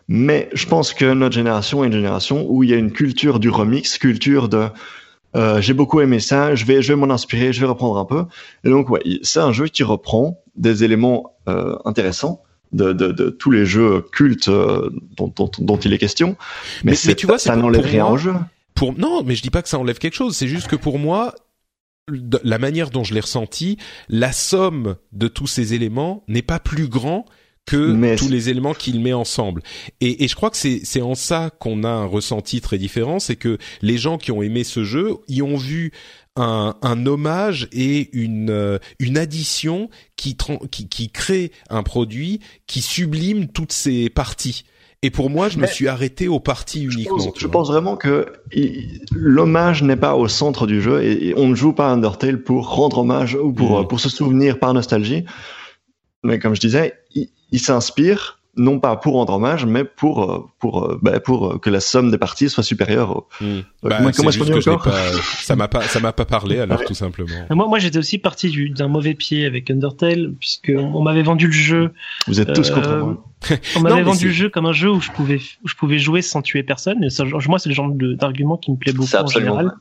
mais 0.06 0.50
je 0.52 0.66
pense 0.66 0.92
que 0.92 1.10
notre 1.14 1.34
génération 1.34 1.82
est 1.82 1.86
une 1.86 1.94
génération 1.94 2.44
où 2.48 2.62
il 2.62 2.68
y 2.70 2.74
a 2.74 2.76
une 2.76 2.92
culture 2.92 3.40
du 3.40 3.48
remix, 3.48 3.96
culture 3.96 4.50
de 4.50 4.66
euh, 5.36 5.60
j'ai 5.62 5.72
beaucoup 5.74 6.00
aimé 6.02 6.20
ça, 6.20 6.54
je 6.54 6.66
vais 6.66 6.82
je 6.82 6.92
vais 6.92 6.96
m'en 6.96 7.12
inspirer, 7.12 7.52
je 7.54 7.60
vais 7.60 7.66
reprendre 7.66 7.96
un 7.98 8.04
peu. 8.04 8.24
Et 8.64 8.70
donc 8.70 8.90
ouais, 8.90 9.02
c'est 9.22 9.40
un 9.40 9.52
jeu 9.52 9.68
qui 9.68 9.82
reprend 9.82 10.42
des 10.56 10.84
éléments 10.84 11.36
euh, 11.48 11.76
intéressants 11.86 12.42
de, 12.72 12.92
de, 12.92 13.12
de 13.12 13.30
tous 13.30 13.50
les 13.50 13.64
jeux 13.66 14.02
cultes 14.12 14.48
euh, 14.48 14.90
dont, 15.16 15.32
dont, 15.36 15.50
dont 15.58 15.76
il 15.78 15.92
est 15.92 15.98
question. 15.98 16.36
Mais, 16.84 16.94
Mais- 17.06 17.14
tu 17.14 17.26
vois, 17.26 17.38
ça 17.38 17.56
n'enlève 17.56 17.84
rien 17.84 18.04
moi- 18.04 18.12
au 18.12 18.18
jeu. 18.18 18.34
pour 18.74 18.92
non 18.98 19.22
mais 19.24 19.34
je 19.34 19.42
dis 19.42 19.50
pas 19.50 19.62
que 19.62 19.68
ça 19.68 19.78
enlève 19.78 19.98
quelque 19.98 20.14
chose 20.14 20.36
c'est 20.36 20.48
juste 20.48 20.68
que 20.68 20.76
pour 20.76 20.98
moi 20.98 21.34
la 22.42 22.58
manière 22.58 22.90
dont 22.90 23.04
je 23.04 23.12
l'ai 23.12 23.20
ressenti 23.20 23.76
la 24.08 24.32
somme 24.32 24.96
de 25.12 25.28
tous 25.28 25.46
ces 25.46 25.74
éléments 25.74 26.24
n'est 26.28 26.42
pas 26.42 26.58
plus 26.58 26.88
grand 26.88 27.26
que 27.66 27.92
Mais 27.92 28.16
tous 28.16 28.30
les 28.30 28.48
éléments 28.48 28.72
qu'il 28.72 28.98
met 29.00 29.12
ensemble 29.12 29.62
et, 30.00 30.24
et 30.24 30.28
je 30.28 30.34
crois 30.34 30.48
que 30.48 30.56
c'est 30.56 30.80
c'est 30.84 31.02
en 31.02 31.14
ça 31.14 31.50
qu'on 31.58 31.84
a 31.84 31.88
un 31.90 32.06
ressenti 32.06 32.62
très 32.62 32.78
différent 32.78 33.18
c'est 33.18 33.36
que 33.36 33.58
les 33.82 33.98
gens 33.98 34.16
qui 34.16 34.32
ont 34.32 34.40
aimé 34.42 34.64
ce 34.64 34.84
jeu 34.84 35.16
y 35.28 35.42
ont 35.42 35.56
vu 35.58 35.92
un, 36.38 36.76
un 36.82 37.06
hommage 37.06 37.68
et 37.72 38.08
une 38.16 38.50
euh, 38.50 38.78
une 38.98 39.18
addition 39.18 39.90
qui, 40.16 40.36
qui 40.70 40.88
qui 40.88 41.10
crée 41.10 41.52
un 41.68 41.82
produit 41.82 42.40
qui 42.66 42.80
sublime 42.80 43.48
toutes 43.48 43.72
ces 43.72 44.08
parties 44.08 44.64
et 45.02 45.10
pour 45.10 45.30
moi 45.30 45.48
je 45.48 45.58
me 45.58 45.66
suis 45.66 45.86
arrêté 45.88 46.26
aux 46.28 46.40
parties 46.40 46.86
Je 46.88 46.94
uniquement 46.96 47.16
pense, 47.18 47.38
je 47.38 47.46
pense 47.46 47.68
vraiment 47.68 47.96
que 47.96 48.26
l'hommage 49.12 49.82
n'est 49.82 49.96
pas 49.96 50.16
au 50.16 50.28
centre 50.28 50.66
du 50.66 50.80
jeu 50.82 51.02
et, 51.04 51.28
et 51.28 51.34
on 51.38 51.48
ne 51.48 51.54
joue 51.54 51.72
pas 51.72 51.90
Undertale 51.90 52.42
pour 52.42 52.68
rendre 52.68 52.98
hommage 52.98 53.34
ou 53.34 53.52
pour, 53.52 53.72
Mhm. 53.78 53.84
euh, 53.84 53.86
pour 53.86 54.00
se 54.00 54.08
souvenir 54.08 54.58
par 54.58 54.74
nostalgie. 54.74 55.24
Mais 56.24 56.38
comme 56.38 56.54
je 56.54 56.60
disais, 56.60 56.94
il, 57.14 57.28
il 57.52 57.60
s'inspire 57.60 58.37
non 58.58 58.78
pas 58.80 58.96
pour 58.96 59.14
rendre 59.14 59.32
hommage, 59.34 59.64
mais 59.64 59.84
pour 59.84 60.30
euh, 60.30 60.44
pour 60.58 60.84
euh, 60.84 60.98
bah, 61.00 61.18
pour 61.20 61.52
euh, 61.54 61.58
que 61.58 61.70
la 61.70 61.80
somme 61.80 62.10
des 62.10 62.18
parties 62.18 62.50
soit 62.50 62.62
supérieure. 62.62 63.16
Au... 63.16 63.26
Hmm. 63.40 63.44
Euh, 63.46 63.62
Bah, 63.82 63.98
comment- 64.14 64.30
que 64.30 64.60
je 64.60 64.70
pas, 64.76 64.92
ça 65.40 65.56
m'a 65.56 65.68
pas, 65.68 65.82
ça 65.82 66.00
m'a 66.00 66.12
pas 66.12 66.24
parlé 66.24 66.58
alors 66.60 66.84
tout 66.84 66.94
simplement. 66.94 67.28
Moi, 67.50 67.66
moi 67.68 67.78
j'étais 67.78 67.98
aussi 67.98 68.18
parti 68.18 68.50
du- 68.50 68.70
d'un 68.70 68.88
mauvais 68.88 69.14
pied 69.14 69.46
avec 69.46 69.70
Undertale, 69.70 70.32
puisque 70.38 70.72
on, 70.76 71.02
m'avait 71.02 71.22
vendu 71.22 71.46
le 71.46 71.52
jeu. 71.52 71.92
Vous 72.26 72.40
êtes 72.40 72.52
tous 72.52 72.70
Euh, 72.70 72.74
contre 72.74 72.96
moi. 72.96 73.24
On 73.76 73.80
m'avait 73.80 74.02
vendu 74.02 74.18
c'est- 74.18 74.24
le 74.26 74.32
jeu 74.32 74.48
comme 74.48 74.66
un 74.66 74.72
jeu 74.72 74.90
où 74.90 75.00
je 75.00 75.12
pouvais, 75.12 75.36
où 75.64 75.68
je 75.68 75.74
pouvais 75.76 76.00
jouer 76.00 76.22
sans 76.22 76.42
tuer 76.42 76.64
personne. 76.64 77.04
Et 77.04 77.10
ça, 77.10 77.24
genre, 77.24 77.40
moi, 77.48 77.60
c'est 77.60 77.68
le 77.68 77.74
genre 77.76 77.88
de- 77.88 78.14
d'argument 78.14 78.56
qui 78.56 78.72
me 78.72 78.76
plaît 78.76 78.92
beaucoup 78.92 79.06
C'est 79.06 79.16
en 79.18 79.20
absolument 79.20 79.58
général. 79.60 79.76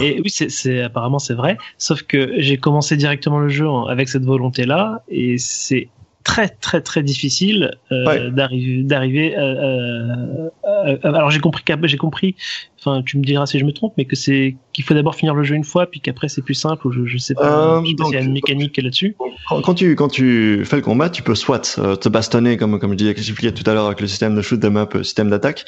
Et 0.00 0.20
oui, 0.24 0.30
c'est, 0.30 0.48
c'est 0.50 0.80
apparemment 0.82 1.18
c'est 1.18 1.34
vrai. 1.34 1.58
Sauf 1.76 2.02
que 2.04 2.32
j'ai 2.38 2.56
commencé 2.56 2.96
directement 2.96 3.38
le 3.38 3.50
jeu 3.50 3.66
avec 3.88 4.08
cette 4.08 4.24
volonté-là, 4.24 5.02
et 5.10 5.36
c'est 5.36 5.88
très 6.24 6.48
très 6.48 6.80
très 6.82 7.02
difficile 7.02 7.70
euh, 7.92 8.06
Ouais. 8.06 8.30
d'arriver 8.30 8.82
d'arriver 8.82 9.36
euh, 9.38 10.48
euh, 10.64 10.96
alors 11.02 11.30
j'ai 11.30 11.40
compris 11.40 11.62
j'ai 11.84 11.96
compris 11.96 12.36
enfin 12.78 13.02
tu 13.04 13.18
me 13.18 13.22
diras 13.24 13.46
si 13.46 13.58
je 13.58 13.64
me 13.64 13.72
trompe 13.72 13.94
mais 13.96 14.04
que 14.04 14.16
c'est 14.16 14.56
qu'il 14.72 14.84
faut 14.84 14.94
d'abord 14.94 15.14
finir 15.14 15.34
le 15.34 15.42
jeu 15.44 15.54
une 15.54 15.64
fois 15.64 15.86
puis 15.86 16.00
qu'après 16.00 16.28
c'est 16.28 16.42
plus 16.42 16.54
simple 16.54 16.86
ou 16.86 16.92
je, 16.92 17.04
je 17.06 17.18
sais 17.18 17.34
pas, 17.34 17.78
Euh, 17.78 17.82
je 17.84 17.90
sais 17.90 17.96
pas 17.96 18.04
s'il 18.04 18.14
y 18.14 18.16
a 18.18 18.20
une 18.20 18.32
mécanique 18.32 18.76
là-dessus. 18.76 19.16
Quand, 19.48 19.60
quand 19.62 19.74
tu 19.74 19.96
quand 19.96 20.08
tu 20.08 20.62
fais 20.64 20.76
le 20.76 20.82
combat, 20.82 21.10
tu 21.10 21.22
peux 21.22 21.34
soit 21.34 21.76
euh, 21.78 21.96
te 21.96 22.08
bastonner 22.08 22.56
comme 22.56 22.78
comme 22.78 22.92
je 22.92 22.96
disais, 22.96 23.14
que 23.14 23.20
j'expliquais 23.22 23.52
tout 23.52 23.68
à 23.68 23.74
l'heure 23.74 23.86
avec 23.86 24.00
le 24.00 24.06
système 24.06 24.34
de 24.34 24.42
shoot 24.42 24.62
'em 24.64 24.76
up, 24.76 24.96
système 25.02 25.28
d'attaque, 25.30 25.64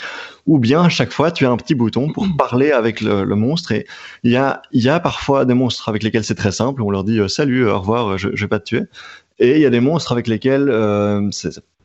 ou 0.47 0.59
bien 0.59 0.83
à 0.83 0.89
chaque 0.89 1.13
fois 1.13 1.31
tu 1.31 1.45
as 1.47 1.51
un 1.51 1.57
petit 1.57 1.75
bouton 1.75 2.13
pour 2.13 2.27
parler 2.39 2.71
avec 2.73 3.01
le, 3.01 3.25
le 3.25 3.35
monstre 3.37 3.73
et 3.73 3.87
il 4.23 4.31
y 4.31 4.37
a 4.37 4.63
il 4.73 4.83
y 4.83 4.89
a 4.89 5.01
parfois 5.01 5.45
des 5.45 5.55
monstres 5.55 5.89
avec 5.89 6.03
lesquels 6.03 6.25
c'est 6.25 6.35
très 6.35 6.53
simple, 6.53 6.83
on 6.83 6.91
leur 6.91 7.05
dit 7.05 7.19
euh, 7.21 7.29
salut, 7.29 7.67
au 7.69 7.79
revoir, 7.79 8.17
je, 8.19 8.29
je 8.35 8.45
vais 8.45 8.49
pas 8.49 8.59
te 8.61 8.65
tuer, 8.65 8.83
et 9.39 9.57
il 9.57 9.61
y 9.61 9.67
a 9.67 9.71
des 9.71 9.81
monstres 9.81 10.13
avec 10.13 10.27
lesquels 10.29 10.69
euh, 10.69 11.29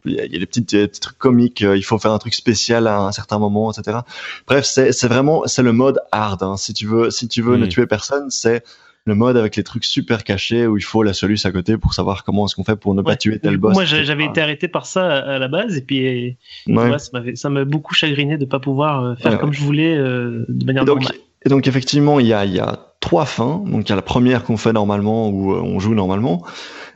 il 0.06 0.14
y, 0.14 0.20
a, 0.22 0.28
des 0.28 0.46
petites, 0.46 0.70
des 0.74 0.88
petits 0.88 1.00
trucs 1.02 1.18
comiques, 1.18 1.64
euh, 1.64 1.76
il 1.76 1.84
faut 1.84 1.98
faire 1.98 2.12
un 2.12 2.18
truc 2.20 2.34
spécial 2.34 2.88
à 2.88 3.00
un 3.00 3.12
certain 3.12 3.40
moment, 3.40 3.72
etc. 3.72 4.00
Bref, 4.48 4.64
c'est 4.66 5.08
vraiment 5.08 5.44
c'est 5.48 5.64
le 5.64 5.74
mode 5.74 6.00
hard. 6.12 6.44
Hein. 6.44 6.58
Si 6.58 6.74
tu 6.74 6.86
veux 6.88 7.10
si 7.12 7.28
tu 7.28 7.42
veux 7.42 7.58
ne 7.58 7.66
tuer 7.66 7.88
personne, 7.88 8.30
c'est 8.30 8.64
le 9.06 9.16
mode 9.16 9.38
avec 9.38 9.56
les 9.56 9.64
trucs 9.64 9.86
super 9.86 10.24
cachés 10.26 10.68
où 10.68 10.78
il 10.78 10.84
faut 10.84 11.02
la 11.02 11.14
soluce 11.14 11.46
à 11.46 11.52
côté 11.52 11.78
pour 11.78 11.94
savoir 11.94 12.26
comment 12.26 12.46
est-ce 12.46 12.56
qu'on 12.56 12.66
fait 12.66 12.76
pour 12.76 12.94
ne 12.94 13.02
pas 13.02 13.12
Ouais. 13.12 13.18
tuer 13.18 13.40
tel 13.40 13.56
boss. 13.58 13.74
moi 13.74 13.86
j'avais 13.86 14.26
été 14.26 14.42
arrêté 14.42 14.68
par 14.68 14.86
ça 14.86 15.20
à 15.20 15.40
la 15.40 15.48
base 15.48 15.78
et 15.78 15.82
puis 15.82 16.00
et, 16.00 16.38
Ouais. 16.68 16.88
vois, 16.90 17.00
ça 17.00 17.50
m'a 17.50 17.64
beaucoup 17.64 17.94
chagriné 17.94 18.38
de 18.38 18.44
pas 18.46 18.60
pouvoir 18.60 19.04
euh, 19.04 19.16
faire 19.16 19.32
Ouais. 19.34 19.38
comme 19.38 19.54
je 19.54 19.62
voulais 19.62 19.96
euh, 19.96 20.46
de 20.50 20.66
manière 20.66 20.84
Et 20.84 20.86
donc, 20.86 21.02
normale 21.04 21.18
et 21.46 21.50
donc 21.50 21.68
effectivement, 21.68 22.20
il 22.20 22.28
y 22.28 22.34
a, 22.34 22.44
il 22.44 22.54
y 22.54 22.60
a 22.60 22.80
trois 23.00 23.26
fins. 23.26 23.64
Donc 23.66 23.88
il 23.88 23.90
y 23.90 23.94
a 23.94 23.96
la 23.96 24.02
première 24.02 24.44
qu'on 24.44 24.58
fait 24.58 24.74
normalement 24.74 25.30
où 25.30 25.54
on 25.54 25.80
joue 25.80 25.94
normalement. 25.94 26.44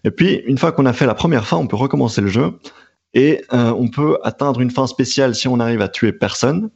Et 0.04 0.12
puis 0.12 0.42
une 0.46 0.58
fois 0.58 0.72
qu'on 0.72 0.86
a 0.86 0.94
fait 0.94 1.06
la 1.06 1.16
première 1.16 1.46
fin, 1.48 1.58
on 1.58 1.68
peut 1.68 1.76
recommencer 1.76 2.22
le 2.22 2.28
jeu 2.28 2.60
et 3.14 3.44
euh, 3.54 3.74
on 3.78 3.90
peut 3.90 4.18
atteindre 4.24 4.62
une 4.62 4.72
fin 4.72 4.88
spéciale 4.88 5.36
si 5.36 5.48
on 5.48 5.60
arrive 5.60 5.82
à 5.82 5.88
tuer 5.88 6.12
personne. 6.12 6.70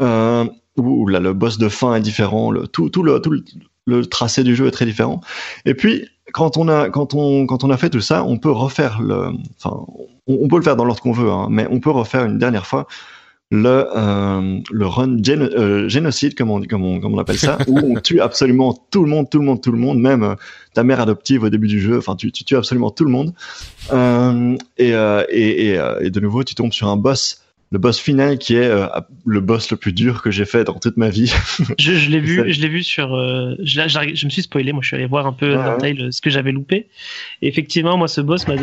Euh, 0.00 0.44
là 0.76 1.20
le 1.20 1.32
boss 1.32 1.58
de 1.58 1.68
fin 1.68 1.94
est 1.96 2.00
différent, 2.00 2.52
tout, 2.72 2.90
le, 3.02 4.06
tracé 4.06 4.42
du 4.42 4.56
jeu 4.56 4.66
est 4.66 4.70
très 4.70 4.86
différent. 4.86 5.20
Et 5.66 5.74
puis 5.74 6.08
quand 6.32 6.56
on 6.56 6.68
a 6.68 7.76
fait 7.76 7.90
tout 7.90 8.00
ça, 8.00 8.24
on 8.24 8.38
peut 8.38 8.50
refaire 8.50 9.02
le, 9.02 9.32
enfin 9.58 9.84
on, 10.26 10.38
on 10.44 10.48
peut 10.48 10.56
le 10.56 10.62
faire 10.62 10.76
dans 10.76 10.84
l'ordre 10.84 11.02
qu'on 11.02 11.12
veut, 11.12 11.30
hein, 11.30 11.48
mais 11.50 11.66
on 11.70 11.80
peut 11.80 11.90
refaire 11.90 12.24
une 12.24 12.38
dernière 12.38 12.66
fois 12.66 12.86
le 13.52 13.84
euh, 13.94 14.58
le 14.70 14.86
run 14.86 15.18
géno- 15.18 15.54
euh, 15.54 15.86
génocide 15.88 16.34
comme 16.34 16.50
on 16.50 16.62
comme 16.62 16.84
on, 16.84 17.00
comme 17.00 17.12
on 17.14 17.18
appelle 17.18 17.38
ça 17.38 17.58
où 17.68 17.78
on 17.78 18.00
tue 18.00 18.20
absolument 18.20 18.72
tout 18.90 19.04
le 19.04 19.10
monde 19.10 19.28
tout 19.30 19.38
le 19.38 19.44
monde 19.44 19.60
tout 19.62 19.72
le 19.72 19.78
monde 19.78 20.00
même 20.00 20.22
euh, 20.22 20.34
ta 20.72 20.82
mère 20.84 21.00
adoptive 21.00 21.42
au 21.42 21.50
début 21.50 21.68
du 21.68 21.78
jeu 21.80 21.98
enfin 21.98 22.16
tu, 22.16 22.32
tu 22.32 22.44
tues 22.44 22.56
absolument 22.56 22.90
tout 22.90 23.04
le 23.04 23.10
monde. 23.10 23.34
Et, 24.78 24.88
et, 24.88 25.66
et, 25.68 25.80
et 26.00 26.10
de 26.10 26.20
nouveau 26.20 26.44
tu 26.44 26.54
tombes 26.54 26.72
sur 26.72 26.88
un 26.88 26.96
boss 26.96 27.42
le 27.72 27.78
boss 27.78 27.98
final 27.98 28.38
qui 28.38 28.54
est 28.54 28.66
euh, 28.68 28.86
le 29.24 29.40
boss 29.40 29.70
le 29.70 29.76
plus 29.78 29.92
dur 29.94 30.22
que 30.22 30.30
j'ai 30.30 30.44
fait 30.44 30.64
dans 30.64 30.78
toute 30.78 30.98
ma 30.98 31.08
vie. 31.08 31.32
Je, 31.78 31.92
je 31.94 32.10
l'ai 32.10 32.20
vu 32.20 32.52
je 32.52 32.60
l'ai 32.60 32.68
vu 32.68 32.82
sur 32.82 33.14
euh, 33.14 33.54
je, 33.60 33.80
je 34.14 34.24
me 34.26 34.30
suis 34.30 34.42
spoilé 34.42 34.72
moi 34.72 34.82
je 34.82 34.88
suis 34.88 34.96
allé 34.96 35.06
voir 35.06 35.26
un 35.26 35.32
peu 35.32 35.52
Ouais, 35.52 35.56
Undertale 35.56 36.00
euh, 36.02 36.10
ce 36.10 36.20
que 36.20 36.28
j'avais 36.30 36.52
loupé. 36.52 36.88
Et 37.40 37.48
effectivement 37.48 37.96
moi 37.96 38.08
ce 38.08 38.20
boss 38.20 38.46
m'a 38.46 38.56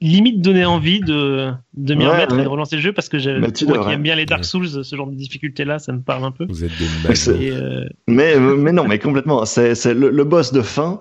limite 0.00 0.40
donné 0.42 0.64
envie 0.64 1.00
de 1.00 1.50
de 1.74 1.94
m'y 1.94 2.04
Ouais, 2.04 2.10
remettre 2.12 2.34
et 2.34 2.38
ouais. 2.38 2.44
de 2.44 2.48
relancer 2.48 2.76
le 2.76 2.82
jeu 2.82 2.92
parce 2.92 3.08
que 3.08 3.18
j'ai 3.18 3.38
Mais 3.38 3.50
tu 3.52 3.64
moi 3.64 3.74
qui 3.74 3.78
devrais. 3.80 3.94
aime 3.94 4.02
bien 4.02 4.14
les 4.14 4.26
Dark 4.26 4.42
Ouais. 4.42 4.46
Souls 4.46 4.84
ce 4.84 4.96
genre 4.96 5.06
de 5.06 5.14
difficulté 5.16 5.64
là 5.64 5.78
ça 5.78 5.92
me 5.92 6.00
parle 6.02 6.24
un 6.24 6.32
peu 6.32 6.46
Vous 6.48 6.64
êtes 6.64 6.72
des 6.78 7.50
euh, 7.50 7.84
mais 8.06 8.34
euh, 8.36 8.56
mais 8.56 8.72
non 8.72 8.84
mais 8.86 8.98
complètement 8.98 9.44
c'est 9.46 9.74
c'est 9.74 9.94
le, 9.94 10.10
le 10.10 10.24
boss 10.24 10.52
de 10.52 10.60
fin 10.62 11.00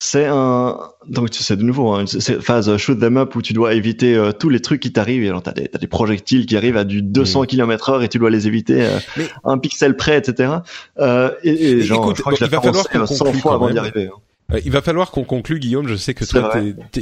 C'est 0.00 0.26
un 0.26 0.76
donc 1.08 1.28
c'est 1.32 1.56
de 1.56 1.62
nouveau 1.62 1.92
hein, 1.92 2.04
une 2.04 2.40
phase 2.42 2.76
shoot 2.76 2.98
them 2.98 3.16
up 3.16 3.34
où 3.36 3.40
tu 3.42 3.52
dois 3.54 3.72
éviter 3.74 4.14
euh, 4.14 4.32
tous 4.32 4.50
les 4.50 4.60
trucs 4.60 4.80
qui 4.82 4.92
t'arrivent. 4.92 5.22
Et 5.24 5.28
alors 5.28 5.42
t'as 5.42 5.52
des, 5.52 5.70
as 5.72 5.78
des 5.78 5.86
projectiles 5.86 6.44
qui 6.46 6.56
arrivent 6.56 6.76
à 6.76 6.84
du 6.84 7.00
200 7.00 7.44
km/h 7.44 8.02
et 8.02 8.08
tu 8.08 8.18
dois 8.18 8.28
les 8.30 8.46
éviter 8.46 8.82
euh, 8.82 8.98
un 9.44 9.56
pixel 9.58 9.96
près, 9.96 10.18
etc. 10.18 10.52
Euh, 10.98 11.30
et, 11.44 11.50
et 11.70 11.80
genre, 11.82 12.14
je 12.14 12.20
crois 12.20 12.32
que 12.34 12.44
va 12.44 12.60
falloir 12.60 13.08
100 13.08 13.32
fois 13.34 13.54
avant 13.54 13.70
d'y 13.70 13.78
arriver. 13.78 14.08
Hein. 14.12 14.18
Il 14.64 14.70
va 14.70 14.82
falloir 14.82 15.10
qu'on 15.10 15.24
conclue, 15.24 15.58
Guillaume. 15.58 15.88
Je 15.88 15.96
sais 15.96 16.14
que 16.14 16.24
toi, 16.24 16.52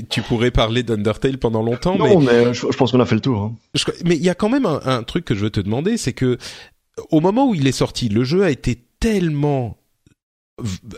tu 0.09 0.23
pourrais 0.23 0.51
parler 0.51 0.83
d'Undertale 0.83 1.39
pendant 1.39 1.63
longtemps. 1.63 1.97
Non, 1.97 2.21
mais, 2.21 2.55
je, 2.55 2.67
pense 2.69 2.93
qu'on 2.93 3.01
a 3.01 3.07
fait 3.07 3.17
le 3.17 3.21
tour. 3.21 3.41
Hein. 3.41 3.55
mais 4.05 4.17
il 4.17 4.23
y 4.23 4.31
a 4.31 4.35
quand 4.35 4.49
même 4.49 4.67
un, 4.67 4.81
un, 4.85 5.03
truc 5.03 5.25
que 5.25 5.35
je 5.35 5.41
veux 5.41 5.51
te 5.51 5.61
demander, 5.61 5.97
c'est 5.97 6.13
que 6.13 6.39
au 7.11 7.21
moment 7.21 7.49
où 7.49 7.55
il 7.55 7.67
est 7.67 7.73
sorti, 7.73 8.09
le 8.09 8.25
jeu 8.25 8.45
a 8.45 8.51
été 8.51 8.79
tellement 9.01 9.77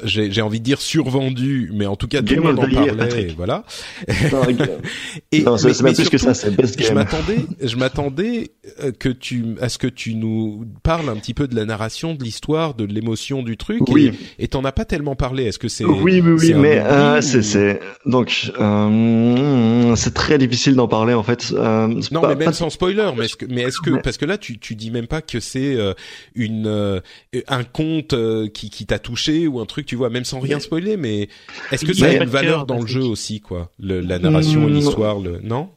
j'ai 0.02 0.42
envie 0.42 0.58
de 0.58 0.64
dire 0.64 0.80
survendu, 0.80 1.70
mais 1.72 1.86
en 1.86 1.94
tout 1.94 2.08
cas 2.08 2.22
tout 2.22 2.34
le 2.34 2.42
monde 2.42 2.58
en 2.58 2.68
parlait, 2.68 3.32
voilà. 3.36 3.64
et 5.32 5.42
non, 5.42 5.56
c'est 5.56 5.80
même 5.80 5.94
plus 5.94 6.08
que 6.08 6.18
ça. 6.18 6.32
Je 6.32 6.92
m'attendais, 6.92 7.36
je 7.62 7.76
m'attendais 7.76 8.50
euh, 8.80 8.90
que 8.90 9.08
tu, 9.08 9.54
à 9.60 9.68
ce 9.68 9.78
que 9.78 9.86
tu 9.86 10.16
nous 10.16 10.64
parles 10.82 11.08
un 11.08 11.14
petit 11.14 11.34
peu 11.34 11.46
de 11.46 11.54
la 11.54 11.64
narration, 11.64 12.14
de 12.14 12.24
l'histoire, 12.24 12.74
de 12.74 12.84
l'émotion 12.84 13.44
du 13.44 13.56
truc. 13.56 13.82
Oui. 13.88 14.12
Et 14.40 14.48
t'en 14.48 14.64
as 14.64 14.72
pas 14.72 14.84
tellement 14.84 15.14
parlé. 15.14 15.44
Est-ce 15.44 15.60
que 15.60 15.68
c'est 15.68 15.84
Oui, 15.84 16.20
oui, 16.20 16.32
oui, 16.32 16.54
mais 16.54 16.80
euh, 16.80 17.20
c'est, 17.20 17.42
c'est 17.42 17.78
donc 18.06 18.50
euh, 18.58 19.94
c'est 19.94 20.14
très 20.14 20.36
difficile 20.38 20.74
d'en 20.74 20.88
parler 20.88 21.14
en 21.14 21.22
fait. 21.22 21.52
Euh, 21.52 21.86
non, 22.10 22.26
mais 22.26 22.34
même 22.34 22.52
sans 22.52 22.70
spoiler. 22.70 23.10
Mais 23.16 23.26
est-ce 23.26 23.36
que, 23.36 23.46
mais 23.46 23.62
est-ce 23.62 23.78
que, 23.78 24.02
parce 24.02 24.16
que 24.16 24.24
là, 24.24 24.36
tu, 24.36 24.58
tu 24.58 24.74
dis 24.74 24.90
même 24.90 25.06
pas 25.06 25.22
que 25.22 25.38
c'est 25.38 25.76
euh, 25.76 25.94
une 26.34 27.00
un 27.46 27.64
conte 27.64 28.14
qui, 28.52 28.70
qui 28.70 28.86
t'a 28.86 28.98
touché 28.98 29.43
ou 29.46 29.60
un 29.60 29.66
truc, 29.66 29.86
tu 29.86 29.96
vois, 29.96 30.10
même 30.10 30.24
sans 30.24 30.40
rien 30.40 30.60
spoiler, 30.60 30.96
mais 30.96 31.28
est-ce 31.72 31.84
que 31.84 31.92
ça 31.92 32.06
a 32.06 32.12
une 32.12 32.24
valeur 32.24 32.66
dans 32.66 32.80
le 32.80 32.86
jeu 32.86 33.02
aussi, 33.02 33.40
quoi, 33.40 33.70
le, 33.78 34.00
la 34.00 34.18
narration, 34.18 34.66
hmm. 34.66 34.72
l'histoire, 34.72 35.18
le 35.18 35.40
non? 35.42 35.70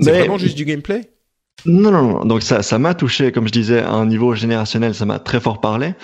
C'est 0.00 0.10
vraiment 0.10 0.38
juste 0.38 0.56
du 0.56 0.64
gameplay? 0.64 1.10
Non, 1.66 1.90
non, 1.90 2.02
non. 2.02 2.24
Donc 2.24 2.42
ça, 2.42 2.62
ça 2.62 2.78
m'a 2.78 2.94
touché, 2.94 3.32
comme 3.32 3.46
je 3.46 3.52
disais, 3.52 3.80
à 3.80 3.92
un 3.92 4.06
niveau 4.06 4.34
générationnel, 4.34 4.94
ça 4.94 5.04
m'a 5.04 5.18
très 5.18 5.40
fort 5.40 5.60
parlé. 5.60 5.94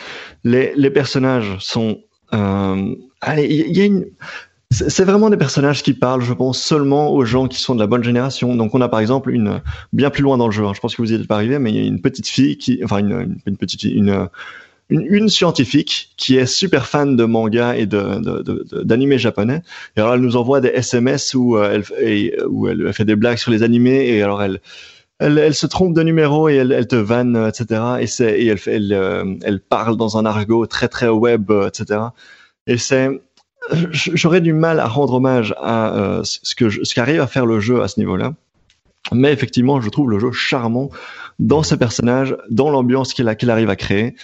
Les, 0.45 0.73
les 0.77 0.91
personnages 0.91 1.57
sont, 1.61 2.01
euh... 2.35 2.95
allez, 3.23 3.47
il 3.47 3.77
y, 3.77 3.81
a 3.81 3.85
une, 3.85 4.05
c'est 4.71 5.05
vraiment 5.05 5.31
des 5.31 5.39
personnages 5.39 5.83
qui 5.83 5.95
parlent, 5.95 6.23
je 6.23 6.35
pense, 6.35 6.61
seulement 6.61 7.11
aux 7.11 7.25
gens 7.25 7.49
qui 7.49 7.59
sont 7.59 7.75
de 7.75 7.81
la 7.81 7.87
bonne 7.87 8.05
génération. 8.05 8.55
Donc, 8.55 8.75
on 8.75 8.81
a 8.81 8.89
par 8.89 9.01
exemple 9.01 9.31
une 9.31 9.63
bien 9.93 10.11
plus 10.11 10.23
loin 10.23 10.37
dans 10.37 10.47
le 10.47 10.53
jeu. 10.53 10.67
Hein. 10.67 10.73
je 10.75 10.81
pense 10.81 10.95
que 10.95 11.01
vous 11.01 11.13
y 11.13 11.15
êtes 11.15 11.27
pas 11.27 11.37
arrivé, 11.37 11.59
mais 11.59 11.71
il 11.71 11.77
y 11.77 11.83
a 11.83 11.87
une 11.87 12.03
petite 12.03 12.29
fille 12.29 12.59
qui, 12.59 12.81
enfin 12.85 12.99
une, 12.99 13.13
une, 13.13 13.39
une 13.47 13.57
petite 13.57 13.81
fille, 13.81 13.95
une 13.95 14.11
une, 14.11 14.29
une, 14.89 15.29
scientifique 15.29 16.11
qui 16.17 16.37
est 16.37 16.47
super 16.47 16.87
fan 16.87 17.17
de 17.17 17.25
manga 17.25 17.77
et 17.77 17.87
de, 17.87 18.83
d'animés 18.85 19.17
de, 19.17 19.21
japonais. 19.21 19.63
Et 19.97 20.01
alors 20.01 20.15
elle 20.15 20.21
nous 20.21 20.37
envoie 20.37 20.61
des 20.61 20.69
SMS 20.69 21.35
où 21.35 21.57
euh, 21.57 21.83
elle, 22.01 22.45
où 22.49 22.69
elle 22.69 22.93
fait 22.93 23.05
des 23.05 23.17
blagues 23.17 23.39
sur 23.39 23.51
les 23.51 23.63
animés 23.63 24.09
et 24.09 24.23
alors 24.23 24.43
elle 24.43 24.61
elle, 25.19 25.39
elle 25.39 25.55
se 25.55 25.67
trompe 25.67 25.95
de 25.95 26.03
numéro 26.03 26.51
et 26.51 26.57
elle, 26.57 26.73
elle 26.73 26.87
te 26.87 26.97
vanne, 26.97 27.49
etc. 27.49 27.81
Et, 28.01 28.07
c'est, 28.07 28.39
et 28.39 28.49
elle, 28.49 28.61
elle, 28.67 28.93
euh, 28.93 29.35
elle 29.45 29.61
parle 29.61 29.97
dans 29.97 30.19
un 30.19 30.27
argot 30.27 30.67
très 30.67 30.89
très 30.89 31.09
web, 31.09 31.51
etc. 31.51 32.01
Et 32.67 32.77
c'est, 32.77 33.09
j'aurais 33.91 34.41
du 34.41 34.53
mal 34.53 34.81
à 34.81 34.87
rendre 34.87 35.15
hommage 35.15 35.55
à 35.59 35.97
euh, 35.97 36.21
ce 36.25 36.55
que 36.55 36.69
ce 36.69 36.95
qu'arrive 36.95 37.21
à 37.21 37.27
faire 37.27 37.47
le 37.47 37.61
jeu 37.61 37.83
à 37.83 37.89
ce 37.89 37.99
niveau-là. 38.01 38.35
Mais 39.13 39.33
effectivement, 39.33 39.81
je 39.81 39.89
trouve 39.89 40.11
le 40.11 40.19
jeu 40.19 40.33
charmant 40.33 40.91
dans 41.39 41.63
ses 41.63 41.77
personnages, 41.77 42.37
dans 42.51 42.71
l'ambiance 42.71 43.13
qu'il 43.13 43.35
qu'il 43.37 43.51
arrive 43.51 43.71
à 43.71 43.77
créer. 43.77 44.15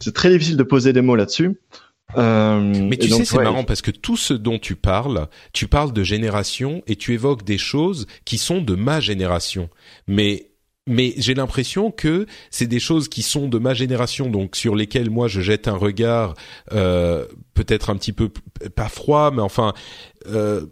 C'est 0.00 0.14
très 0.14 0.30
difficile 0.30 0.56
de 0.56 0.62
poser 0.62 0.92
des 0.92 1.00
mots 1.00 1.16
là-dessus. 1.16 1.58
Euh, 2.16 2.60
mais 2.60 2.96
tu 2.96 3.10
sais, 3.10 3.24
c'est 3.24 3.42
marrant 3.42 3.64
parce 3.64 3.82
que 3.82 3.90
tout 3.90 4.16
ce 4.16 4.32
dont 4.32 4.58
tu 4.58 4.76
parles, 4.76 5.28
tu 5.52 5.68
parles 5.68 5.92
de 5.92 6.02
génération 6.02 6.82
et 6.86 6.96
tu 6.96 7.12
évoques 7.12 7.44
des 7.44 7.58
choses 7.58 8.06
qui 8.24 8.38
sont 8.38 8.62
de 8.62 8.74
ma 8.74 9.00
génération. 9.00 9.68
Mais 10.06 10.46
mais 10.86 11.12
j'ai 11.18 11.34
l'impression 11.34 11.90
que 11.90 12.26
c'est 12.50 12.66
des 12.66 12.80
choses 12.80 13.08
qui 13.08 13.20
sont 13.20 13.46
de 13.46 13.58
ma 13.58 13.74
génération, 13.74 14.30
donc 14.30 14.56
sur 14.56 14.74
lesquelles 14.74 15.10
moi 15.10 15.28
je 15.28 15.42
jette 15.42 15.68
un 15.68 15.76
regard 15.76 16.34
euh, 16.72 17.26
peut-être 17.52 17.90
un 17.90 17.96
petit 17.96 18.14
peu 18.14 18.30
pas 18.74 18.88
froid, 18.88 19.30
mais 19.30 19.42
enfin 19.42 19.74
euh, 20.28 20.64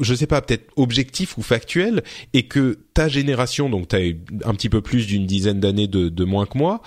je 0.00 0.14
sais 0.14 0.26
pas, 0.26 0.40
peut-être 0.40 0.70
objectif 0.76 1.38
ou 1.38 1.42
factuel, 1.42 2.02
et 2.32 2.44
que 2.44 2.78
ta 2.94 3.08
génération, 3.08 3.68
donc 3.68 3.88
tu 3.88 3.96
as 3.96 4.48
un 4.48 4.54
petit 4.54 4.68
peu 4.68 4.80
plus 4.80 5.06
d'une 5.06 5.26
dizaine 5.26 5.60
d'années 5.60 5.88
de, 5.88 6.08
de, 6.08 6.24
moins 6.24 6.46
que 6.46 6.58
moi, 6.58 6.82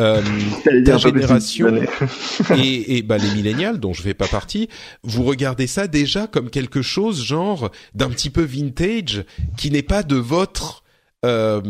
euh, 0.00 0.22
ta 0.84 0.98
génération 0.98 1.74
et, 2.56 2.96
et 2.96 3.02
bah, 3.02 3.18
les 3.18 3.30
millénials 3.30 3.78
dont 3.78 3.92
je 3.92 4.02
fais 4.02 4.14
pas 4.14 4.28
partie, 4.28 4.68
vous 5.02 5.22
regardez 5.22 5.66
ça 5.66 5.86
déjà 5.86 6.26
comme 6.26 6.50
quelque 6.50 6.82
chose 6.82 7.24
genre 7.24 7.70
d'un 7.94 8.10
petit 8.10 8.30
peu 8.30 8.42
vintage 8.42 9.24
qui 9.56 9.70
n'est 9.70 9.82
pas 9.82 10.02
de 10.02 10.16
votre 10.16 10.82
euh, 11.24 11.60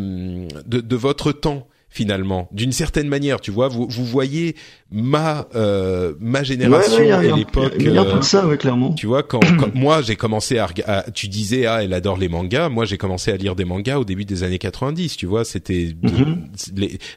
de, 0.66 0.80
de 0.80 0.96
votre 0.96 1.32
temps 1.32 1.68
finalement. 1.94 2.48
D'une 2.50 2.72
certaine 2.72 3.06
manière 3.06 3.40
tu 3.40 3.52
vois 3.52 3.68
vous 3.68 3.86
vous 3.88 4.04
voyez 4.04 4.56
ma 4.90 5.46
euh, 5.54 6.14
ma 6.18 6.42
génération 6.42 7.08
à 7.12 7.22
l'époque 7.22 7.74
il 7.78 7.92
y 7.92 7.96
a 7.96 8.00
un 8.00 8.04
peu 8.04 8.18
de 8.18 8.24
ça 8.24 8.48
oui, 8.48 8.58
clairement. 8.58 8.92
tu 8.94 9.06
vois 9.06 9.22
quand, 9.22 9.40
moi 9.74 10.02
j'ai 10.02 10.16
commencé 10.16 10.58
à, 10.58 10.68
tu 11.14 11.28
disais 11.28 11.66
ah 11.66 11.84
elle 11.84 11.94
adore 11.94 12.16
les 12.16 12.28
mangas. 12.28 12.68
Moi 12.68 12.84
j'ai 12.84 12.98
commencé 12.98 13.30
à 13.30 13.36
lire 13.36 13.54
des 13.54 13.64
mangas 13.64 14.00
au 14.00 14.04
début 14.04 14.24
des 14.24 14.42
années 14.42 14.58
90 14.58 15.16
tu 15.16 15.26
vois 15.26 15.44
c'était 15.44 15.94
mhm. 16.02 16.48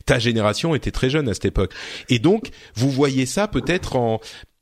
ta 0.05 0.19
génération 0.19 0.75
était 0.75 0.91
très 0.91 1.09
jeune 1.09 1.28
à 1.28 1.34
cette 1.34 1.45
époque. 1.45 1.73
Et 2.09 2.19
donc 2.19 2.51
vous 2.75 2.91
voyez 2.91 3.25
ça 3.25 3.47
peut-être 3.47 3.95
en 3.95 4.19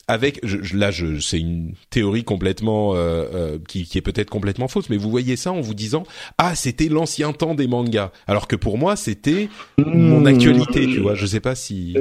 avec 0.08 0.40
je, 0.44 0.78
là 0.78 0.92
je 0.92 1.20
c'est 1.20 1.40
une 1.40 1.74
théorie 1.90 2.24
complètement 2.24 2.96
euh, 2.96 3.26
euh, 3.34 3.58
qui, 3.68 3.86
qui 3.86 3.98
est 3.98 4.02
peut-être 4.02 4.30
complètement 4.30 4.68
fausse 4.68 4.90
mais 4.90 4.98
vous 4.98 5.10
voyez 5.10 5.36
ça 5.36 5.52
en 5.52 5.62
vous 5.62 5.74
disant 5.74 6.04
ah 6.38 6.56
c'était 6.56 6.90
l'ancien 6.90 7.34
temps 7.34 7.56
des 7.56 7.68
mangas 7.68 8.12
alors 8.28 8.48
que 8.48 8.56
pour 8.56 8.78
moi 8.78 8.96
c'était 8.96 9.50
mon 9.78 10.22
hmm. 10.22 10.28
actualité 10.28 10.86
tu 10.88 11.00
vois 11.00 11.16
je 11.16 11.26
sais 11.26 11.40
pas 11.40 11.56
si 11.56 11.96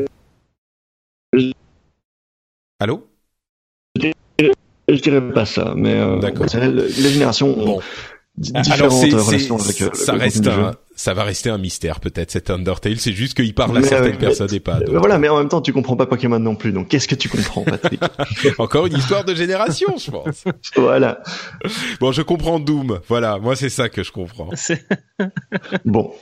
allô? 2.78 3.07
Je 3.96 5.00
dirais 5.00 5.32
pas 5.32 5.46
ça 5.46 5.74
mais 5.76 5.94
euh, 5.94 6.18
d'accord 6.18 6.46
les 6.55 7.11
générations 7.11 7.52
bon. 7.52 7.80
Alors 8.70 8.93
c'est, 8.93 9.11
ça 9.95 10.12
reste 10.14 10.49
un, 10.49 10.74
ça 10.97 11.14
va 11.14 11.22
rester 11.22 11.51
un 11.51 11.59
mystère 11.59 12.01
peut-être 12.01 12.32
cet 12.32 12.51
Undertale. 12.51 12.99
C'est 12.99 13.12
juste 13.12 13.35
qu'il 13.35 13.55
parle 13.55 13.78
à 13.78 13.82
certaines 13.82 14.18
personnes 14.18 14.53
et 14.53 14.59
pas. 14.59 14.80
d'autres. 14.80 14.99
Voilà, 14.99 15.18
mais 15.18 15.28
en 15.28 15.39
même 15.39 15.49
temps 15.49 15.61
tu 15.61 15.72
comprends 15.72 15.97
pas 15.97 16.07
Pokémon 16.07 16.41
non 16.41 16.57
plus. 16.57 16.72
Donc 16.72 16.89
qu'est-ce 16.89 17.07
que 17.07 17.14
tu 17.14 17.28
comprends, 17.28 17.62
Patrick? 17.62 18.01
Encore 18.59 18.87
une 18.87 18.97
histoire 18.97 19.24
de 19.24 19.37
génération, 19.37 19.95
je 19.97 20.11
pense. 20.11 20.45
voilà. 20.76 21.22
Bon, 22.01 22.11
je 22.11 22.22
comprends 22.22 22.59
Doom. 22.59 23.01
Voilà, 23.09 23.39
moi 23.39 23.55
c'est 23.55 23.68
ça 23.68 23.89
que 23.89 24.03
je 24.03 24.11
comprends. 24.11 24.51
bon, 25.85 26.12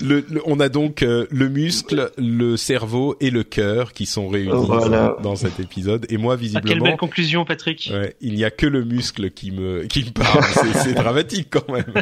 le, 0.00 0.24
on 0.44 0.60
a 0.60 0.68
donc 0.68 1.02
euh, 1.02 1.26
le 1.30 1.48
muscle, 1.48 2.10
le 2.18 2.56
cerveau 2.56 3.16
et 3.20 3.30
le 3.30 3.44
cœur 3.44 3.92
qui 3.92 4.04
sont 4.04 4.28
réunis 4.28 4.68
dans, 5.22 5.36
cet 5.36 5.60
épisode. 5.60 6.06
Et 6.10 6.16
moi, 6.16 6.36
visiblement, 6.36 6.64
ah, 6.66 6.68
quelle 6.68 6.82
belle 6.82 6.96
conclusion, 6.96 7.44
Patrick. 7.44 7.90
Ouais, 7.92 8.14
il 8.20 8.34
n'y 8.34 8.44
a 8.44 8.50
que 8.50 8.66
le 8.66 8.84
muscle 8.84 9.30
qui 9.30 9.50
me 9.52 9.84
qui 9.84 10.04
me 10.04 10.10
parle. 10.10 10.44
c'est 10.82 10.94
dramatique 10.94 11.48
quand 11.50 11.68
même. 11.70 11.92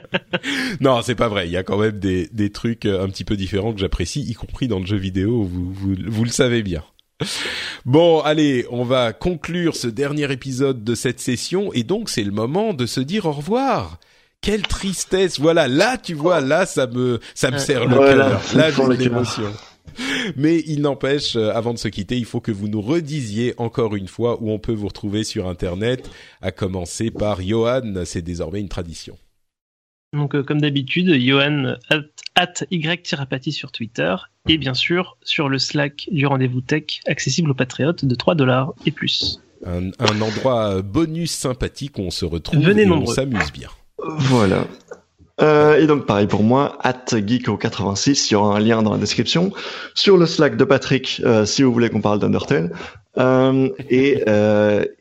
non, 0.80 1.02
c'est 1.02 1.14
pas 1.14 1.28
vrai. 1.28 1.46
Il 1.48 1.52
y 1.52 1.56
a 1.56 1.62
quand 1.62 1.78
même 1.78 1.98
des 1.98 2.28
des 2.32 2.50
trucs 2.50 2.86
euh, 2.86 3.04
un 3.04 3.08
petit 3.08 3.24
peu 3.24 3.36
différents 3.36 3.72
que 3.72 3.80
j'apprécie, 3.80 4.22
y 4.22 4.34
compris 4.34 4.68
dans 4.68 4.78
le 4.78 4.86
jeu 4.86 4.96
vidéo. 4.96 5.42
Vous 5.42 5.72
vous, 5.72 5.94
vous 6.06 6.24
le 6.24 6.30
savez 6.30 6.62
bien. 6.62 6.82
Bon, 7.84 8.20
allez, 8.20 8.64
on 8.70 8.84
va 8.84 9.12
conclure 9.12 9.74
ce 9.74 9.88
dernier 9.88 10.30
épisode 10.30 10.84
de 10.84 10.94
cette 10.94 11.18
session 11.18 11.72
et 11.72 11.82
donc 11.82 12.10
c'est 12.10 12.22
le 12.22 12.30
moment 12.30 12.74
de 12.74 12.86
se 12.86 13.00
dire 13.00 13.26
au 13.26 13.32
revoir 13.32 13.98
quelle 14.40 14.62
tristesse. 14.62 15.38
Voilà, 15.38 15.68
là 15.68 15.98
tu 15.98 16.14
vois, 16.14 16.40
là 16.40 16.66
ça 16.66 16.86
me 16.86 17.20
ça 17.34 17.50
me 17.50 17.58
serre 17.58 17.86
le 17.86 17.96
cœur. 17.96 18.40
Là 18.54 18.70
j'ai 18.70 18.96
l'émotion. 18.96 19.52
Mais 20.36 20.62
il 20.66 20.82
n'empêche, 20.82 21.36
euh, 21.36 21.50
avant 21.52 21.72
de 21.74 21.78
se 21.78 21.88
quitter, 21.88 22.16
il 22.16 22.24
faut 22.24 22.40
que 22.40 22.52
vous 22.52 22.68
nous 22.68 22.80
redisiez 22.80 23.54
encore 23.56 23.96
une 23.96 24.06
fois 24.06 24.40
où 24.40 24.50
on 24.50 24.58
peut 24.58 24.72
vous 24.72 24.88
retrouver 24.88 25.24
sur 25.24 25.48
Internet, 25.48 26.08
à 26.40 26.52
commencer 26.52 27.10
par 27.10 27.42
Johan, 27.42 28.04
c'est 28.04 28.22
désormais 28.22 28.60
une 28.60 28.68
tradition. 28.68 29.18
Donc 30.14 30.34
euh, 30.34 30.42
comme 30.42 30.60
d'habitude, 30.60 31.12
Johan 31.20 31.74
at, 32.34 32.54
y 32.70 33.52
sur 33.52 33.72
Twitter 33.72 34.14
et 34.48 34.56
bien 34.56 34.74
sûr 34.74 35.18
sur 35.22 35.48
le 35.48 35.58
Slack 35.58 36.08
du 36.10 36.26
rendez-vous 36.26 36.62
tech 36.62 37.00
accessible 37.06 37.50
aux 37.50 37.54
patriotes 37.54 38.04
de 38.04 38.14
3 38.14 38.34
dollars 38.34 38.72
et 38.86 38.90
plus. 38.90 39.40
Un, 39.66 39.88
un 39.98 40.20
endroit 40.22 40.80
bonus 40.82 41.32
sympathique 41.32 41.98
où 41.98 42.02
on 42.02 42.10
se 42.10 42.24
retrouve 42.24 42.60
Venez 42.60 42.82
et 42.82 42.90
on 42.90 43.04
s'amuse 43.04 43.52
bien. 43.52 43.68
Voilà. 43.98 44.66
Euh, 45.40 45.80
et 45.80 45.86
donc 45.86 46.04
pareil 46.06 46.26
pour 46.26 46.42
moi, 46.42 46.76
at 46.80 47.04
geeko86, 47.10 48.28
il 48.28 48.32
y 48.32 48.34
aura 48.34 48.56
un 48.56 48.60
lien 48.60 48.82
dans 48.82 48.92
la 48.92 48.98
description. 48.98 49.52
Sur 49.94 50.16
le 50.16 50.26
Slack 50.26 50.56
de 50.56 50.64
Patrick, 50.64 51.22
euh, 51.24 51.44
si 51.44 51.62
vous 51.62 51.72
voulez 51.72 51.90
qu'on 51.90 52.00
parle 52.00 52.18
d'Undertale. 52.18 52.72
Euh, 53.16 53.70
et, 53.90 54.22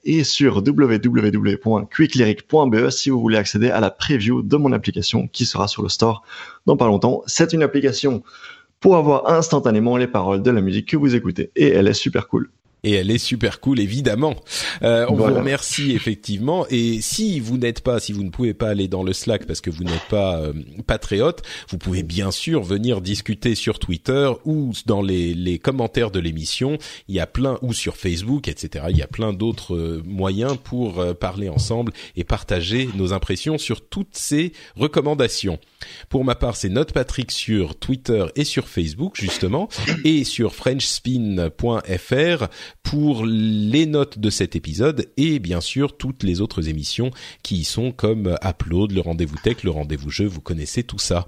et 0.05 0.23
sur 0.23 0.57
www.quicklyric.be 0.57 2.89
si 2.89 3.09
vous 3.11 3.19
voulez 3.19 3.37
accéder 3.37 3.69
à 3.69 3.79
la 3.79 3.91
preview 3.91 4.41
de 4.41 4.57
mon 4.57 4.71
application 4.71 5.27
qui 5.27 5.45
sera 5.45 5.67
sur 5.67 5.83
le 5.83 5.89
store 5.89 6.23
dans 6.65 6.77
pas 6.77 6.87
longtemps. 6.87 7.21
C'est 7.27 7.53
une 7.53 7.61
application 7.61 8.23
pour 8.79 8.95
avoir 8.95 9.29
instantanément 9.29 9.97
les 9.97 10.07
paroles 10.07 10.41
de 10.41 10.49
la 10.49 10.61
musique 10.61 10.89
que 10.89 10.97
vous 10.97 11.15
écoutez 11.15 11.51
et 11.55 11.67
elle 11.67 11.87
est 11.87 11.93
super 11.93 12.27
cool. 12.27 12.49
Et 12.87 12.93
elle 12.93 13.11
est 13.11 13.17
super 13.17 13.59
cool, 13.59 13.81
évidemment. 13.81 14.37
Euh, 14.81 15.05
on 15.09 15.15
vous 15.15 15.25
remercie 15.25 15.91
effectivement. 15.91 16.65
Et 16.69 17.01
si 17.01 17.41
vous 17.41 17.57
n'êtes 17.57 17.81
pas, 17.81 17.99
si 17.99 18.13
vous 18.13 18.23
ne 18.23 18.29
pouvez 18.29 18.53
pas 18.53 18.69
aller 18.69 18.87
dans 18.87 19.03
le 19.03 19.11
Slack 19.11 19.45
parce 19.45 19.59
que 19.59 19.69
vous 19.69 19.83
n'êtes 19.83 20.07
pas 20.09 20.37
euh, 20.37 20.53
patriote, 20.85 21.41
vous 21.69 21.77
pouvez 21.77 22.01
bien 22.01 22.31
sûr 22.31 22.63
venir 22.63 23.01
discuter 23.01 23.55
sur 23.55 23.79
Twitter 23.79 24.31
ou 24.45 24.71
dans 24.85 25.01
les, 25.01 25.33
les 25.33 25.59
commentaires 25.59 26.11
de 26.11 26.19
l'émission. 26.21 26.77
Il 27.09 27.15
y 27.15 27.19
a 27.19 27.27
plein 27.27 27.57
ou 27.61 27.73
sur 27.73 27.97
Facebook, 27.97 28.47
etc. 28.47 28.85
Il 28.89 28.95
y 28.95 29.01
a 29.01 29.07
plein 29.07 29.33
d'autres 29.33 29.75
euh, 29.75 30.01
moyens 30.05 30.55
pour 30.63 31.01
euh, 31.01 31.13
parler 31.13 31.49
ensemble 31.49 31.91
et 32.15 32.23
partager 32.23 32.87
nos 32.95 33.11
impressions 33.11 33.57
sur 33.57 33.81
toutes 33.81 34.15
ces 34.15 34.53
recommandations. 34.77 35.59
Pour 36.07 36.23
ma 36.23 36.35
part, 36.35 36.55
c'est 36.55 36.69
Note 36.69 36.93
Patrick 36.93 37.33
sur 37.33 37.77
Twitter 37.77 38.25
et 38.37 38.45
sur 38.45 38.69
Facebook 38.69 39.15
justement, 39.19 39.67
et 40.05 40.23
sur 40.23 40.55
FrenchSpin.fr 40.55 42.47
pour 42.87 43.25
les 43.25 43.85
notes 43.85 44.17
de 44.17 44.29
cet 44.29 44.55
épisode 44.55 45.09
et 45.17 45.39
bien 45.39 45.59
sûr 45.59 45.97
toutes 45.97 46.23
les 46.23 46.39
autres 46.39 46.69
émissions 46.69 47.11
qui 47.43 47.57
y 47.57 47.63
sont 47.65 47.91
comme 47.91 48.37
Upload, 48.41 48.93
le 48.93 49.01
rendez-vous 49.01 49.35
tech, 49.43 49.63
le 49.65 49.71
rendez-vous 49.71 50.09
jeu, 50.09 50.25
vous 50.25 50.39
connaissez 50.39 50.83
tout 50.83 50.97
ça. 50.97 51.27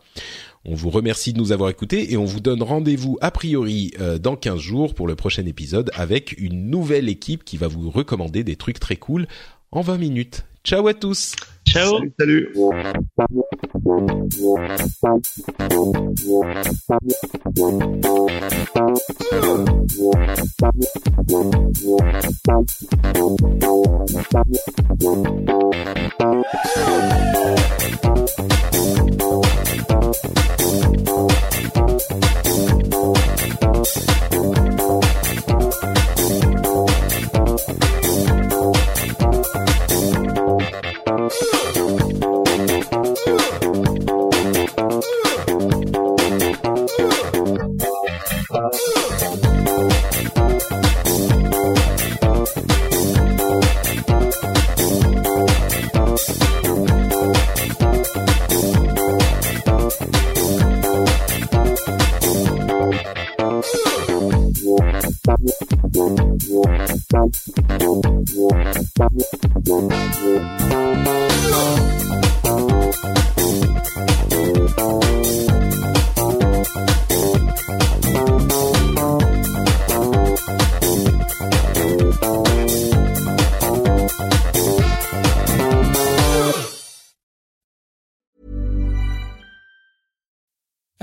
On 0.64 0.74
vous 0.74 0.89
remercie 0.89 1.34
de 1.34 1.38
nous 1.38 1.51
avoir 1.51 1.70
écoutés 1.70 2.14
et 2.14 2.18
on 2.18 2.24
vous 2.24 2.39
donne 2.39 2.64
rendez-vous 2.64 3.18
a 3.20 3.30
priori 3.30 3.91
euh, 3.99 4.18
dans 4.18 4.38
15 4.38 4.57
jours 4.57 4.95
pour 4.95 5.05
le 5.05 5.16
prochain 5.16 5.45
épisode 5.45 5.91
avec 5.95 6.34
une 6.38 6.70
nouvelle 6.70 7.10
équipe 7.10 7.43
qui 7.43 7.57
va 7.57 7.68
vous 7.68 7.89
recommander 7.89 8.45
des 8.45 8.55
trucs 8.55 8.80
très 8.80 8.95
cool 8.95 9.28
en 9.72 9.82
20 9.82 9.97
minutes. 9.97 10.45
Ciao 10.70 10.88
à 10.88 10.93
tous. 10.93 11.34
Ciao. 11.65 11.99
Salut. 12.20 12.53